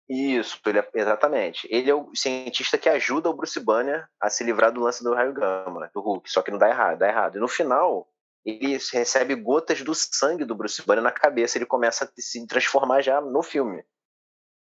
Isso, 0.08 0.60
ele 0.68 0.80
é, 0.80 0.90
exatamente. 0.94 1.68
Ele 1.72 1.90
é 1.90 1.96
o 1.96 2.14
cientista 2.14 2.78
que 2.78 2.88
ajuda 2.88 3.30
o 3.30 3.34
Bruce 3.34 3.60
Banner 3.60 4.08
a 4.22 4.30
se 4.30 4.44
livrar 4.44 4.72
do 4.72 4.82
lance 4.82 5.04
do 5.04 5.16
raio 5.16 5.34
gama, 5.34 5.90
do 5.94 6.00
Hulk, 6.00 6.30
só 6.30 6.44
que 6.44 6.52
não 6.52 6.60
dá 6.60 6.70
errado, 6.70 7.00
dá 7.00 7.08
errado. 7.08 7.38
E 7.38 7.42
no 7.42 7.48
final, 7.48 8.08
ele 8.46 8.78
recebe 8.94 9.36
gotas 9.36 9.82
do 9.82 9.96
sangue 9.96 10.46
do 10.46 10.56
Bruce 10.56 10.86
Banner 10.86 11.04
na 11.04 11.12
cabeça, 11.12 11.58
ele 11.58 11.66
começa 11.66 12.06
a 12.06 12.22
se 12.22 12.46
transformar 12.46 13.02
já 13.02 13.20
no 13.20 13.42
filme. 13.42 13.84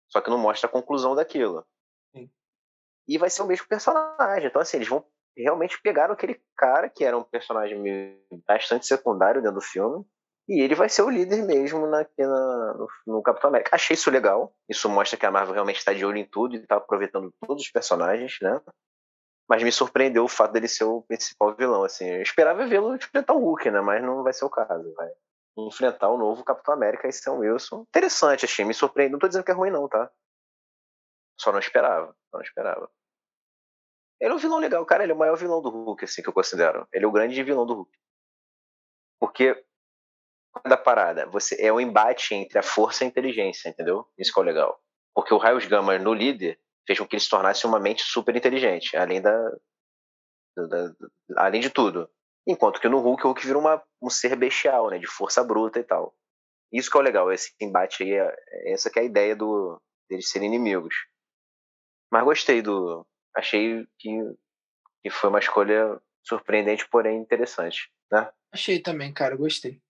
Só 0.08 0.20
que 0.20 0.30
não 0.30 0.38
mostra 0.38 0.68
a 0.68 0.72
conclusão 0.72 1.14
daquilo. 1.14 1.66
Sim. 2.14 2.30
E 3.06 3.18
vai 3.18 3.28
ser 3.28 3.42
o 3.42 3.46
mesmo 3.46 3.66
personagem. 3.68 4.48
Então, 4.48 4.62
assim, 4.62 4.78
eles 4.78 4.88
vão 4.88 5.04
realmente 5.36 5.80
pegar 5.82 6.10
aquele 6.10 6.40
cara 6.56 6.88
que 6.88 7.04
era 7.04 7.18
um 7.18 7.22
personagem 7.22 8.18
bastante 8.46 8.86
secundário 8.86 9.42
dentro 9.42 9.56
do 9.56 9.64
filme 9.64 10.04
e 10.48 10.60
ele 10.60 10.76
vai 10.76 10.88
ser 10.88 11.02
o 11.02 11.10
líder 11.10 11.42
mesmo 11.42 11.86
na, 11.86 12.06
na 12.18 12.74
no, 12.74 12.88
no, 13.06 13.22
Capitão 13.22 13.48
América. 13.48 13.74
Achei 13.74 13.94
isso 13.94 14.10
legal. 14.10 14.54
Isso 14.68 14.88
mostra 14.88 15.18
que 15.18 15.26
a 15.26 15.30
Marvel 15.30 15.54
realmente 15.54 15.78
está 15.78 15.92
de 15.92 16.04
olho 16.04 16.18
em 16.18 16.24
tudo 16.24 16.54
e 16.54 16.58
está 16.58 16.76
aproveitando 16.76 17.34
todos 17.44 17.64
os 17.64 17.70
personagens, 17.70 18.38
né? 18.40 18.60
Mas 19.48 19.62
me 19.62 19.70
surpreendeu 19.70 20.24
o 20.24 20.28
fato 20.28 20.52
dele 20.52 20.66
ser 20.66 20.84
o 20.84 21.02
principal 21.02 21.54
vilão, 21.54 21.84
assim. 21.84 22.08
Eu 22.08 22.22
esperava 22.22 22.66
vê-lo 22.66 22.96
enfrentar 22.96 23.34
o 23.34 23.38
Hulk, 23.38 23.70
né? 23.70 23.80
Mas 23.80 24.02
não 24.02 24.22
vai 24.22 24.32
ser 24.32 24.44
o 24.44 24.50
caso, 24.50 24.92
vai 24.94 25.10
enfrentar 25.56 26.10
o 26.10 26.18
novo 26.18 26.44
Capitão 26.44 26.74
América 26.74 27.08
e 27.08 27.12
Sam 27.12 27.34
Wilson. 27.34 27.86
Interessante, 27.88 28.44
achei, 28.44 28.64
me 28.64 28.74
surpreendeu. 28.74 29.12
Não 29.12 29.18
tô 29.18 29.28
dizendo 29.28 29.44
que 29.44 29.50
é 29.50 29.54
ruim, 29.54 29.70
não, 29.70 29.88
tá? 29.88 30.10
Só 31.40 31.52
não 31.52 31.58
esperava, 31.58 32.14
não 32.32 32.40
esperava. 32.40 32.90
Ele 34.20 34.32
é 34.32 34.34
um 34.34 34.38
vilão 34.38 34.58
legal, 34.58 34.84
cara. 34.84 35.02
Ele 35.02 35.12
é 35.12 35.14
o 35.14 35.18
maior 35.18 35.36
vilão 35.36 35.62
do 35.62 35.70
Hulk, 35.70 36.04
assim, 36.04 36.22
que 36.22 36.28
eu 36.28 36.32
considero. 36.32 36.88
Ele 36.92 37.04
é 37.04 37.08
o 37.08 37.12
grande 37.12 37.42
vilão 37.42 37.66
do 37.66 37.74
Hulk. 37.74 37.98
Porque 39.20 39.64
da 40.64 40.76
parada, 40.76 41.26
você 41.26 41.60
é 41.60 41.70
o 41.70 41.76
um 41.76 41.80
embate 41.80 42.34
entre 42.34 42.58
a 42.58 42.62
força 42.62 43.04
e 43.04 43.06
a 43.06 43.08
inteligência, 43.08 43.68
entendeu? 43.68 44.08
Isso 44.16 44.32
que 44.32 44.40
é 44.40 44.42
o 44.42 44.46
legal. 44.46 44.80
Porque 45.14 45.34
o 45.34 45.38
Raios 45.38 45.66
Gama 45.66 45.98
no 45.98 46.14
líder 46.14 46.58
fez 46.86 46.98
com 46.98 47.06
que 47.06 47.16
ele 47.16 47.22
se 47.22 47.28
tornasse 47.28 47.66
uma 47.66 47.80
mente 47.80 48.02
super 48.02 48.34
inteligente, 48.34 48.96
além 48.96 49.20
da, 49.20 49.36
da, 50.56 50.66
da 50.66 50.94
além 51.36 51.60
de 51.60 51.70
tudo. 51.70 52.08
Enquanto 52.46 52.80
que 52.80 52.88
no 52.88 53.00
Hulk, 53.00 53.24
o 53.24 53.26
Hulk 53.28 53.44
vira 53.44 53.58
uma, 53.58 53.82
um 54.00 54.08
ser 54.08 54.36
bestial, 54.36 54.88
né, 54.90 54.98
de 54.98 55.06
força 55.06 55.42
bruta 55.42 55.80
e 55.80 55.84
tal. 55.84 56.14
Isso 56.72 56.90
que 56.90 56.96
é 56.96 57.00
o 57.00 57.02
legal, 57.02 57.32
esse 57.32 57.52
embate 57.60 58.02
aí, 58.02 58.12
é, 58.12 58.72
essa 58.72 58.90
que 58.90 58.98
é 58.98 59.02
a 59.02 59.04
ideia 59.04 59.34
do 59.34 59.80
deles 60.08 60.30
serem 60.30 60.48
inimigos. 60.48 60.94
Mas 62.12 62.24
gostei 62.24 62.62
do, 62.62 63.04
achei 63.34 63.84
que, 63.98 64.10
que 65.02 65.10
foi 65.10 65.28
uma 65.28 65.40
escolha 65.40 66.00
surpreendente, 66.24 66.88
porém 66.88 67.18
interessante, 67.20 67.90
né? 68.10 68.30
Achei 68.52 68.80
também, 68.80 69.12
cara, 69.12 69.36
gostei. 69.36 69.80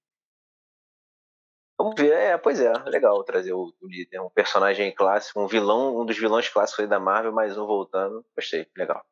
Vamos 1.79 1.95
ver, 1.99 2.13
é, 2.13 2.39
pois 2.39 2.59
é, 2.59 2.73
legal 2.87 3.23
trazer 3.23 3.53
o, 3.53 3.73
líder, 3.83 4.21
um 4.21 4.31
personagem 4.31 4.95
clássico, 4.95 5.41
um 5.41 5.47
vilão, 5.47 6.01
um 6.01 6.07
dos 6.07 6.17
vilões 6.17 6.49
clássicos 6.49 6.89
da 6.89 6.99
Marvel, 6.99 7.33
mais 7.33 7.59
um 7.59 7.67
voltando. 7.67 8.25
Gostei, 8.35 8.67
legal. 8.77 9.05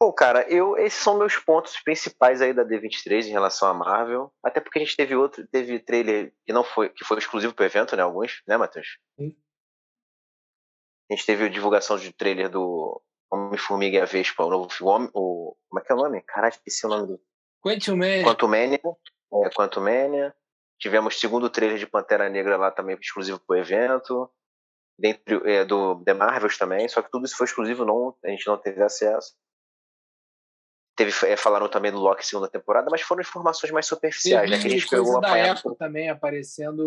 Bom, 0.00 0.12
cara, 0.12 0.48
eu 0.48 0.76
esses 0.76 1.02
são 1.02 1.18
meus 1.18 1.36
pontos 1.36 1.80
principais 1.80 2.40
aí 2.40 2.52
da 2.52 2.64
D23 2.64 3.26
em 3.26 3.32
relação 3.32 3.68
à 3.68 3.74
Marvel. 3.74 4.32
Até 4.44 4.60
porque 4.60 4.78
a 4.78 4.84
gente 4.84 4.96
teve 4.96 5.16
outro, 5.16 5.44
teve 5.48 5.80
trailer 5.80 6.32
que 6.46 6.52
não 6.52 6.62
foi, 6.62 6.90
que 6.90 7.04
foi 7.04 7.18
exclusivo 7.18 7.52
pro 7.52 7.64
evento, 7.64 7.96
né? 7.96 8.02
Alguns, 8.02 8.40
né, 8.46 8.56
Matheus? 8.56 8.98
Sim. 9.18 9.34
A 11.10 11.14
gente 11.14 11.26
teve 11.26 11.46
a 11.46 11.48
divulgação 11.48 11.96
de 11.96 12.12
trailer 12.12 12.48
do 12.48 13.02
Homem-Formiga 13.30 13.96
e 13.96 14.00
a 14.00 14.04
Vespa, 14.04 14.44
o 14.44 14.50
novo 14.50 14.68
filme. 14.68 15.10
O, 15.14 15.56
como 15.68 15.80
é 15.80 15.84
que 15.84 15.90
é 15.90 15.94
o 15.94 15.98
nome? 15.98 16.22
Caralho, 16.22 16.52
esqueci 16.52 16.86
o 16.86 16.90
nome 16.90 17.06
do. 17.08 17.20
Quantum 17.60 17.96
Mania. 17.96 18.22
Quantum 18.22 18.48
Mania. 18.48 18.80
É, 19.32 19.50
Quantum 19.50 19.80
Mania. 19.80 20.36
Tivemos 20.78 21.18
segundo 21.18 21.50
trailer 21.50 21.78
de 21.78 21.86
Pantera 21.86 22.28
Negra 22.28 22.56
lá 22.56 22.70
também 22.70 22.96
exclusivo 23.00 23.40
pro 23.40 23.56
evento. 23.56 24.30
Dentro 24.98 25.48
é, 25.48 25.64
do 25.64 26.02
The 26.04 26.12
Marvels 26.12 26.58
também, 26.58 26.88
só 26.88 27.00
que 27.00 27.10
tudo 27.10 27.24
isso 27.24 27.36
foi 27.36 27.46
exclusivo, 27.46 27.84
não, 27.84 28.16
a 28.24 28.28
gente 28.28 28.46
não 28.48 28.58
teve 28.58 28.82
acesso. 28.82 29.36
Teve, 30.96 31.12
é, 31.26 31.36
falaram 31.36 31.68
também 31.68 31.92
do 31.92 32.00
Loki 32.00 32.26
segunda 32.26 32.48
temporada, 32.48 32.88
mas 32.90 33.02
foram 33.02 33.20
informações 33.20 33.70
mais 33.70 33.86
superficiais, 33.86 34.50
né? 34.50 34.58
Que 34.58 34.66
a 34.66 34.70
gente 34.70 34.88
pegou 34.88 35.20
da 35.20 35.36
época 35.38 35.76
também 35.76 36.10
aparecendo 36.10 36.82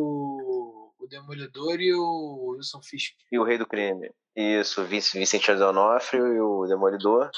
o 1.01 1.07
Demolidor 1.07 1.79
e 1.79 1.93
o 1.93 2.51
Wilson 2.51 2.81
Fisk. 2.81 3.15
E 3.31 3.39
o 3.39 3.43
Rei 3.43 3.57
do 3.57 3.65
Crime. 3.65 4.11
Isso, 4.35 4.83
Vicente 4.83 5.53
D'Onofrio 5.55 6.27
e 6.27 6.41
o 6.41 6.65
Demolidor. 6.67 7.31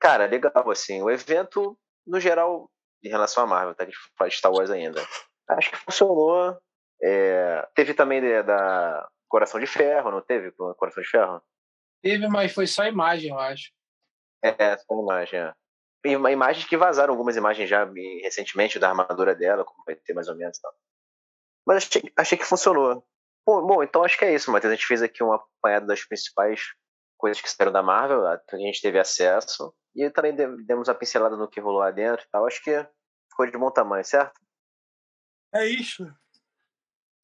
Cara, 0.00 0.26
legal, 0.26 0.70
assim. 0.70 1.00
O 1.02 1.10
evento, 1.10 1.78
no 2.06 2.18
geral, 2.20 2.70
em 3.02 3.08
relação 3.08 3.44
a 3.44 3.46
Marvel, 3.46 3.74
tá? 3.74 3.84
A 3.84 3.86
gente 3.86 3.96
de 3.96 4.34
Star 4.34 4.52
Wars 4.52 4.70
ainda. 4.70 5.00
Acho 5.48 5.70
que 5.70 5.76
funcionou. 5.76 6.58
É, 7.02 7.66
teve 7.74 7.94
também 7.94 8.20
de, 8.20 8.42
da 8.42 9.08
Coração 9.28 9.60
de 9.60 9.66
Ferro, 9.66 10.10
não 10.10 10.20
teve? 10.20 10.52
Coração 10.76 11.02
de 11.02 11.08
Ferro? 11.08 11.42
Teve, 12.02 12.28
mas 12.28 12.52
foi 12.52 12.66
só 12.66 12.84
imagem, 12.86 13.30
eu 13.30 13.38
acho. 13.38 13.70
É, 14.42 14.76
só 14.76 14.94
imagem, 15.00 15.40
é. 15.40 15.54
Imagens 16.06 16.64
que 16.64 16.76
vazaram 16.76 17.12
algumas 17.12 17.36
imagens 17.36 17.68
já 17.68 17.84
recentemente 18.22 18.78
da 18.78 18.88
armadura 18.88 19.34
dela, 19.34 19.64
como 19.64 19.82
vai 19.84 19.96
ter 19.96 20.14
mais 20.14 20.28
ou 20.28 20.36
menos. 20.36 20.58
Tá? 20.58 20.70
Mas 21.66 21.78
achei, 21.78 22.02
achei 22.16 22.38
que 22.38 22.44
funcionou. 22.44 23.04
Bom, 23.46 23.66
bom, 23.66 23.82
então 23.82 24.04
acho 24.04 24.16
que 24.16 24.24
é 24.24 24.32
isso, 24.32 24.50
Matheus. 24.50 24.72
A 24.72 24.76
gente 24.76 24.86
fez 24.86 25.02
aqui 25.02 25.22
um 25.22 25.32
apanhado 25.32 25.86
das 25.86 26.04
principais 26.04 26.60
coisas 27.18 27.42
que 27.42 27.50
saíram 27.50 27.72
da 27.72 27.82
Marvel, 27.82 28.26
a 28.26 28.40
gente 28.56 28.80
teve 28.80 28.98
acesso. 28.98 29.74
E 29.94 30.08
também 30.10 30.34
demos 30.64 30.88
a 30.88 30.94
pincelada 30.94 31.36
no 31.36 31.48
que 31.48 31.60
rolou 31.60 31.80
lá 31.80 31.90
dentro 31.90 32.24
e 32.24 32.30
tal. 32.30 32.46
Acho 32.46 32.62
que 32.62 32.86
ficou 33.30 33.50
de 33.50 33.58
bom 33.58 33.70
tamanho, 33.70 34.04
certo? 34.04 34.40
É 35.52 35.66
isso. 35.66 36.06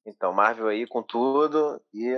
Então, 0.07 0.33
Marvel 0.33 0.69
aí 0.69 0.87
com 0.87 1.03
tudo. 1.03 1.81
E 1.95 2.13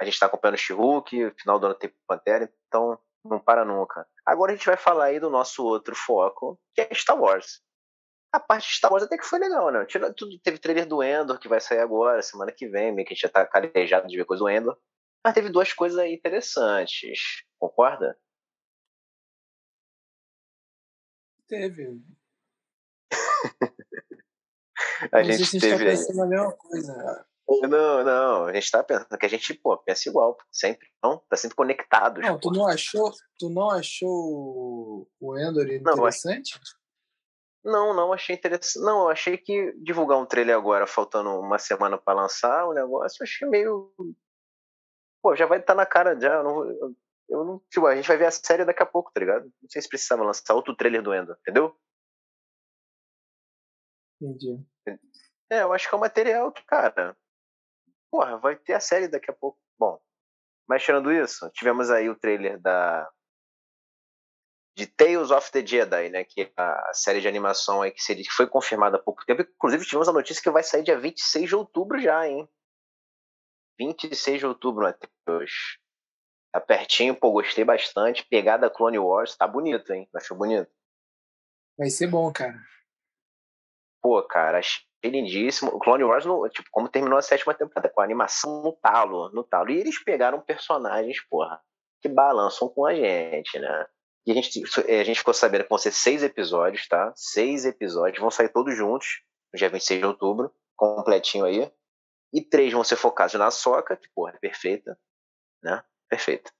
a 0.00 0.04
gente 0.04 0.14
está 0.14 0.26
acompanhando 0.26 0.56
o 0.56 0.58
She-Hulk, 0.58 1.34
final 1.38 1.58
do 1.58 1.66
ano 1.66 1.74
tem 1.74 1.94
Pantera, 2.06 2.50
então 2.66 2.98
não 3.24 3.38
para 3.38 3.64
nunca. 3.64 4.08
Agora 4.26 4.52
a 4.52 4.56
gente 4.56 4.66
vai 4.66 4.76
falar 4.76 5.04
aí 5.04 5.20
do 5.20 5.30
nosso 5.30 5.64
outro 5.64 5.94
foco, 5.94 6.58
que 6.74 6.80
é 6.80 6.94
Star 6.94 7.20
Wars. 7.20 7.60
A 8.32 8.40
parte 8.40 8.66
de 8.66 8.74
Star 8.74 8.90
Wars 8.90 9.04
até 9.04 9.18
que 9.18 9.26
foi 9.26 9.38
legal, 9.38 9.70
né? 9.70 9.86
Teve 10.42 10.58
trailer 10.58 10.86
do 10.86 11.02
Endor, 11.02 11.38
que 11.38 11.48
vai 11.48 11.60
sair 11.60 11.80
agora, 11.80 12.22
semana 12.22 12.50
que 12.50 12.66
vem, 12.66 12.92
meio 12.92 13.06
que 13.06 13.12
a 13.12 13.14
gente 13.14 13.22
já 13.22 13.28
tá 13.28 13.46
calejado 13.46 14.08
de 14.08 14.16
ver 14.16 14.24
coisa 14.24 14.42
do 14.42 14.48
Endor. 14.48 14.76
Mas 15.24 15.34
teve 15.34 15.50
duas 15.50 15.72
coisas 15.72 15.98
aí 15.98 16.14
interessantes. 16.14 17.44
Concorda? 17.58 18.18
Teve. 21.48 22.00
a 25.12 25.22
não 25.22 25.24
gente 25.24 25.60
teve. 25.60 25.84
Tá 25.84 25.90
pensando 25.90 26.22
a 26.22 26.26
mesma 26.26 26.52
coisa. 26.52 27.26
Não, 27.68 28.04
não, 28.04 28.46
a 28.46 28.54
gente 28.54 28.70
tá 28.70 28.82
pensando 28.82 29.18
que 29.18 29.26
a 29.26 29.28
gente, 29.28 29.52
pô, 29.54 29.76
pensa 29.76 30.08
igual, 30.08 30.38
sempre, 30.50 30.88
não? 31.02 31.18
Tá 31.28 31.36
sempre 31.36 31.56
conectado. 31.56 32.20
Não, 32.20 32.38
tu 32.38 32.50
não 32.50 32.66
achou, 32.66 33.12
tu 33.38 33.50
não 33.50 33.70
achou 33.70 35.08
o 35.20 35.38
Endor 35.38 35.68
interessante? 35.68 36.58
Não, 37.64 37.94
não, 37.94 38.12
achei 38.12 38.36
interessante. 38.36 38.84
Não, 38.84 39.02
eu 39.02 39.08
achei 39.10 39.36
que 39.36 39.72
divulgar 39.82 40.18
um 40.18 40.26
trailer 40.26 40.56
agora, 40.56 40.86
faltando 40.86 41.30
uma 41.38 41.58
semana 41.58 41.98
para 41.98 42.22
lançar 42.22 42.66
o 42.66 42.72
negócio, 42.72 43.18
eu 43.20 43.24
achei 43.24 43.48
meio. 43.48 43.92
Pô, 45.22 45.36
já 45.36 45.46
vai 45.46 45.60
estar 45.60 45.74
tá 45.74 45.76
na 45.76 45.86
cara 45.86 46.18
já. 46.18 46.34
Eu 46.34 46.44
não, 46.44 46.70
eu, 46.70 46.96
eu 47.28 47.44
não, 47.44 47.58
tipo, 47.70 47.86
a 47.86 47.94
gente 47.94 48.08
vai 48.08 48.16
ver 48.16 48.26
a 48.26 48.30
série 48.30 48.64
daqui 48.64 48.82
a 48.82 48.86
pouco, 48.86 49.12
tá 49.12 49.20
ligado? 49.20 49.44
Não 49.62 49.70
sei 49.70 49.80
se 49.80 49.88
precisava 49.88 50.24
lançar 50.24 50.54
outro 50.54 50.76
trailer 50.76 51.02
do 51.02 51.14
Endo, 51.14 51.32
entendeu? 51.40 51.76
Entendi. 54.20 54.64
É, 55.50 55.62
eu 55.62 55.72
acho 55.72 55.88
que 55.88 55.94
é 55.94 55.98
um 55.98 56.00
material 56.00 56.52
que, 56.52 56.64
cara. 56.64 57.16
Porra, 58.10 58.36
vai 58.38 58.56
ter 58.56 58.74
a 58.74 58.80
série 58.80 59.08
daqui 59.08 59.30
a 59.30 59.34
pouco. 59.34 59.58
Bom, 59.78 60.00
mas 60.68 60.82
tirando 60.82 61.12
isso, 61.12 61.50
tivemos 61.50 61.90
aí 61.90 62.08
o 62.08 62.18
trailer 62.18 62.60
da 62.60 63.10
de 64.74 64.86
Tales 64.86 65.30
of 65.30 65.50
the 65.52 65.64
Jedi, 65.64 66.08
né, 66.08 66.24
que 66.24 66.42
é 66.42 66.52
a 66.56 66.94
série 66.94 67.20
de 67.20 67.28
animação 67.28 67.82
aí 67.82 67.90
que, 67.90 68.02
seria, 68.02 68.24
que 68.24 68.32
foi 68.32 68.46
confirmada 68.46 68.96
há 68.96 69.02
pouco 69.02 69.24
tempo. 69.26 69.42
Inclusive 69.42 69.84
tivemos 69.84 70.08
a 70.08 70.12
notícia 70.12 70.42
que 70.42 70.50
vai 70.50 70.62
sair 70.62 70.82
dia 70.82 70.98
26 70.98 71.48
de 71.48 71.54
outubro 71.54 72.00
já, 72.00 72.26
hein? 72.26 72.48
26 73.78 74.38
de 74.38 74.46
outubro, 74.46 74.84
Matheus. 74.84 75.78
Tá 76.52 76.60
pertinho, 76.60 77.14
pô, 77.14 77.32
gostei 77.32 77.64
bastante. 77.64 78.26
Pegada 78.28 78.70
Clone 78.70 78.98
Wars, 78.98 79.36
tá 79.36 79.46
bonito, 79.46 79.92
hein? 79.92 80.08
Achou 80.14 80.36
bonito? 80.36 80.70
Vai 81.78 81.88
ser 81.88 82.08
bom, 82.08 82.30
cara. 82.32 82.60
Pô, 84.02 84.22
cara, 84.22 84.58
achei 84.58 84.82
lindíssimo. 85.04 85.70
O 85.70 85.78
Clone 85.78 86.04
Wars, 86.04 86.26
no, 86.26 86.48
tipo, 86.48 86.68
como 86.70 86.88
terminou 86.88 87.18
a 87.18 87.22
sétima 87.22 87.54
temporada, 87.54 87.88
com 87.88 88.00
a 88.00 88.04
animação 88.04 88.62
no 88.62 88.72
talo, 88.72 89.30
no 89.30 89.42
talo. 89.44 89.70
E 89.70 89.78
eles 89.78 90.02
pegaram 90.02 90.40
personagens, 90.40 91.20
porra, 91.30 91.60
que 92.02 92.08
balançam 92.08 92.68
com 92.68 92.84
a 92.84 92.94
gente, 92.94 93.58
né? 93.58 93.86
E 94.26 94.30
a 94.30 94.34
gente, 94.34 94.62
é, 94.86 95.00
a 95.00 95.04
gente 95.04 95.18
ficou 95.18 95.34
sabendo 95.34 95.64
que 95.64 95.70
vão 95.70 95.78
ser 95.78 95.92
seis 95.92 96.22
episódios, 96.22 96.86
tá? 96.86 97.12
Seis 97.16 97.64
episódios, 97.64 98.20
vão 98.20 98.30
sair 98.30 98.48
todos 98.50 98.76
juntos, 98.76 99.22
no 99.52 99.58
dia 99.58 99.68
26 99.68 100.00
de 100.00 100.06
outubro, 100.06 100.52
completinho 100.76 101.44
aí. 101.44 101.72
E 102.32 102.40
três 102.40 102.72
vão 102.72 102.82
ser 102.82 102.96
focados 102.96 103.34
na 103.34 103.50
Soca, 103.50 103.96
que, 103.96 104.08
porra, 104.14 104.32
é 104.32 104.38
perfeita, 104.38 104.98
né? 105.62 105.84
Perfeita. 106.08 106.50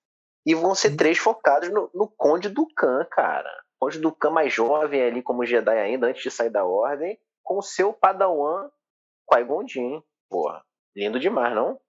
E 0.45 0.55
vão 0.55 0.75
ser 0.75 0.97
três 0.97 1.19
focados 1.19 1.71
no, 1.71 1.91
no 1.95 2.09
Conde 2.09 2.49
Dukan, 2.49 3.05
cara. 3.11 3.51
Conde 3.79 3.99
Dukan 3.99 4.31
mais 4.31 4.53
jovem 4.53 5.03
ali 5.03 5.23
como 5.23 5.47
Jedi 5.47 5.79
ainda, 5.79 6.09
antes 6.09 6.23
de 6.23 6.31
sair 6.31 6.51
da 6.51 6.65
Ordem, 6.65 7.19
com 7.43 7.59
o 7.59 7.63
seu 7.63 7.93
padawan 7.93 8.71
Qui-Gon 9.31 9.67
Jinn. 9.67 10.03
Porra, 10.29 10.65
lindo 10.95 11.19
demais, 11.19 11.55
não? 11.55 11.81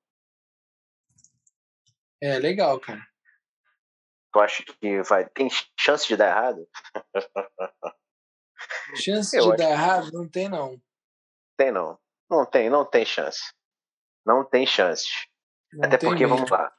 É, 2.21 2.39
legal, 2.39 2.79
cara. 2.79 3.01
Tu 4.31 4.39
acha 4.39 4.63
que 4.63 5.01
vai 5.03 5.29
tem 5.29 5.47
chance 5.79 6.07
de 6.07 6.15
dar 6.15 6.29
errado? 6.29 6.67
Chance 8.95 9.35
Eu 9.37 9.51
de 9.51 9.57
dar 9.57 9.71
errado? 9.71 10.09
Não 10.11 10.27
tem, 10.27 10.49
não. 10.49 10.81
Tem, 11.57 11.71
não. 11.71 11.99
Não 12.29 12.45
tem, 12.45 12.69
não 12.69 12.83
tem 12.83 13.05
chance. 13.05 13.53
Não 14.25 14.43
tem 14.43 14.65
chances. 14.65 15.27
Não 15.71 15.87
Até 15.87 15.97
tem 15.97 16.09
porque, 16.09 16.23
mesmo. 16.23 16.37
vamos 16.37 16.51
lá 16.51 16.71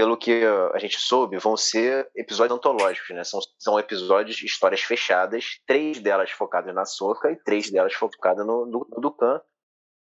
pelo 0.00 0.16
que 0.16 0.42
a 0.72 0.78
gente 0.78 0.98
soube, 0.98 1.36
vão 1.36 1.58
ser 1.58 2.10
episódios 2.16 2.56
antológicos, 2.56 3.14
né? 3.14 3.22
São, 3.22 3.38
são 3.58 3.78
episódios, 3.78 4.42
histórias 4.42 4.80
fechadas, 4.80 5.60
três 5.66 6.00
delas 6.00 6.30
focadas 6.30 6.74
na 6.74 6.86
Soca 6.86 7.30
e 7.30 7.36
três 7.36 7.70
delas 7.70 7.92
focadas 7.92 8.46
no, 8.46 8.64
no, 8.64 8.88
no 8.88 9.00
Dukan, 9.00 9.42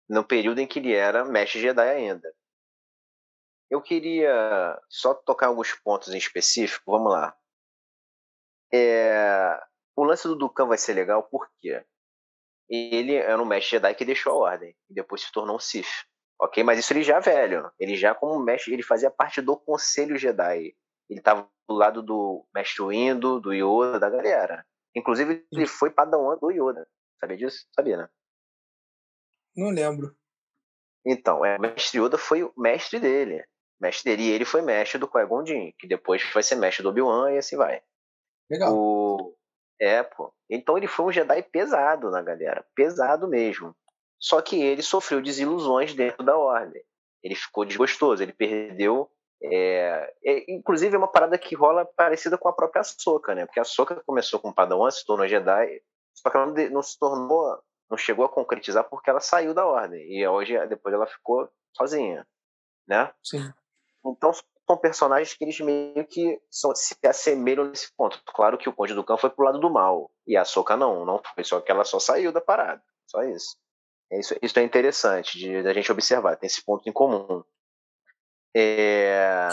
no 0.07 0.23
período 0.23 0.59
em 0.59 0.67
que 0.67 0.81
ele 0.81 0.93
era 0.93 1.25
mestre 1.25 1.61
Jedi 1.61 1.89
ainda. 1.89 2.31
eu 3.71 3.81
queria 3.81 4.79
só 4.87 5.15
tocar 5.15 5.47
alguns 5.47 5.73
pontos 5.73 6.13
em 6.13 6.19
específico. 6.19 6.93
Vamos 6.93 7.13
lá. 7.13 7.35
É, 8.71 9.59
o 9.97 10.05
lance 10.05 10.29
do 10.29 10.37
Dukan 10.37 10.67
vai 10.67 10.77
ser 10.77 10.93
legal 10.93 11.23
porque 11.23 11.83
ele 12.69 13.15
era 13.15 13.41
um 13.41 13.47
mestre 13.47 13.71
Jedi 13.71 13.95
que 13.95 14.05
deixou 14.05 14.33
a 14.33 14.51
ordem 14.53 14.77
e 14.91 14.95
depois 14.95 15.23
se 15.23 15.33
tornou 15.33 15.57
um 15.57 15.61
Sith. 15.61 16.05
Ok? 16.41 16.63
Mas 16.63 16.79
isso 16.79 16.93
ele 16.93 17.03
já 17.03 17.17
é 17.17 17.21
velho. 17.21 17.71
Ele 17.79 17.97
já, 17.97 18.15
como 18.15 18.39
mestre, 18.39 18.73
ele 18.73 18.83
fazia 18.83 19.11
parte 19.11 19.41
do 19.41 19.57
Conselho 19.57 20.19
Jedi. 20.19 20.75
Ele 21.09 21.21
estava 21.21 21.49
do 21.69 21.75
lado 21.75 22.03
do 22.03 22.47
mestre 22.55 22.85
Windu, 22.85 23.41
do 23.41 23.53
Yoda, 23.53 23.99
da 23.99 24.11
galera. 24.11 24.65
Inclusive, 24.95 25.47
ele 25.53 25.67
foi 25.67 25.91
padawan 25.91 26.37
do 26.39 26.51
Yoda. 26.51 26.87
Sabia 27.21 27.37
disso? 27.37 27.67
Sabia, 27.75 27.97
né? 27.97 28.09
Não 29.57 29.71
lembro. 29.71 30.15
Então, 31.05 31.45
é, 31.45 31.57
o 31.57 31.61
mestre 31.61 31.99
Yoda 31.99 32.19
foi 32.19 32.43
o 32.43 32.53
mestre 32.57 32.99
dele. 32.99 33.45
Mestre 33.81 34.11
dele. 34.11 34.29
E 34.29 34.33
ele 34.33 34.45
foi 34.45 34.63
mestre 34.63 34.99
do 34.99 35.09
Qui-Gon 35.09 35.45
que 35.79 35.87
depois 35.87 36.23
vai 36.33 36.43
ser 36.43 36.57
mestre 36.57 36.83
do 36.83 36.91
Obi-Wan 36.91 37.33
e 37.33 37.39
assim 37.39 37.57
vai. 37.57 37.83
Legal. 38.51 38.75
O... 38.75 39.35
É, 39.81 40.03
pô. 40.03 40.33
Então 40.51 40.77
ele 40.77 40.87
foi 40.87 41.07
um 41.07 41.13
Jedi 41.13 41.43
pesado 41.43 42.11
na 42.11 42.23
galera. 42.23 42.67
Pesado 42.75 43.29
mesmo. 43.29 43.75
Só 44.19 44.41
que 44.41 44.61
ele 44.61 44.83
sofreu 44.83 45.21
desilusões 45.21 45.95
dentro 45.95 46.25
da 46.25 46.37
ordem. 46.37 46.83
Ele 47.23 47.35
ficou 47.35 47.65
desgostoso, 47.65 48.23
ele 48.23 48.33
perdeu. 48.33 49.11
É, 49.43 50.15
é, 50.25 50.53
inclusive 50.53 50.95
é 50.95 50.99
uma 50.99 51.11
parada 51.11 51.37
que 51.37 51.55
rola 51.55 51.85
parecida 51.85 52.39
com 52.39 52.49
a 52.49 52.53
própria 52.53 52.83
Soca, 52.83 53.35
né? 53.35 53.45
Porque 53.45 53.61
a 53.61 53.65
Soca 53.65 54.03
começou 54.07 54.41
com 54.41 54.53
Padawan, 54.53 54.91
se 54.91 55.05
tornou 55.05 55.29
Jedi, 55.29 55.83
só 56.15 56.31
que 56.31 56.37
ela 56.37 56.47
não, 56.47 56.71
não 56.71 56.83
se 56.83 56.99
tornou, 56.99 57.59
não 57.91 57.99
chegou 57.99 58.25
a 58.25 58.29
concretizar 58.29 58.85
porque 58.89 59.11
ela 59.11 59.21
saiu 59.21 59.53
da 59.53 59.67
ordem 59.67 60.01
e 60.11 60.27
hoje 60.27 60.59
depois 60.67 60.95
ela 60.95 61.07
ficou 61.07 61.49
sozinha, 61.77 62.27
né? 62.89 63.13
Sim. 63.23 63.53
Então 64.05 64.33
são 64.33 64.77
personagens 64.79 65.35
que 65.35 65.45
eles 65.45 65.61
meio 65.61 66.07
que 66.07 66.41
são, 66.51 66.75
se 66.75 66.97
assemelham 67.05 67.67
nesse 67.67 67.95
ponto. 67.95 68.21
Claro 68.27 68.57
que 68.59 68.69
o 68.69 68.73
Conde 68.73 68.95
do 68.95 69.05
Cão 69.05 69.19
foi 69.19 69.31
pro 69.31 69.45
lado 69.45 69.61
do 69.61 69.71
mal 69.71 70.11
e 70.27 70.37
a 70.37 70.45
Soca 70.45 70.77
não, 70.77 71.05
não 71.05 71.21
foi 71.35 71.45
só 71.45 71.61
que 71.61 71.71
ela 71.71 71.85
só 71.85 71.99
saiu 71.99 72.33
da 72.33 72.41
parada, 72.41 72.83
só 73.07 73.23
isso. 73.23 73.57
Isso, 74.13 74.35
isso 74.41 74.59
é 74.59 74.63
interessante 74.63 75.39
de, 75.39 75.63
de 75.63 75.69
a 75.69 75.73
gente 75.73 75.91
observar, 75.91 76.37
tem 76.37 76.47
esse 76.47 76.65
ponto 76.65 76.89
em 76.89 76.93
comum. 76.93 77.43
É... 78.57 79.49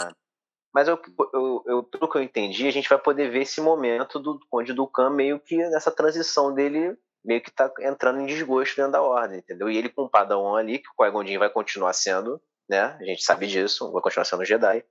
Mas 0.72 0.88
eu, 0.88 1.00
eu, 1.32 1.64
eu, 1.66 1.82
pelo 1.84 2.10
que 2.10 2.18
eu 2.18 2.22
entendi, 2.22 2.66
a 2.66 2.72
gente 2.72 2.88
vai 2.88 2.98
poder 2.98 3.30
ver 3.30 3.42
esse 3.42 3.60
momento 3.60 4.18
do 4.18 4.40
Conde 4.50 4.72
Ducan 4.72 5.10
meio 5.10 5.38
que 5.38 5.56
nessa 5.56 5.90
transição 5.90 6.52
dele, 6.52 6.96
meio 7.24 7.40
que 7.40 7.50
tá 7.50 7.72
entrando 7.80 8.20
em 8.20 8.26
desgosto 8.26 8.76
dentro 8.76 8.92
da 8.92 9.02
ordem, 9.02 9.38
entendeu? 9.38 9.70
E 9.70 9.76
ele 9.76 9.88
com 9.88 10.02
o 10.02 10.08
Padawan 10.08 10.58
ali, 10.58 10.80
que 10.80 10.88
o 10.88 11.04
Qui-Gon 11.04 11.38
vai 11.38 11.48
continuar 11.48 11.92
sendo, 11.92 12.40
né? 12.68 12.96
A 13.00 13.04
gente 13.04 13.22
sabe 13.22 13.46
disso, 13.46 13.92
vai 13.92 14.02
continuar 14.02 14.24
sendo 14.24 14.44
Jedi. 14.44 14.84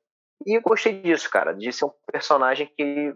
E 0.46 0.58
eu 0.58 0.62
gostei 0.62 1.02
disso, 1.02 1.30
cara, 1.30 1.54
de 1.54 1.72
ser 1.72 1.86
um 1.86 1.92
personagem 2.12 2.72
que 2.78 3.14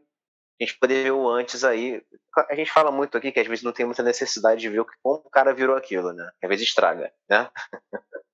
a 0.60 0.64
gente 0.64 0.80
poder 0.80 1.04
ver 1.04 1.12
o 1.12 1.30
antes 1.30 1.64
aí. 1.64 2.04
A 2.50 2.56
gente 2.56 2.72
fala 2.72 2.92
muito 2.92 3.18
aqui 3.18 3.32
que 3.32 3.40
às 3.40 3.48
vezes 3.48 3.64
não 3.64 3.72
tem 3.72 3.86
muita 3.86 4.02
necessidade 4.04 4.62
de 4.62 4.70
ver 4.70 4.84
como 5.02 5.22
o 5.24 5.30
cara 5.30 5.54
virou 5.54 5.76
aquilo, 5.76 6.14
né? 6.14 6.30
Às 6.44 6.50
vezes 6.50 6.68
estraga, 6.68 7.14
né? 7.30 7.50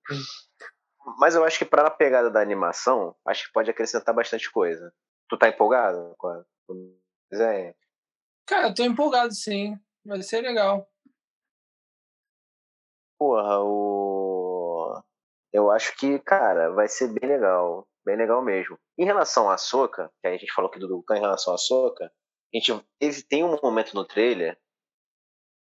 Mas 1.18 1.34
eu 1.34 1.44
acho 1.44 1.58
que 1.58 1.66
para 1.66 1.86
a 1.86 1.90
pegada 1.90 2.30
da 2.30 2.40
animação, 2.40 3.14
acho 3.26 3.46
que 3.46 3.52
pode 3.52 3.70
acrescentar 3.70 4.14
bastante 4.14 4.50
coisa. 4.50 4.92
Tu 5.28 5.36
tá 5.36 5.48
empolgado 5.48 6.14
com 6.16 6.28
a 6.28 6.44
desenho? 7.30 7.74
Cara, 8.46 8.68
eu 8.68 8.74
tô 8.74 8.82
empolgado 8.84 9.34
sim. 9.34 9.78
Vai 10.04 10.22
ser 10.22 10.40
legal. 10.40 10.88
Porra, 13.18 13.60
o. 13.60 15.02
Eu 15.52 15.70
acho 15.70 15.96
que, 15.96 16.18
cara, 16.18 16.72
vai 16.72 16.88
ser 16.88 17.08
bem 17.08 17.28
legal. 17.28 17.86
Bem 18.04 18.16
legal 18.16 18.42
mesmo. 18.42 18.78
Em 18.98 19.04
relação 19.04 19.50
à 19.50 19.56
Soca, 19.56 20.10
que 20.20 20.28
a 20.28 20.36
gente 20.36 20.52
falou 20.52 20.70
aqui 20.70 20.78
do 20.78 20.88
Dukan 20.88 21.16
em 21.16 21.20
relação 21.20 21.54
à 21.54 21.58
Soca, 21.58 22.04
a 22.04 22.56
gente 22.56 22.86
teve, 22.98 23.22
tem 23.22 23.42
um 23.42 23.58
momento 23.62 23.94
no 23.94 24.04
trailer 24.04 24.58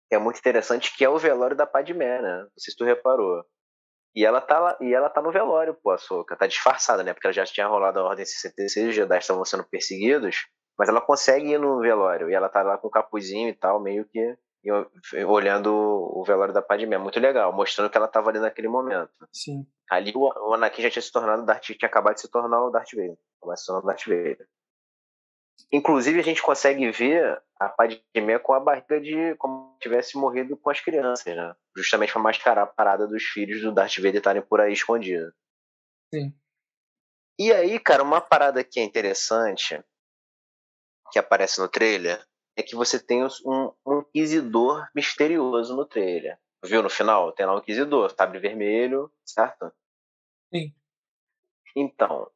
que 0.08 0.14
é 0.14 0.18
muito 0.18 0.38
interessante, 0.38 0.96
que 0.96 1.04
é 1.04 1.08
o 1.08 1.18
velório 1.18 1.56
da 1.56 1.66
Padmé, 1.66 2.22
né? 2.22 2.38
Não 2.42 2.50
sei 2.56 2.72
se 2.72 2.76
tu 2.76 2.84
reparou. 2.84 3.44
E 4.14 4.24
ela 4.24 4.40
tá 4.40 4.58
lá, 4.58 4.78
e 4.80 4.94
ela 4.94 5.10
tá 5.10 5.20
no 5.20 5.30
velório, 5.30 5.74
pô, 5.74 5.90
a 5.90 5.98
Soca. 5.98 6.36
Tá 6.36 6.46
disfarçada, 6.46 7.02
né? 7.02 7.12
Porque 7.12 7.26
ela 7.26 7.34
já 7.34 7.44
tinha 7.44 7.66
rolado 7.66 7.98
a 7.98 8.04
Ordem 8.04 8.24
66, 8.24 8.88
os 8.88 8.94
Jedi 8.94 9.18
estavam 9.18 9.44
sendo 9.44 9.64
perseguidos, 9.64 10.46
mas 10.78 10.88
ela 10.88 11.00
consegue 11.00 11.50
ir 11.50 11.58
no 11.58 11.80
velório. 11.80 12.30
E 12.30 12.34
ela 12.34 12.48
tá 12.48 12.62
lá 12.62 12.78
com 12.78 12.88
o 12.88 12.90
capuzinho 12.90 13.48
e 13.48 13.54
tal, 13.54 13.80
meio 13.80 14.06
que 14.06 14.36
olhando 15.26 15.72
o 15.72 16.24
velório 16.24 16.52
da 16.52 16.62
Padmé. 16.62 16.98
Muito 16.98 17.20
legal, 17.20 17.52
mostrando 17.52 17.90
que 17.90 17.96
ela 17.96 18.06
estava 18.06 18.30
ali 18.30 18.38
naquele 18.38 18.68
momento. 18.68 19.10
Sim. 19.32 19.66
Ali 19.90 20.12
o 20.14 20.54
Anakin 20.54 20.82
já 20.82 20.90
tinha 20.90 21.02
se 21.02 21.12
tornado, 21.12 21.42
o 21.42 21.46
Darth, 21.46 21.62
tinha 21.62 21.88
acabado 21.88 22.14
de 22.14 22.22
se 22.22 22.30
tornar 22.30 22.64
o 22.64 22.70
Darth 22.70 22.90
Vader. 22.92 23.16
Acabado 23.40 23.58
se 23.58 23.72
o 23.72 23.80
Darth 23.80 24.04
Vader. 24.06 24.48
Inclusive, 25.72 26.20
a 26.20 26.22
gente 26.22 26.42
consegue 26.42 26.90
ver 26.90 27.42
a 27.58 27.68
Padmé 27.68 28.38
com 28.38 28.54
a 28.54 28.60
barriga 28.60 29.00
de 29.00 29.34
como 29.36 29.74
se 29.74 29.80
tivesse 29.80 30.16
morrido 30.16 30.56
com 30.56 30.70
as 30.70 30.80
crianças, 30.80 31.34
né? 31.34 31.54
Justamente 31.76 32.12
para 32.12 32.22
mascarar 32.22 32.62
a 32.62 32.66
parada 32.66 33.06
dos 33.06 33.24
filhos 33.24 33.60
do 33.60 33.72
Darth 33.72 33.96
Vader 33.96 34.16
estarem 34.16 34.42
por 34.42 34.60
aí 34.60 34.72
escondidos. 34.72 35.32
Sim. 36.14 36.32
E 37.38 37.52
aí, 37.52 37.78
cara, 37.78 38.02
uma 38.02 38.20
parada 38.20 38.64
que 38.64 38.80
é 38.80 38.82
interessante, 38.82 39.82
que 41.12 41.18
aparece 41.18 41.60
no 41.60 41.68
trailer, 41.68 42.24
é 42.58 42.62
que 42.62 42.74
você 42.74 42.98
tem 42.98 43.24
um, 43.24 43.72
um 43.86 44.00
inquisidor 44.00 44.88
misterioso 44.92 45.76
no 45.76 45.86
trailer. 45.86 46.36
Viu 46.64 46.82
no 46.82 46.90
final? 46.90 47.30
Tem 47.30 47.46
lá 47.46 47.54
um 47.54 47.58
inquisidor, 47.58 48.10
sabre 48.10 48.40
vermelho, 48.40 49.12
certo? 49.24 49.72
Sim. 50.52 50.74
Então, 51.76 52.28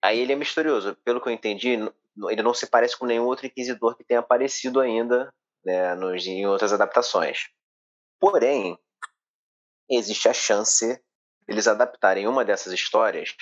aí 0.00 0.20
ele 0.20 0.32
é 0.32 0.36
misterioso. 0.36 0.94
Pelo 1.04 1.20
que 1.20 1.28
eu 1.28 1.32
entendi, 1.32 1.70
ele 1.70 2.42
não 2.44 2.54
se 2.54 2.68
parece 2.68 2.96
com 2.96 3.06
nenhum 3.06 3.26
outro 3.26 3.44
inquisidor 3.44 3.96
que 3.96 4.04
tenha 4.04 4.20
aparecido 4.20 4.78
ainda 4.78 5.34
né, 5.64 5.96
nos, 5.96 6.24
em 6.24 6.46
outras 6.46 6.72
adaptações. 6.72 7.48
Porém, 8.20 8.78
existe 9.90 10.28
a 10.28 10.32
chance 10.32 11.02
eles 11.48 11.66
adaptarem 11.66 12.28
uma 12.28 12.44
dessas 12.44 12.72
histórias 12.72 13.34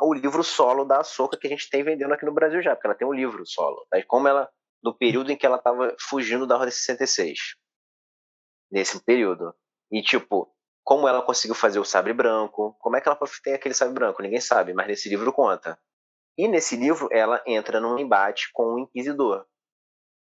o 0.00 0.12
livro 0.12 0.42
solo 0.42 0.84
da 0.84 1.00
Ahsoka 1.00 1.36
que 1.36 1.46
a 1.46 1.50
gente 1.50 1.68
tem 1.68 1.82
vendendo 1.82 2.12
aqui 2.12 2.24
no 2.24 2.32
Brasil 2.32 2.62
já, 2.62 2.74
porque 2.74 2.86
ela 2.86 2.96
tem 2.96 3.06
um 3.06 3.12
livro 3.12 3.44
solo. 3.46 3.86
Tá? 3.90 4.02
Como 4.06 4.28
ela, 4.28 4.48
no 4.82 4.96
período 4.96 5.30
em 5.30 5.36
que 5.36 5.46
ela 5.46 5.56
estava 5.56 5.94
fugindo 6.00 6.46
da 6.46 6.56
Ordem 6.56 6.70
66. 6.70 7.38
Nesse 8.70 9.02
período. 9.04 9.54
E, 9.90 10.02
tipo, 10.02 10.52
como 10.84 11.08
ela 11.08 11.22
conseguiu 11.22 11.54
fazer 11.54 11.78
o 11.78 11.84
sabre 11.84 12.12
branco, 12.12 12.76
como 12.80 12.96
é 12.96 13.00
que 13.00 13.08
ela 13.08 13.18
tem 13.42 13.54
aquele 13.54 13.74
sabre 13.74 13.94
branco? 13.94 14.22
Ninguém 14.22 14.40
sabe, 14.40 14.72
mas 14.72 14.86
nesse 14.86 15.08
livro 15.08 15.32
conta. 15.32 15.78
E 16.38 16.48
nesse 16.48 16.76
livro 16.76 17.08
ela 17.10 17.42
entra 17.46 17.80
num 17.80 17.98
embate 17.98 18.50
com 18.52 18.74
o 18.74 18.78
Inquisidor, 18.78 19.44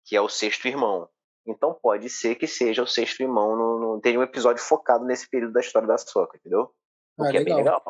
que 0.05 0.15
é 0.15 0.21
o 0.21 0.29
sexto 0.29 0.67
irmão. 0.67 1.09
Então 1.45 1.73
pode 1.73 2.09
ser 2.09 2.35
que 2.35 2.47
seja 2.47 2.83
o 2.83 2.87
sexto 2.87 3.21
irmão. 3.21 3.55
No, 3.55 3.79
no... 3.79 4.01
Tem 4.01 4.17
um 4.17 4.23
episódio 4.23 4.63
focado 4.63 5.05
nesse 5.05 5.29
período 5.29 5.53
da 5.53 5.59
história 5.59 5.87
da 5.87 5.97
Soca, 5.97 6.37
entendeu? 6.37 6.73
O 7.17 7.25
ah, 7.25 7.31
que 7.31 7.37
é 7.37 7.43
bem 7.43 7.55
legal 7.55 7.83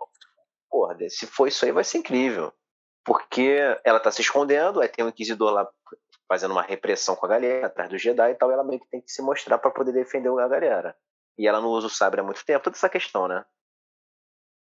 porra, 0.72 0.98
se 1.10 1.28
for 1.28 1.48
isso 1.48 1.66
aí 1.66 1.72
vai 1.72 1.84
ser 1.84 1.98
incrível. 1.98 2.54
Porque 3.04 3.58
ela 3.84 4.00
tá 4.00 4.12
se 4.12 4.22
escondendo, 4.22 4.80
aí 4.80 4.88
tem 4.88 5.04
um 5.04 5.10
inquisidor 5.10 5.52
lá 5.52 5.68
fazendo 6.28 6.52
uma 6.52 6.62
repressão 6.62 7.16
com 7.16 7.26
a 7.26 7.30
galera, 7.30 7.68
atrás 7.68 7.90
do 7.90 7.98
Jedi 7.98 8.32
e 8.32 8.36
tal, 8.36 8.50
ela 8.52 8.64
meio 8.64 8.80
que 8.80 8.90
tem 8.90 9.02
que 9.02 9.12
se 9.12 9.22
mostrar 9.22 9.58
para 9.58 9.72
poder 9.72 9.92
defender 9.92 10.30
a 10.30 10.48
galera. 10.48 10.96
E 11.38 11.48
ela 11.48 11.60
não 11.60 11.70
usa 11.70 11.88
o 11.88 11.90
sabre 11.90 12.22
há 12.22 12.24
muito 12.24 12.46
tempo, 12.46 12.64
toda 12.64 12.78
essa 12.78 12.88
questão, 12.88 13.28
né? 13.28 13.44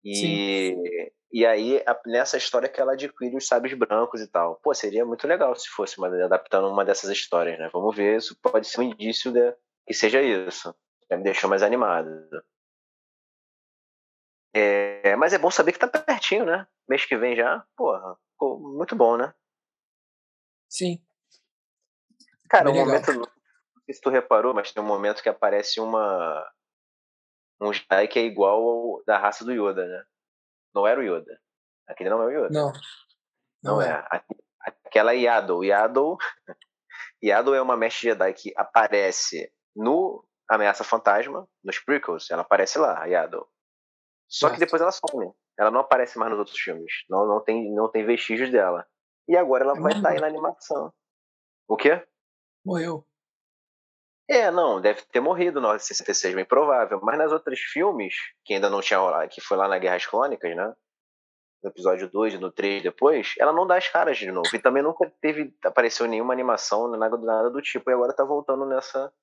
E, 0.03 0.75
e 1.31 1.45
aí, 1.45 1.83
nessa 2.07 2.37
história 2.37 2.67
que 2.67 2.81
ela 2.81 2.93
adquire 2.93 3.35
os 3.35 3.45
sabres 3.45 3.77
brancos 3.77 4.21
e 4.21 4.27
tal. 4.27 4.55
Pô, 4.63 4.73
seria 4.73 5.05
muito 5.05 5.27
legal 5.27 5.55
se 5.55 5.69
fosse 5.69 5.97
uma, 5.99 6.07
adaptando 6.25 6.67
uma 6.67 6.83
dessas 6.83 7.09
histórias, 7.11 7.59
né? 7.59 7.69
Vamos 7.71 7.95
ver, 7.95 8.17
isso 8.17 8.35
pode 8.41 8.67
ser 8.67 8.79
um 8.79 8.83
indício 8.83 9.31
de, 9.31 9.53
que 9.85 9.93
seja 9.93 10.21
isso. 10.21 10.73
Já 11.09 11.17
me 11.17 11.23
deixou 11.23 11.49
mais 11.49 11.61
animado. 11.61 12.09
É, 14.53 15.15
mas 15.15 15.33
é 15.33 15.37
bom 15.37 15.49
saber 15.49 15.71
que 15.71 15.79
tá 15.79 15.87
pertinho, 15.87 16.45
né? 16.45 16.67
Mês 16.87 17.05
que 17.05 17.15
vem 17.15 17.35
já, 17.35 17.65
porra, 17.75 18.17
muito 18.39 18.95
bom, 18.95 19.15
né? 19.17 19.33
Sim. 20.69 21.01
Cara, 22.49 22.69
um 22.69 22.75
momento. 22.75 23.13
Não 23.13 23.25
sei 23.85 23.95
se 23.95 24.01
tu 24.01 24.09
reparou, 24.09 24.53
mas 24.53 24.71
tem 24.71 24.83
um 24.83 24.87
momento 24.87 25.23
que 25.23 25.29
aparece 25.29 25.79
uma. 25.79 26.45
Um 27.61 27.71
Jedi 27.71 28.07
que 28.07 28.19
é 28.19 28.23
igual 28.23 28.61
ao 28.61 29.03
da 29.05 29.17
raça 29.17 29.45
do 29.45 29.51
Yoda, 29.51 29.85
né? 29.85 30.03
Não 30.73 30.87
era 30.87 30.99
o 30.99 31.03
Yoda. 31.03 31.39
Aquele 31.87 32.09
não 32.09 32.21
é 32.23 32.25
o 32.25 32.29
Yoda. 32.29 32.49
Não. 32.51 32.73
Não, 33.63 33.75
não 33.75 33.81
é. 33.81 34.05
é. 34.13 34.23
Aquela 34.85 35.13
Yaddle. 35.13 35.63
Yaddle. 35.63 36.17
Yaddle 37.23 37.55
é 37.55 37.61
uma 37.61 37.77
mestre 37.77 38.09
Jedi 38.09 38.33
que 38.33 38.53
aparece 38.57 39.51
no 39.75 40.25
Ameaça 40.49 40.83
Fantasma, 40.83 41.47
nos 41.63 41.79
prequels. 41.79 42.29
Ela 42.31 42.41
aparece 42.41 42.77
lá, 42.79 43.01
a 43.01 43.05
Yaddle. 43.05 43.47
Só 44.31 44.49
que 44.49 44.59
depois 44.59 44.81
ela 44.81 44.91
some. 44.91 45.31
Ela 45.59 45.69
não 45.69 45.81
aparece 45.81 46.17
mais 46.17 46.31
nos 46.31 46.39
outros 46.39 46.57
filmes. 46.57 46.91
Não, 47.09 47.27
não, 47.27 47.43
tem, 47.43 47.69
não 47.73 47.89
tem 47.89 48.05
vestígios 48.05 48.49
dela. 48.49 48.87
E 49.27 49.35
agora 49.35 49.63
ela 49.65 49.73
vai 49.75 49.91
estar 49.91 50.09
aí 50.09 50.19
na 50.19 50.27
animação. 50.27 50.93
O 51.67 51.75
quê? 51.75 52.01
Morreu. 52.65 53.05
É, 54.29 54.49
não, 54.49 54.79
deve 54.79 55.01
ter 55.03 55.19
morrido 55.19 55.59
na 55.59 55.77
66, 55.77 56.33
bem 56.33 56.45
provável. 56.45 56.99
Mas 57.03 57.17
nas 57.17 57.31
outros 57.33 57.59
filmes, 57.59 58.15
que 58.45 58.53
ainda 58.53 58.69
não 58.69 58.79
tinha 58.79 58.99
rolado, 58.99 59.29
que 59.29 59.41
foi 59.41 59.57
lá 59.57 59.67
na 59.67 59.77
Guerras 59.77 60.05
Clônicas, 60.05 60.55
né? 60.55 60.73
no 61.63 61.69
episódio 61.69 62.09
2 62.09 62.35
e 62.35 62.37
no 62.37 62.51
3 62.51 62.81
depois, 62.81 63.35
ela 63.39 63.53
não 63.53 63.67
dá 63.67 63.77
as 63.77 63.87
caras 63.87 64.17
de 64.17 64.31
novo. 64.31 64.49
E 64.53 64.59
também 64.59 64.81
nunca 64.81 65.11
teve, 65.21 65.55
apareceu 65.63 66.07
nenhuma 66.07 66.33
animação, 66.33 66.87
nada, 66.97 67.17
nada 67.17 67.49
do 67.49 67.61
tipo, 67.61 67.89
e 67.89 67.93
agora 67.93 68.13
tá 68.13 68.23
voltando 68.23 68.65
nessa, 68.65 69.13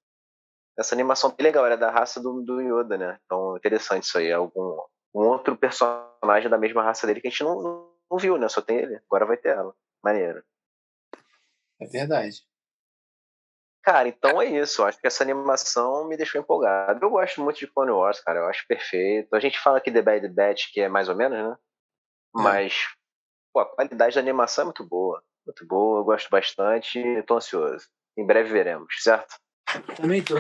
nessa 0.77 0.95
animação 0.95 1.31
bem 1.31 1.45
legal, 1.45 1.67
era 1.67 1.77
da 1.77 1.91
raça 1.91 2.21
do, 2.21 2.41
do 2.43 2.61
Yoda, 2.61 2.97
né? 2.97 3.19
Então, 3.25 3.57
interessante 3.57 4.05
isso 4.05 4.19
aí. 4.19 4.33
Algum 4.33 4.79
um 5.15 5.21
outro 5.21 5.57
personagem 5.57 6.51
da 6.51 6.59
mesma 6.59 6.83
raça 6.83 7.07
dele 7.07 7.21
que 7.21 7.29
a 7.29 7.31
gente 7.31 7.45
não, 7.45 7.91
não 8.11 8.19
viu, 8.19 8.37
né? 8.39 8.49
Só 8.49 8.61
tem 8.61 8.79
ele. 8.79 9.01
Agora 9.07 9.27
vai 9.27 9.37
ter 9.37 9.51
ela. 9.51 9.75
Maneiro. 10.03 10.45
É 11.81 11.87
verdade. 11.87 12.43
Cara, 13.83 14.09
então 14.09 14.43
é 14.43 14.47
isso. 14.47 14.83
Eu 14.83 14.87
acho 14.87 15.01
que 15.01 15.07
essa 15.07 15.23
animação 15.23 16.07
me 16.07 16.17
deixou 16.17 16.41
empolgado. 16.41 17.05
Eu 17.05 17.11
gosto 17.11 17.41
muito 17.41 17.59
de 17.59 17.67
Clone 17.67 17.91
Wars, 17.91 18.21
cara. 18.21 18.41
Eu 18.41 18.47
acho 18.47 18.67
perfeito. 18.67 19.35
A 19.35 19.41
gente 19.41 19.59
fala 19.59 19.79
aqui 19.79 19.91
The 19.91 20.03
Bad 20.03 20.29
Batch, 20.29 20.73
que 20.73 20.81
é 20.81 20.89
mais 20.89 21.09
ou 21.09 21.17
menos, 21.17 21.39
né? 21.39 21.55
É. 21.55 21.59
Mas 22.35 22.89
pô, 23.53 23.61
a 23.61 23.67
qualidade 23.67 24.15
da 24.15 24.21
animação 24.21 24.63
é 24.63 24.65
muito 24.67 24.87
boa. 24.87 25.23
Muito 25.47 25.67
boa, 25.67 26.01
eu 26.01 26.05
gosto 26.05 26.29
bastante 26.29 26.99
e 26.99 27.23
tô 27.23 27.37
ansioso. 27.37 27.89
Em 28.17 28.27
breve 28.27 28.51
veremos, 28.51 28.95
certo? 29.03 29.37
Também 29.97 30.23
tô. 30.23 30.35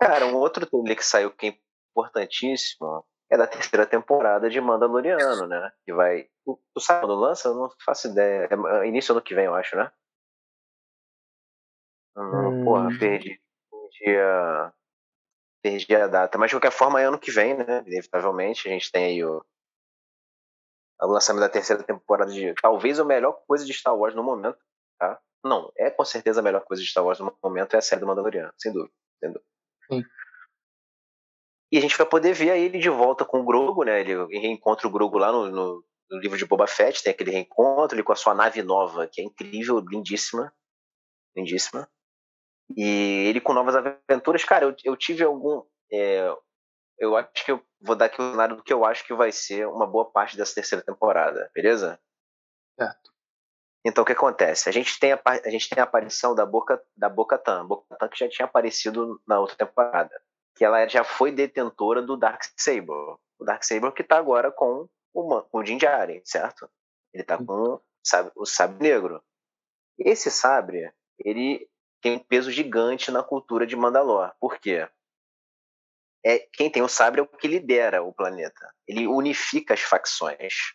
Cara, 0.00 0.26
um 0.26 0.36
outro 0.36 0.66
trailer 0.66 0.96
que 0.96 1.04
saiu 1.04 1.30
que 1.30 1.60
é 1.94 2.24
importantíssimo 2.24 3.04
é 3.30 3.36
da 3.36 3.46
terceira 3.46 3.86
temporada 3.86 4.48
de 4.50 4.60
Mandaloriano, 4.60 5.46
né? 5.46 5.72
Que 5.84 5.92
vai. 5.92 6.28
Tu, 6.44 6.60
tu 6.74 6.80
sabe 6.80 7.00
quando 7.00 7.14
lança? 7.14 7.48
Eu 7.48 7.54
não 7.54 7.70
faço 7.84 8.08
ideia. 8.08 8.48
É 8.82 8.86
início 8.86 9.12
ano 9.12 9.22
que 9.22 9.34
vem, 9.34 9.46
eu 9.46 9.54
acho, 9.54 9.76
né? 9.76 9.90
Hum, 12.16 12.64
Porra, 12.64 12.88
perdi. 12.98 13.40
Perdi 13.70 14.18
a. 14.18 14.72
Perdi 15.62 15.96
a 15.96 16.06
data. 16.06 16.38
Mas 16.38 16.50
de 16.50 16.56
qualquer 16.56 16.70
forma 16.70 17.00
é 17.00 17.04
ano 17.04 17.18
que 17.18 17.30
vem, 17.30 17.56
né? 17.56 17.82
Inevitavelmente. 17.86 18.68
A 18.68 18.72
gente 18.72 18.90
tem 18.92 19.04
aí 19.06 19.24
o. 19.24 19.44
O 21.00 21.06
lançamento 21.06 21.42
da 21.42 21.48
terceira 21.48 21.82
temporada 21.82 22.30
de. 22.30 22.54
Talvez 22.60 23.00
a 23.00 23.04
melhor 23.04 23.32
coisa 23.46 23.64
de 23.64 23.72
Star 23.72 23.96
Wars 23.96 24.14
no 24.14 24.22
momento, 24.22 24.58
tá? 24.98 25.20
Não, 25.42 25.70
é 25.76 25.90
com 25.90 26.04
certeza 26.04 26.40
a 26.40 26.42
melhor 26.42 26.64
coisa 26.64 26.82
de 26.82 26.88
Star 26.88 27.04
Wars 27.04 27.18
no 27.18 27.36
momento 27.42 27.74
é 27.74 27.78
a 27.78 27.82
série 27.82 28.00
do 28.00 28.06
Mandaloriano, 28.06 28.52
sem 28.56 28.72
dúvida. 28.72 28.94
Sem 29.18 29.32
dúvida. 29.32 29.50
Sim. 29.90 30.02
E 31.74 31.78
a 31.78 31.80
gente 31.80 31.98
vai 31.98 32.06
poder 32.06 32.32
ver 32.32 32.56
ele 32.56 32.78
de 32.78 32.88
volta 32.88 33.24
com 33.24 33.40
o 33.40 33.44
Grogo, 33.44 33.82
né? 33.82 33.98
Ele 33.98 34.14
reencontra 34.38 34.86
o 34.86 34.90
Grogo 34.90 35.18
lá 35.18 35.32
no, 35.32 35.50
no, 35.50 35.84
no, 36.08 36.18
livro 36.20 36.38
de 36.38 36.46
Boba 36.46 36.68
Fett, 36.68 37.02
tem 37.02 37.12
aquele 37.12 37.32
reencontro, 37.32 37.96
ele 37.96 38.04
com 38.04 38.12
a 38.12 38.16
sua 38.16 38.32
nave 38.32 38.62
nova, 38.62 39.08
que 39.08 39.20
é 39.20 39.24
incrível, 39.24 39.80
lindíssima. 39.80 40.54
Lindíssima. 41.36 41.90
E 42.76 43.26
ele 43.26 43.40
com 43.40 43.52
novas 43.52 43.74
aventuras. 43.74 44.44
Cara, 44.44 44.66
eu, 44.66 44.76
eu 44.84 44.96
tive 44.96 45.24
algum. 45.24 45.64
É, 45.92 46.32
eu 46.96 47.16
acho 47.16 47.44
que 47.44 47.50
eu 47.50 47.60
vou 47.80 47.96
dar 47.96 48.04
aqui 48.04 48.22
o 48.22 48.30
cenário 48.30 48.54
do 48.54 48.62
que 48.62 48.72
eu 48.72 48.84
acho 48.84 49.04
que 49.04 49.12
vai 49.12 49.32
ser 49.32 49.66
uma 49.66 49.84
boa 49.84 50.08
parte 50.08 50.36
dessa 50.36 50.54
terceira 50.54 50.84
temporada, 50.84 51.50
beleza? 51.52 51.98
Certo. 52.78 53.10
Então 53.84 54.02
o 54.02 54.06
que 54.06 54.12
acontece? 54.12 54.68
A 54.68 54.72
gente 54.72 54.96
tem 55.00 55.10
a, 55.10 55.20
a 55.24 55.50
gente 55.50 55.68
tem 55.68 55.80
a 55.80 55.84
aparição 55.84 56.36
da 56.36 56.46
Boca 56.46 56.80
da 56.96 57.08
Boca 57.08 57.36
Tan, 57.36 57.66
Boca 57.66 57.96
Tan 57.96 58.08
que 58.08 58.20
já 58.20 58.28
tinha 58.28 58.46
aparecido 58.46 59.20
na 59.26 59.40
outra 59.40 59.56
temporada 59.56 60.14
que 60.54 60.64
ela 60.64 60.86
já 60.86 61.02
foi 61.02 61.32
detentora 61.32 62.00
do 62.00 62.16
Dark 62.16 62.42
Saber. 62.56 63.16
O 63.38 63.44
Dark 63.44 63.64
Saber 63.64 63.92
que 63.92 64.02
está 64.02 64.18
agora 64.18 64.52
com 64.52 64.88
o, 65.12 65.42
com 65.42 65.58
o 65.58 65.62
Djarin, 65.62 66.20
certo? 66.24 66.70
Ele 67.12 67.22
está 67.22 67.36
com 67.36 67.80
sabe, 68.02 68.30
o 68.36 68.46
sabre 68.46 68.78
negro. 68.82 69.22
Esse 69.98 70.30
sabre, 70.30 70.92
ele 71.18 71.68
tem 72.00 72.16
um 72.16 72.18
peso 72.18 72.50
gigante 72.50 73.10
na 73.10 73.22
cultura 73.22 73.66
de 73.66 73.76
Mandalor. 73.76 74.32
Por 74.38 74.58
quê? 74.58 74.88
É, 76.24 76.38
quem 76.52 76.70
tem 76.70 76.82
o 76.82 76.88
sabre 76.88 77.20
é 77.20 77.22
o 77.22 77.26
que 77.26 77.46
lidera 77.46 78.02
o 78.02 78.12
planeta. 78.12 78.72
Ele 78.86 79.06
unifica 79.06 79.74
as 79.74 79.80
facções, 79.80 80.74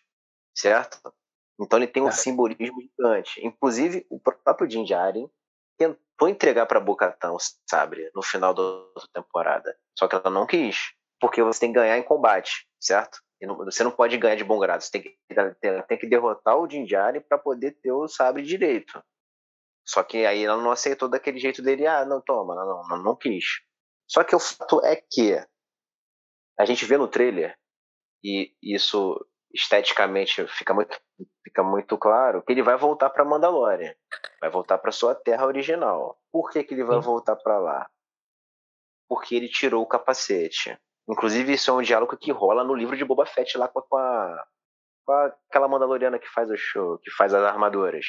certo? 0.55 1.13
Então 1.59 1.77
ele 1.77 1.87
tem 1.87 2.03
um 2.03 2.11
simbolismo 2.11 2.81
gigante. 2.81 3.45
Inclusive, 3.45 4.05
o 4.09 4.19
próprio 4.19 4.67
Din 4.67 4.83
Djarin 4.83 5.29
tentou 6.19 6.27
entregar 6.27 6.65
para 6.65 6.81
Bocatão 6.81 7.35
o 7.35 7.39
sabre 7.69 8.11
no 8.13 8.21
final 8.21 8.53
da 8.53 8.61
temporada. 9.13 9.75
Só 9.97 10.07
que 10.07 10.15
ela 10.15 10.29
não 10.29 10.45
quis. 10.45 10.93
Porque 11.19 11.41
você 11.41 11.61
tem 11.61 11.73
que 11.73 11.79
ganhar 11.79 11.97
em 11.97 12.03
combate, 12.03 12.67
certo? 12.79 13.21
você 13.63 13.85
não 13.85 13.91
pode 13.91 14.17
ganhar 14.17 14.35
de 14.35 14.43
bom 14.43 14.59
grado. 14.59 14.81
Você 14.81 14.91
tem 14.91 15.01
que, 15.01 15.17
tem 15.87 15.97
que 15.97 16.07
derrotar 16.07 16.57
o 16.57 16.69
Jinjari 16.69 17.21
para 17.21 17.37
poder 17.37 17.71
ter 17.81 17.91
o 17.91 18.07
sabre 18.07 18.43
direito. 18.43 19.01
Só 19.85 20.03
que 20.03 20.25
aí 20.25 20.43
ela 20.43 20.61
não 20.61 20.71
aceitou 20.71 21.07
daquele 21.07 21.39
jeito 21.39 21.61
dele. 21.61 21.87
Ah, 21.87 22.05
não, 22.05 22.21
toma, 22.21 22.53
não, 22.53 22.87
não, 22.87 23.03
não 23.03 23.15
quis. 23.15 23.61
Só 24.05 24.23
que 24.25 24.35
o 24.35 24.39
fato 24.39 24.83
é 24.83 24.97
que 24.97 25.41
a 26.57 26.65
gente 26.65 26.83
vê 26.83 26.97
no 26.97 27.07
trailer, 27.07 27.57
e 28.21 28.53
isso 28.61 29.25
esteticamente 29.53 30.45
fica 30.47 30.73
muito, 30.73 30.99
fica 31.43 31.63
muito 31.63 31.97
claro 31.97 32.41
que 32.41 32.51
ele 32.51 32.61
vai 32.61 32.77
voltar 32.77 33.09
para 33.09 33.25
Mandalorian, 33.25 33.93
vai 34.39 34.49
voltar 34.49 34.77
para 34.77 34.91
sua 34.91 35.15
terra 35.15 35.45
original. 35.45 36.19
Por 36.31 36.49
que, 36.49 36.63
que 36.63 36.73
ele 36.73 36.83
vai 36.83 36.97
Sim. 36.97 37.05
voltar 37.05 37.35
para 37.35 37.57
lá? 37.57 37.89
Porque 39.07 39.35
ele 39.35 39.49
tirou 39.49 39.83
o 39.83 39.87
capacete. 39.87 40.77
Inclusive 41.09 41.53
isso 41.53 41.71
é 41.71 41.73
um 41.73 41.81
diálogo 41.81 42.15
que 42.15 42.31
rola 42.31 42.63
no 42.63 42.75
livro 42.75 42.95
de 42.95 43.03
Boba 43.03 43.25
Fett 43.25 43.57
lá 43.57 43.67
com 43.67 43.79
a, 43.97 44.45
com, 45.05 45.11
a, 45.11 45.25
aquela 45.49 45.67
Mandaloriana 45.67 46.19
que 46.19 46.29
faz 46.29 46.49
o 46.51 46.57
show, 46.57 46.99
que 46.99 47.09
faz 47.11 47.33
as 47.33 47.43
armaduras. 47.43 48.05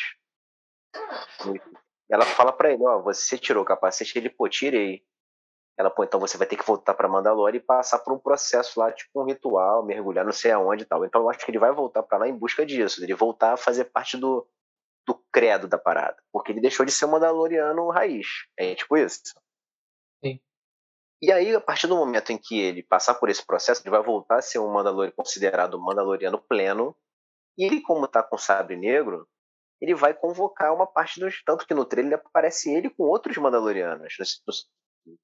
Ela 2.11 2.27
fala 2.27 2.53
para 2.53 2.73
ele, 2.73 2.85
ó, 2.85 3.01
você 3.01 3.39
tirou 3.39 3.63
o 3.63 3.67
capacete, 3.67 4.19
ele 4.19 4.29
pô, 4.29 4.49
tirei. 4.49 5.05
Ela, 5.81 5.91
pô, 5.91 6.05
então 6.05 6.21
você 6.21 6.37
vai 6.37 6.47
ter 6.47 6.57
que 6.57 6.67
voltar 6.67 6.93
para 6.93 7.09
Mandalore 7.09 7.57
e 7.57 7.61
passar 7.61 8.01
por 8.01 8.13
um 8.13 8.19
processo 8.19 8.79
lá, 8.79 8.93
tipo 8.93 9.23
um 9.23 9.25
ritual, 9.25 9.83
mergulhar 9.83 10.27
não 10.27 10.33
sei 10.33 10.51
aonde 10.51 10.83
e 10.83 10.85
tal. 10.85 11.07
Então 11.07 11.23
eu 11.23 11.31
acho 11.31 11.39
que 11.39 11.51
ele 11.51 11.59
vai 11.59 11.73
voltar 11.73 12.03
para 12.03 12.19
lá 12.19 12.29
em 12.29 12.37
busca 12.37 12.67
disso, 12.67 13.03
ele 13.03 13.15
voltar 13.15 13.55
a 13.55 13.57
fazer 13.57 13.87
parte 13.87 14.19
do, 14.19 14.47
do 15.07 15.15
credo 15.33 15.67
da 15.67 15.79
parada. 15.79 16.23
Porque 16.31 16.53
ele 16.53 16.61
deixou 16.61 16.85
de 16.85 16.93
ser 16.93 17.07
um 17.07 17.13
Mandaloriano 17.13 17.89
raiz. 17.89 18.27
É 18.59 18.75
tipo 18.75 18.95
isso. 18.95 19.23
Sim. 20.23 20.39
E 21.23 21.33
aí, 21.33 21.55
a 21.55 21.61
partir 21.63 21.87
do 21.87 21.97
momento 21.97 22.31
em 22.31 22.37
que 22.37 22.61
ele 22.61 22.83
passar 22.83 23.15
por 23.15 23.31
esse 23.31 23.47
processo, 23.47 23.81
ele 23.81 23.91
vai 23.91 24.03
voltar 24.03 24.37
a 24.37 24.43
ser 24.43 24.59
um 24.59 24.71
Mandaloriano 24.71 25.17
considerado 25.17 25.79
um 25.79 25.83
Mandaloriano 25.83 26.43
pleno. 26.47 26.95
E 27.57 27.65
ele, 27.65 27.81
como 27.81 28.07
tá 28.07 28.23
com 28.23 28.37
sabre 28.37 28.77
negro, 28.77 29.27
ele 29.81 29.95
vai 29.95 30.13
convocar 30.13 30.75
uma 30.75 30.87
parte 30.87 31.19
dos. 31.19 31.43
Tanto 31.43 31.67
que 31.67 31.73
no 31.73 31.87
trailer 31.87 32.19
aparece 32.19 32.71
ele 32.71 32.91
com 32.91 33.05
outros 33.05 33.39
Mandalorianos. 33.39 34.19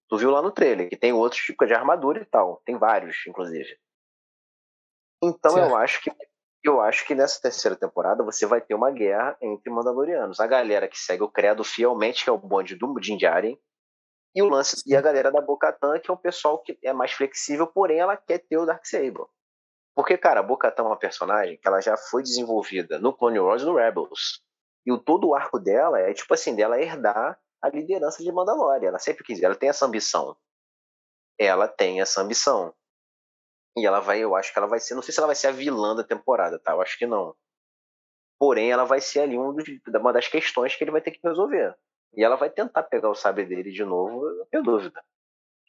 Tu 0.09 0.17
viu 0.17 0.31
lá 0.31 0.41
no 0.41 0.51
trailer, 0.51 0.89
que 0.89 0.97
tem 0.97 1.13
outros 1.13 1.43
tipos 1.43 1.67
de 1.69 1.75
armadura 1.75 2.21
e 2.21 2.25
tal. 2.25 2.63
Tem 2.65 2.79
vários, 2.79 3.27
inclusive. 3.27 3.79
Então 5.23 5.53
certo. 5.53 5.69
eu 5.69 5.77
acho 5.77 6.03
que 6.03 6.11
eu 6.65 6.81
acho 6.81 7.07
que 7.07 7.15
nessa 7.15 7.41
terceira 7.41 7.77
temporada 7.77 8.25
você 8.25 8.45
vai 8.45 8.61
ter 8.61 8.75
uma 8.75 8.91
guerra 8.91 9.37
entre 9.41 9.71
Mandalorianos. 9.71 10.41
A 10.41 10.47
galera 10.47 10.89
que 10.89 10.99
segue 10.99 11.23
o 11.23 11.31
credo 11.31 11.63
fielmente, 11.63 12.25
que 12.25 12.31
é 12.31 12.33
o 12.33 12.39
bonde 12.39 12.75
do 12.75 12.93
Din 12.99 13.17
Djarin, 13.17 13.57
e 14.35 14.43
o 14.43 14.49
lance 14.49 14.83
e 14.85 14.95
a 14.95 15.01
galera 15.01 15.31
da 15.31 15.41
Bocatan, 15.41 15.99
que 15.99 16.11
é 16.11 16.15
um 16.15 16.17
pessoal 16.17 16.59
que 16.59 16.79
é 16.83 16.93
mais 16.93 17.13
flexível, 17.13 17.67
porém 17.67 17.99
ela 17.99 18.17
quer 18.17 18.39
ter 18.39 18.59
o 18.59 18.67
Darksaber. 18.67 19.27
Porque, 19.95 20.19
cara, 20.19 20.41
a 20.41 20.43
Bocatan 20.43 20.83
é 20.83 20.87
uma 20.87 20.99
personagem 20.99 21.57
que 21.57 21.67
ela 21.67 21.81
já 21.81 21.97
foi 21.97 22.23
desenvolvida 22.23 22.99
no 22.99 23.15
Clone 23.17 23.39
Wars 23.39 23.63
e 23.63 23.65
no 23.65 23.77
Rebels. 23.77 24.43
E 24.85 24.93
o, 24.93 24.99
todo 24.99 25.29
o 25.29 25.35
arco 25.35 25.59
dela 25.59 26.01
é 26.01 26.13
tipo 26.13 26.35
assim, 26.35 26.55
dela 26.55 26.81
herdar 26.81 27.41
a 27.67 27.71
liderança 27.71 28.23
de 28.23 28.33
Mandalorian. 28.33 28.89
Ela 28.89 28.99
sempre 28.99 29.25
quis, 29.25 29.43
ela 29.43 29.55
tem 29.55 29.69
essa 29.69 29.87
ambição. 29.87 30.37
Ela 31.39 31.69
tem 31.69 32.01
essa 32.01 32.21
ambição. 32.23 32.75
E 33.77 33.87
ela 33.87 34.01
vai, 34.01 34.21
eu 34.21 34.35
acho 34.35 34.53
que 34.53 34.59
ela 34.59 34.69
vai 34.69 34.81
ser, 34.81 34.95
não 34.95 35.03
sei 35.03 35.13
se 35.13 35.21
ela 35.21 35.27
vai 35.27 35.37
ser 35.37 35.49
a 35.49 35.53
vilã 35.53 35.95
da 35.95 36.03
temporada, 36.03 36.59
tá? 36.59 36.73
Eu 36.73 36.81
acho 36.81 36.97
que 36.97 37.07
não. 37.07 37.35
Porém, 38.39 38.71
ela 38.71 38.85
vai 38.85 39.01
ser 39.01 39.21
ali 39.21 39.39
um 39.39 39.55
dos, 39.55 39.65
uma 39.89 40.13
das 40.13 40.29
questões 40.29 40.75
que 40.75 40.85
ele 40.85 40.91
vai 40.91 41.01
ter 41.01 41.11
que 41.11 41.21
resolver. 41.23 41.77
E 42.15 42.25
ela 42.25 42.37
vai 42.37 42.49
tentar 42.49 42.83
pegar 42.85 43.11
o 43.11 43.15
sabre 43.15 43.45
dele 43.45 43.71
de 43.71 43.85
novo, 43.85 44.23
não 44.39 44.47
tenho 44.47 44.63
dúvida. 44.63 45.03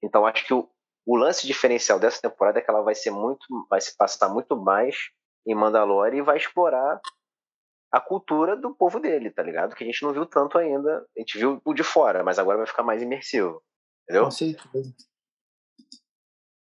Então, 0.02 0.26
acho 0.26 0.46
que 0.46 0.54
o, 0.54 0.70
o 1.06 1.18
lance 1.18 1.46
diferencial 1.46 2.00
dessa 2.00 2.22
temporada 2.22 2.60
é 2.60 2.62
que 2.62 2.70
ela 2.70 2.82
vai 2.82 2.96
ser 2.96 3.12
muito, 3.12 3.46
vai 3.70 3.82
se 3.82 3.96
passar 3.96 4.30
muito 4.30 4.56
mais 4.56 5.10
em 5.46 5.56
Mandalore 5.56 6.18
e 6.18 6.22
vai 6.22 6.38
explorar 6.38 7.02
a 7.92 8.02
cultura 8.02 8.56
do 8.56 8.76
povo 8.76 9.00
dele, 9.00 9.32
tá 9.32 9.42
ligado? 9.42 9.76
Que 9.76 9.84
a 9.84 9.88
gente 9.88 10.04
não 10.04 10.14
viu 10.14 10.26
tanto 10.26 10.58
ainda. 10.58 11.06
A 11.16 11.20
gente 11.20 11.38
viu 11.38 11.62
o 11.64 11.74
de 11.74 11.84
fora, 11.84 12.24
mas 12.24 12.38
agora 12.38 12.58
vai 12.58 12.68
ficar 12.68 12.84
mais 12.84 13.02
imersivo. 13.02 13.64
Entendeu? 14.04 14.26
Com 14.26 14.32
certeza. 14.32 14.94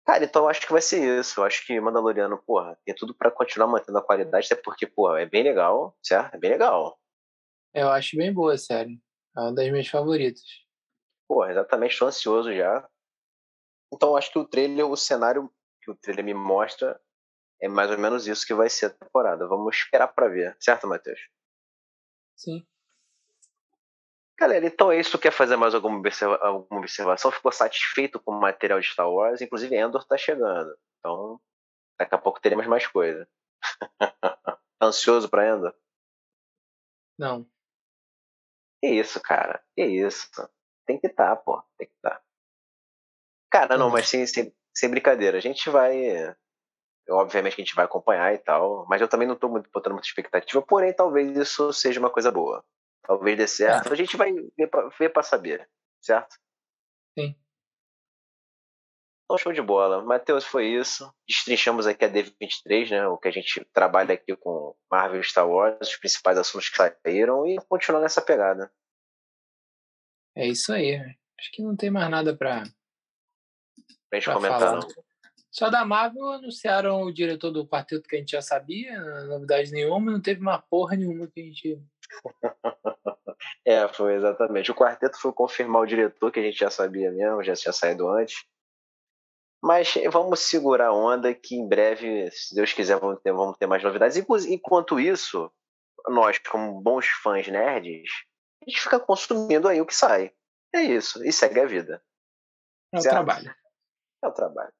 Cara, 0.06 0.24
então 0.24 0.42
eu 0.42 0.48
acho 0.48 0.60
que 0.60 0.72
vai 0.72 0.80
ser 0.80 1.20
isso. 1.20 1.40
Eu 1.40 1.44
acho 1.44 1.66
que 1.66 1.80
Mandaloriano, 1.80 2.40
porra, 2.46 2.78
tem 2.84 2.94
tudo 2.94 3.12
para 3.12 3.30
continuar 3.30 3.66
mantendo 3.66 3.98
a 3.98 4.04
qualidade, 4.04 4.46
até 4.46 4.60
porque, 4.62 4.86
porra, 4.86 5.20
é 5.20 5.26
bem 5.26 5.42
legal, 5.42 5.96
certo? 6.00 6.34
É 6.34 6.38
bem 6.38 6.50
legal. 6.50 6.96
Eu 7.74 7.90
acho 7.90 8.16
bem 8.16 8.32
boa 8.32 8.54
a 8.54 8.58
série. 8.58 9.00
É 9.36 9.40
uma 9.40 9.52
das 9.52 9.68
minhas 9.70 9.88
favoritas. 9.88 10.42
Porra, 11.28 11.50
exatamente, 11.50 11.92
estou 11.92 12.06
ansioso 12.06 12.54
já. 12.54 12.88
Então 13.92 14.10
eu 14.10 14.16
acho 14.16 14.32
que 14.32 14.38
o 14.38 14.46
trailer, 14.46 14.86
o 14.86 14.96
cenário 14.96 15.52
que 15.82 15.90
o 15.90 15.96
trailer 15.96 16.24
me 16.24 16.34
mostra 16.34 17.00
é 17.60 17.68
mais 17.68 17.90
ou 17.90 17.98
menos 17.98 18.26
isso 18.26 18.46
que 18.46 18.54
vai 18.54 18.68
ser 18.68 18.86
a 18.86 18.90
temporada. 18.90 19.46
Vamos 19.46 19.76
esperar 19.76 20.08
para 20.08 20.28
ver, 20.28 20.56
certo, 20.60 20.86
Matheus? 20.86 21.20
Sim. 22.36 22.66
Galera, 24.38 24.66
então 24.66 24.92
é 24.92 25.00
isso. 25.00 25.18
Quer 25.18 25.32
fazer 25.32 25.56
mais 25.56 25.74
alguma, 25.74 25.98
observa 25.98 26.36
alguma 26.36 26.80
observação? 26.80 27.30
Ficou 27.30 27.50
satisfeito 27.50 28.20
com 28.20 28.32
o 28.32 28.40
material 28.40 28.78
de 28.80 28.86
Star 28.86 29.10
Wars? 29.10 29.40
Inclusive, 29.40 29.74
Endor 29.74 30.04
tá 30.04 30.18
chegando. 30.18 30.76
Então, 30.98 31.40
daqui 31.98 32.14
a 32.14 32.18
pouco 32.18 32.40
teremos 32.40 32.66
mais 32.66 32.86
coisa. 32.86 33.28
Tá 34.78 34.88
ansioso 34.88 35.26
pra 35.30 35.48
Enda? 35.48 35.74
Não. 37.18 37.46
Que 38.78 38.88
isso, 38.88 39.18
cara? 39.22 39.64
Que 39.74 39.82
isso? 39.82 40.28
Tem 40.86 41.00
que 41.00 41.06
estar, 41.06 41.34
tá, 41.34 41.36
pô. 41.36 41.62
Tem 41.78 41.88
que 41.88 41.94
estar. 41.94 42.10
Tá. 42.10 42.22
Cara, 43.50 43.78
não, 43.78 43.88
mas 43.88 44.06
sem, 44.06 44.26
sem, 44.26 44.54
sem 44.74 44.90
brincadeira. 44.90 45.38
A 45.38 45.40
gente 45.40 45.70
vai. 45.70 46.36
Obviamente 47.08 47.54
que 47.54 47.62
a 47.62 47.64
gente 47.64 47.74
vai 47.74 47.84
acompanhar 47.84 48.34
e 48.34 48.38
tal, 48.38 48.84
mas 48.88 49.00
eu 49.00 49.08
também 49.08 49.28
não 49.28 49.36
tô 49.36 49.48
muito 49.48 49.70
botando 49.70 49.92
muita 49.92 50.08
expectativa, 50.08 50.60
porém 50.62 50.92
talvez 50.92 51.36
isso 51.36 51.72
seja 51.72 52.00
uma 52.00 52.10
coisa 52.10 52.32
boa. 52.32 52.64
Talvez 53.02 53.36
dê 53.36 53.46
certo. 53.46 53.88
É. 53.88 53.92
A 53.92 53.96
gente 53.96 54.16
vai 54.16 54.32
ver 54.32 54.66
pra, 54.68 54.88
ver 54.88 55.10
pra 55.10 55.22
saber, 55.22 55.68
certo? 56.02 56.36
Sim. 57.16 57.36
Então, 59.24 59.38
show 59.38 59.52
de 59.52 59.62
bola. 59.62 60.04
Matheus, 60.04 60.44
foi 60.44 60.66
isso. 60.66 61.12
Destrinchamos 61.28 61.86
aqui 61.86 62.04
a 62.04 62.08
D23, 62.08 62.90
né? 62.90 63.06
O 63.08 63.18
que 63.18 63.28
a 63.28 63.30
gente 63.32 63.64
trabalha 63.72 64.14
aqui 64.14 64.36
com 64.36 64.76
Marvel 64.90 65.20
e 65.20 65.24
Star 65.24 65.48
Wars, 65.48 65.88
os 65.88 65.96
principais 65.96 66.38
assuntos 66.38 66.68
que 66.68 66.76
saíram 66.76 67.46
e 67.46 67.56
continuar 67.68 68.00
nessa 68.00 68.22
pegada. 68.22 68.72
É 70.36 70.46
isso 70.46 70.72
aí. 70.72 70.96
Acho 71.38 71.50
que 71.52 71.62
não 71.62 71.76
tem 71.76 71.90
mais 71.90 72.08
nada 72.08 72.36
pra, 72.36 72.62
pra 74.08 74.18
gente 74.18 74.24
pra 74.24 74.34
comentar, 74.34 74.60
falar. 74.60 74.80
não. 74.80 75.05
Só 75.56 75.70
da 75.70 75.86
Marvel 75.86 76.32
anunciaram 76.32 77.00
o 77.02 77.10
diretor 77.10 77.50
do 77.50 77.66
quarteto 77.66 78.06
que 78.06 78.16
a 78.16 78.18
gente 78.18 78.32
já 78.32 78.42
sabia, 78.42 79.00
novidade 79.24 79.72
nenhuma, 79.72 80.12
não 80.12 80.20
teve 80.20 80.38
uma 80.38 80.58
porra 80.58 80.94
nenhuma 80.96 81.26
que 81.28 81.40
a 81.40 81.44
gente. 81.44 81.82
é, 83.64 83.88
foi 83.88 84.16
exatamente. 84.16 84.70
O 84.70 84.74
quarteto 84.74 85.18
foi 85.18 85.32
confirmar 85.32 85.80
o 85.80 85.86
diretor 85.86 86.30
que 86.30 86.40
a 86.40 86.42
gente 86.42 86.58
já 86.58 86.68
sabia 86.68 87.10
mesmo, 87.10 87.42
já 87.42 87.54
tinha 87.54 87.72
saído 87.72 88.06
antes. 88.06 88.44
Mas 89.62 89.94
vamos 90.12 90.40
segurar 90.40 90.88
a 90.88 90.92
onda 90.92 91.34
que 91.34 91.56
em 91.56 91.66
breve, 91.66 92.30
se 92.32 92.54
Deus 92.54 92.74
quiser, 92.74 93.00
vamos 93.00 93.18
ter, 93.22 93.32
vamos 93.32 93.56
ter 93.56 93.66
mais 93.66 93.82
novidades. 93.82 94.18
Enquanto 94.46 95.00
isso, 95.00 95.50
nós, 96.06 96.36
como 96.38 96.82
bons 96.82 97.06
fãs 97.06 97.48
nerds, 97.48 98.10
a 98.62 98.68
gente 98.68 98.82
fica 98.82 99.00
consumindo 99.00 99.68
aí 99.68 99.80
o 99.80 99.86
que 99.86 99.94
sai. 99.94 100.34
É 100.74 100.82
isso. 100.82 101.24
E 101.24 101.32
segue 101.32 101.60
a 101.60 101.66
vida. 101.66 102.02
É 102.92 102.98
o 102.98 103.00
certo? 103.00 103.14
trabalho. 103.14 103.54
É 104.22 104.28
o 104.28 104.32
trabalho. 104.32 104.75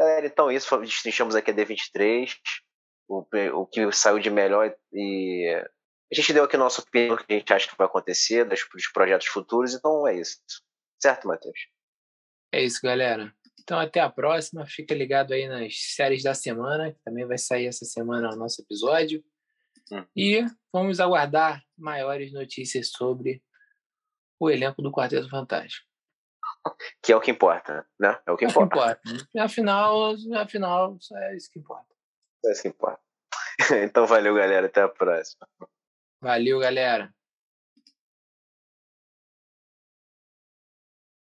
Galera, 0.00 0.26
então 0.26 0.50
isso, 0.50 0.74
destrinchamos 0.78 1.34
aqui 1.34 1.50
a 1.50 1.54
D23, 1.54 2.34
o, 3.06 3.22
o 3.52 3.66
que 3.66 3.92
saiu 3.92 4.18
de 4.18 4.30
melhor 4.30 4.74
e 4.90 5.62
a 6.10 6.14
gente 6.14 6.32
deu 6.32 6.44
aqui 6.44 6.56
a 6.56 6.58
nossa 6.58 6.80
opinião 6.80 7.18
que 7.18 7.24
a 7.28 7.36
gente 7.36 7.52
acha 7.52 7.68
que 7.68 7.76
vai 7.76 7.86
acontecer, 7.86 8.46
dos, 8.46 8.66
dos 8.72 8.90
projetos 8.90 9.26
futuros, 9.26 9.74
então 9.74 10.08
é 10.08 10.18
isso. 10.18 10.38
Certo, 10.98 11.28
Matheus? 11.28 11.58
É 12.50 12.62
isso, 12.62 12.80
galera. 12.82 13.30
Então, 13.60 13.78
até 13.78 14.00
a 14.00 14.08
próxima. 14.08 14.64
Fica 14.66 14.94
ligado 14.94 15.34
aí 15.34 15.46
nas 15.46 15.74
séries 15.94 16.22
da 16.22 16.32
semana, 16.32 16.94
que 16.94 16.98
também 17.04 17.26
vai 17.26 17.36
sair 17.36 17.66
essa 17.66 17.84
semana 17.84 18.32
o 18.32 18.36
nosso 18.36 18.62
episódio. 18.62 19.22
Hum. 19.92 20.06
E 20.16 20.46
vamos 20.72 20.98
aguardar 20.98 21.62
maiores 21.76 22.32
notícias 22.32 22.88
sobre 22.88 23.42
o 24.40 24.48
elenco 24.48 24.80
do 24.80 24.90
Quarteto 24.90 25.28
Fantástico. 25.28 25.89
Que 27.02 27.12
é 27.12 27.16
o 27.16 27.20
que 27.20 27.30
importa, 27.30 27.86
né? 27.98 28.18
É 28.26 28.32
o 28.32 28.36
que 28.36 28.44
importa. 28.44 28.76
É 28.76 28.92
o 28.92 28.96
que 28.96 29.10
importa. 29.10 29.44
Afinal, 29.44 30.14
afinal, 30.36 30.98
é 31.14 31.36
isso 31.36 31.50
que 31.50 31.58
importa. 31.58 31.86
É 32.44 32.52
isso 32.52 32.62
que 32.62 32.68
importa. 32.68 33.00
Então, 33.84 34.06
valeu, 34.06 34.34
galera. 34.34 34.66
Até 34.66 34.80
a 34.80 34.88
próxima. 34.88 35.46
Valeu, 36.20 36.58
galera. 36.58 37.12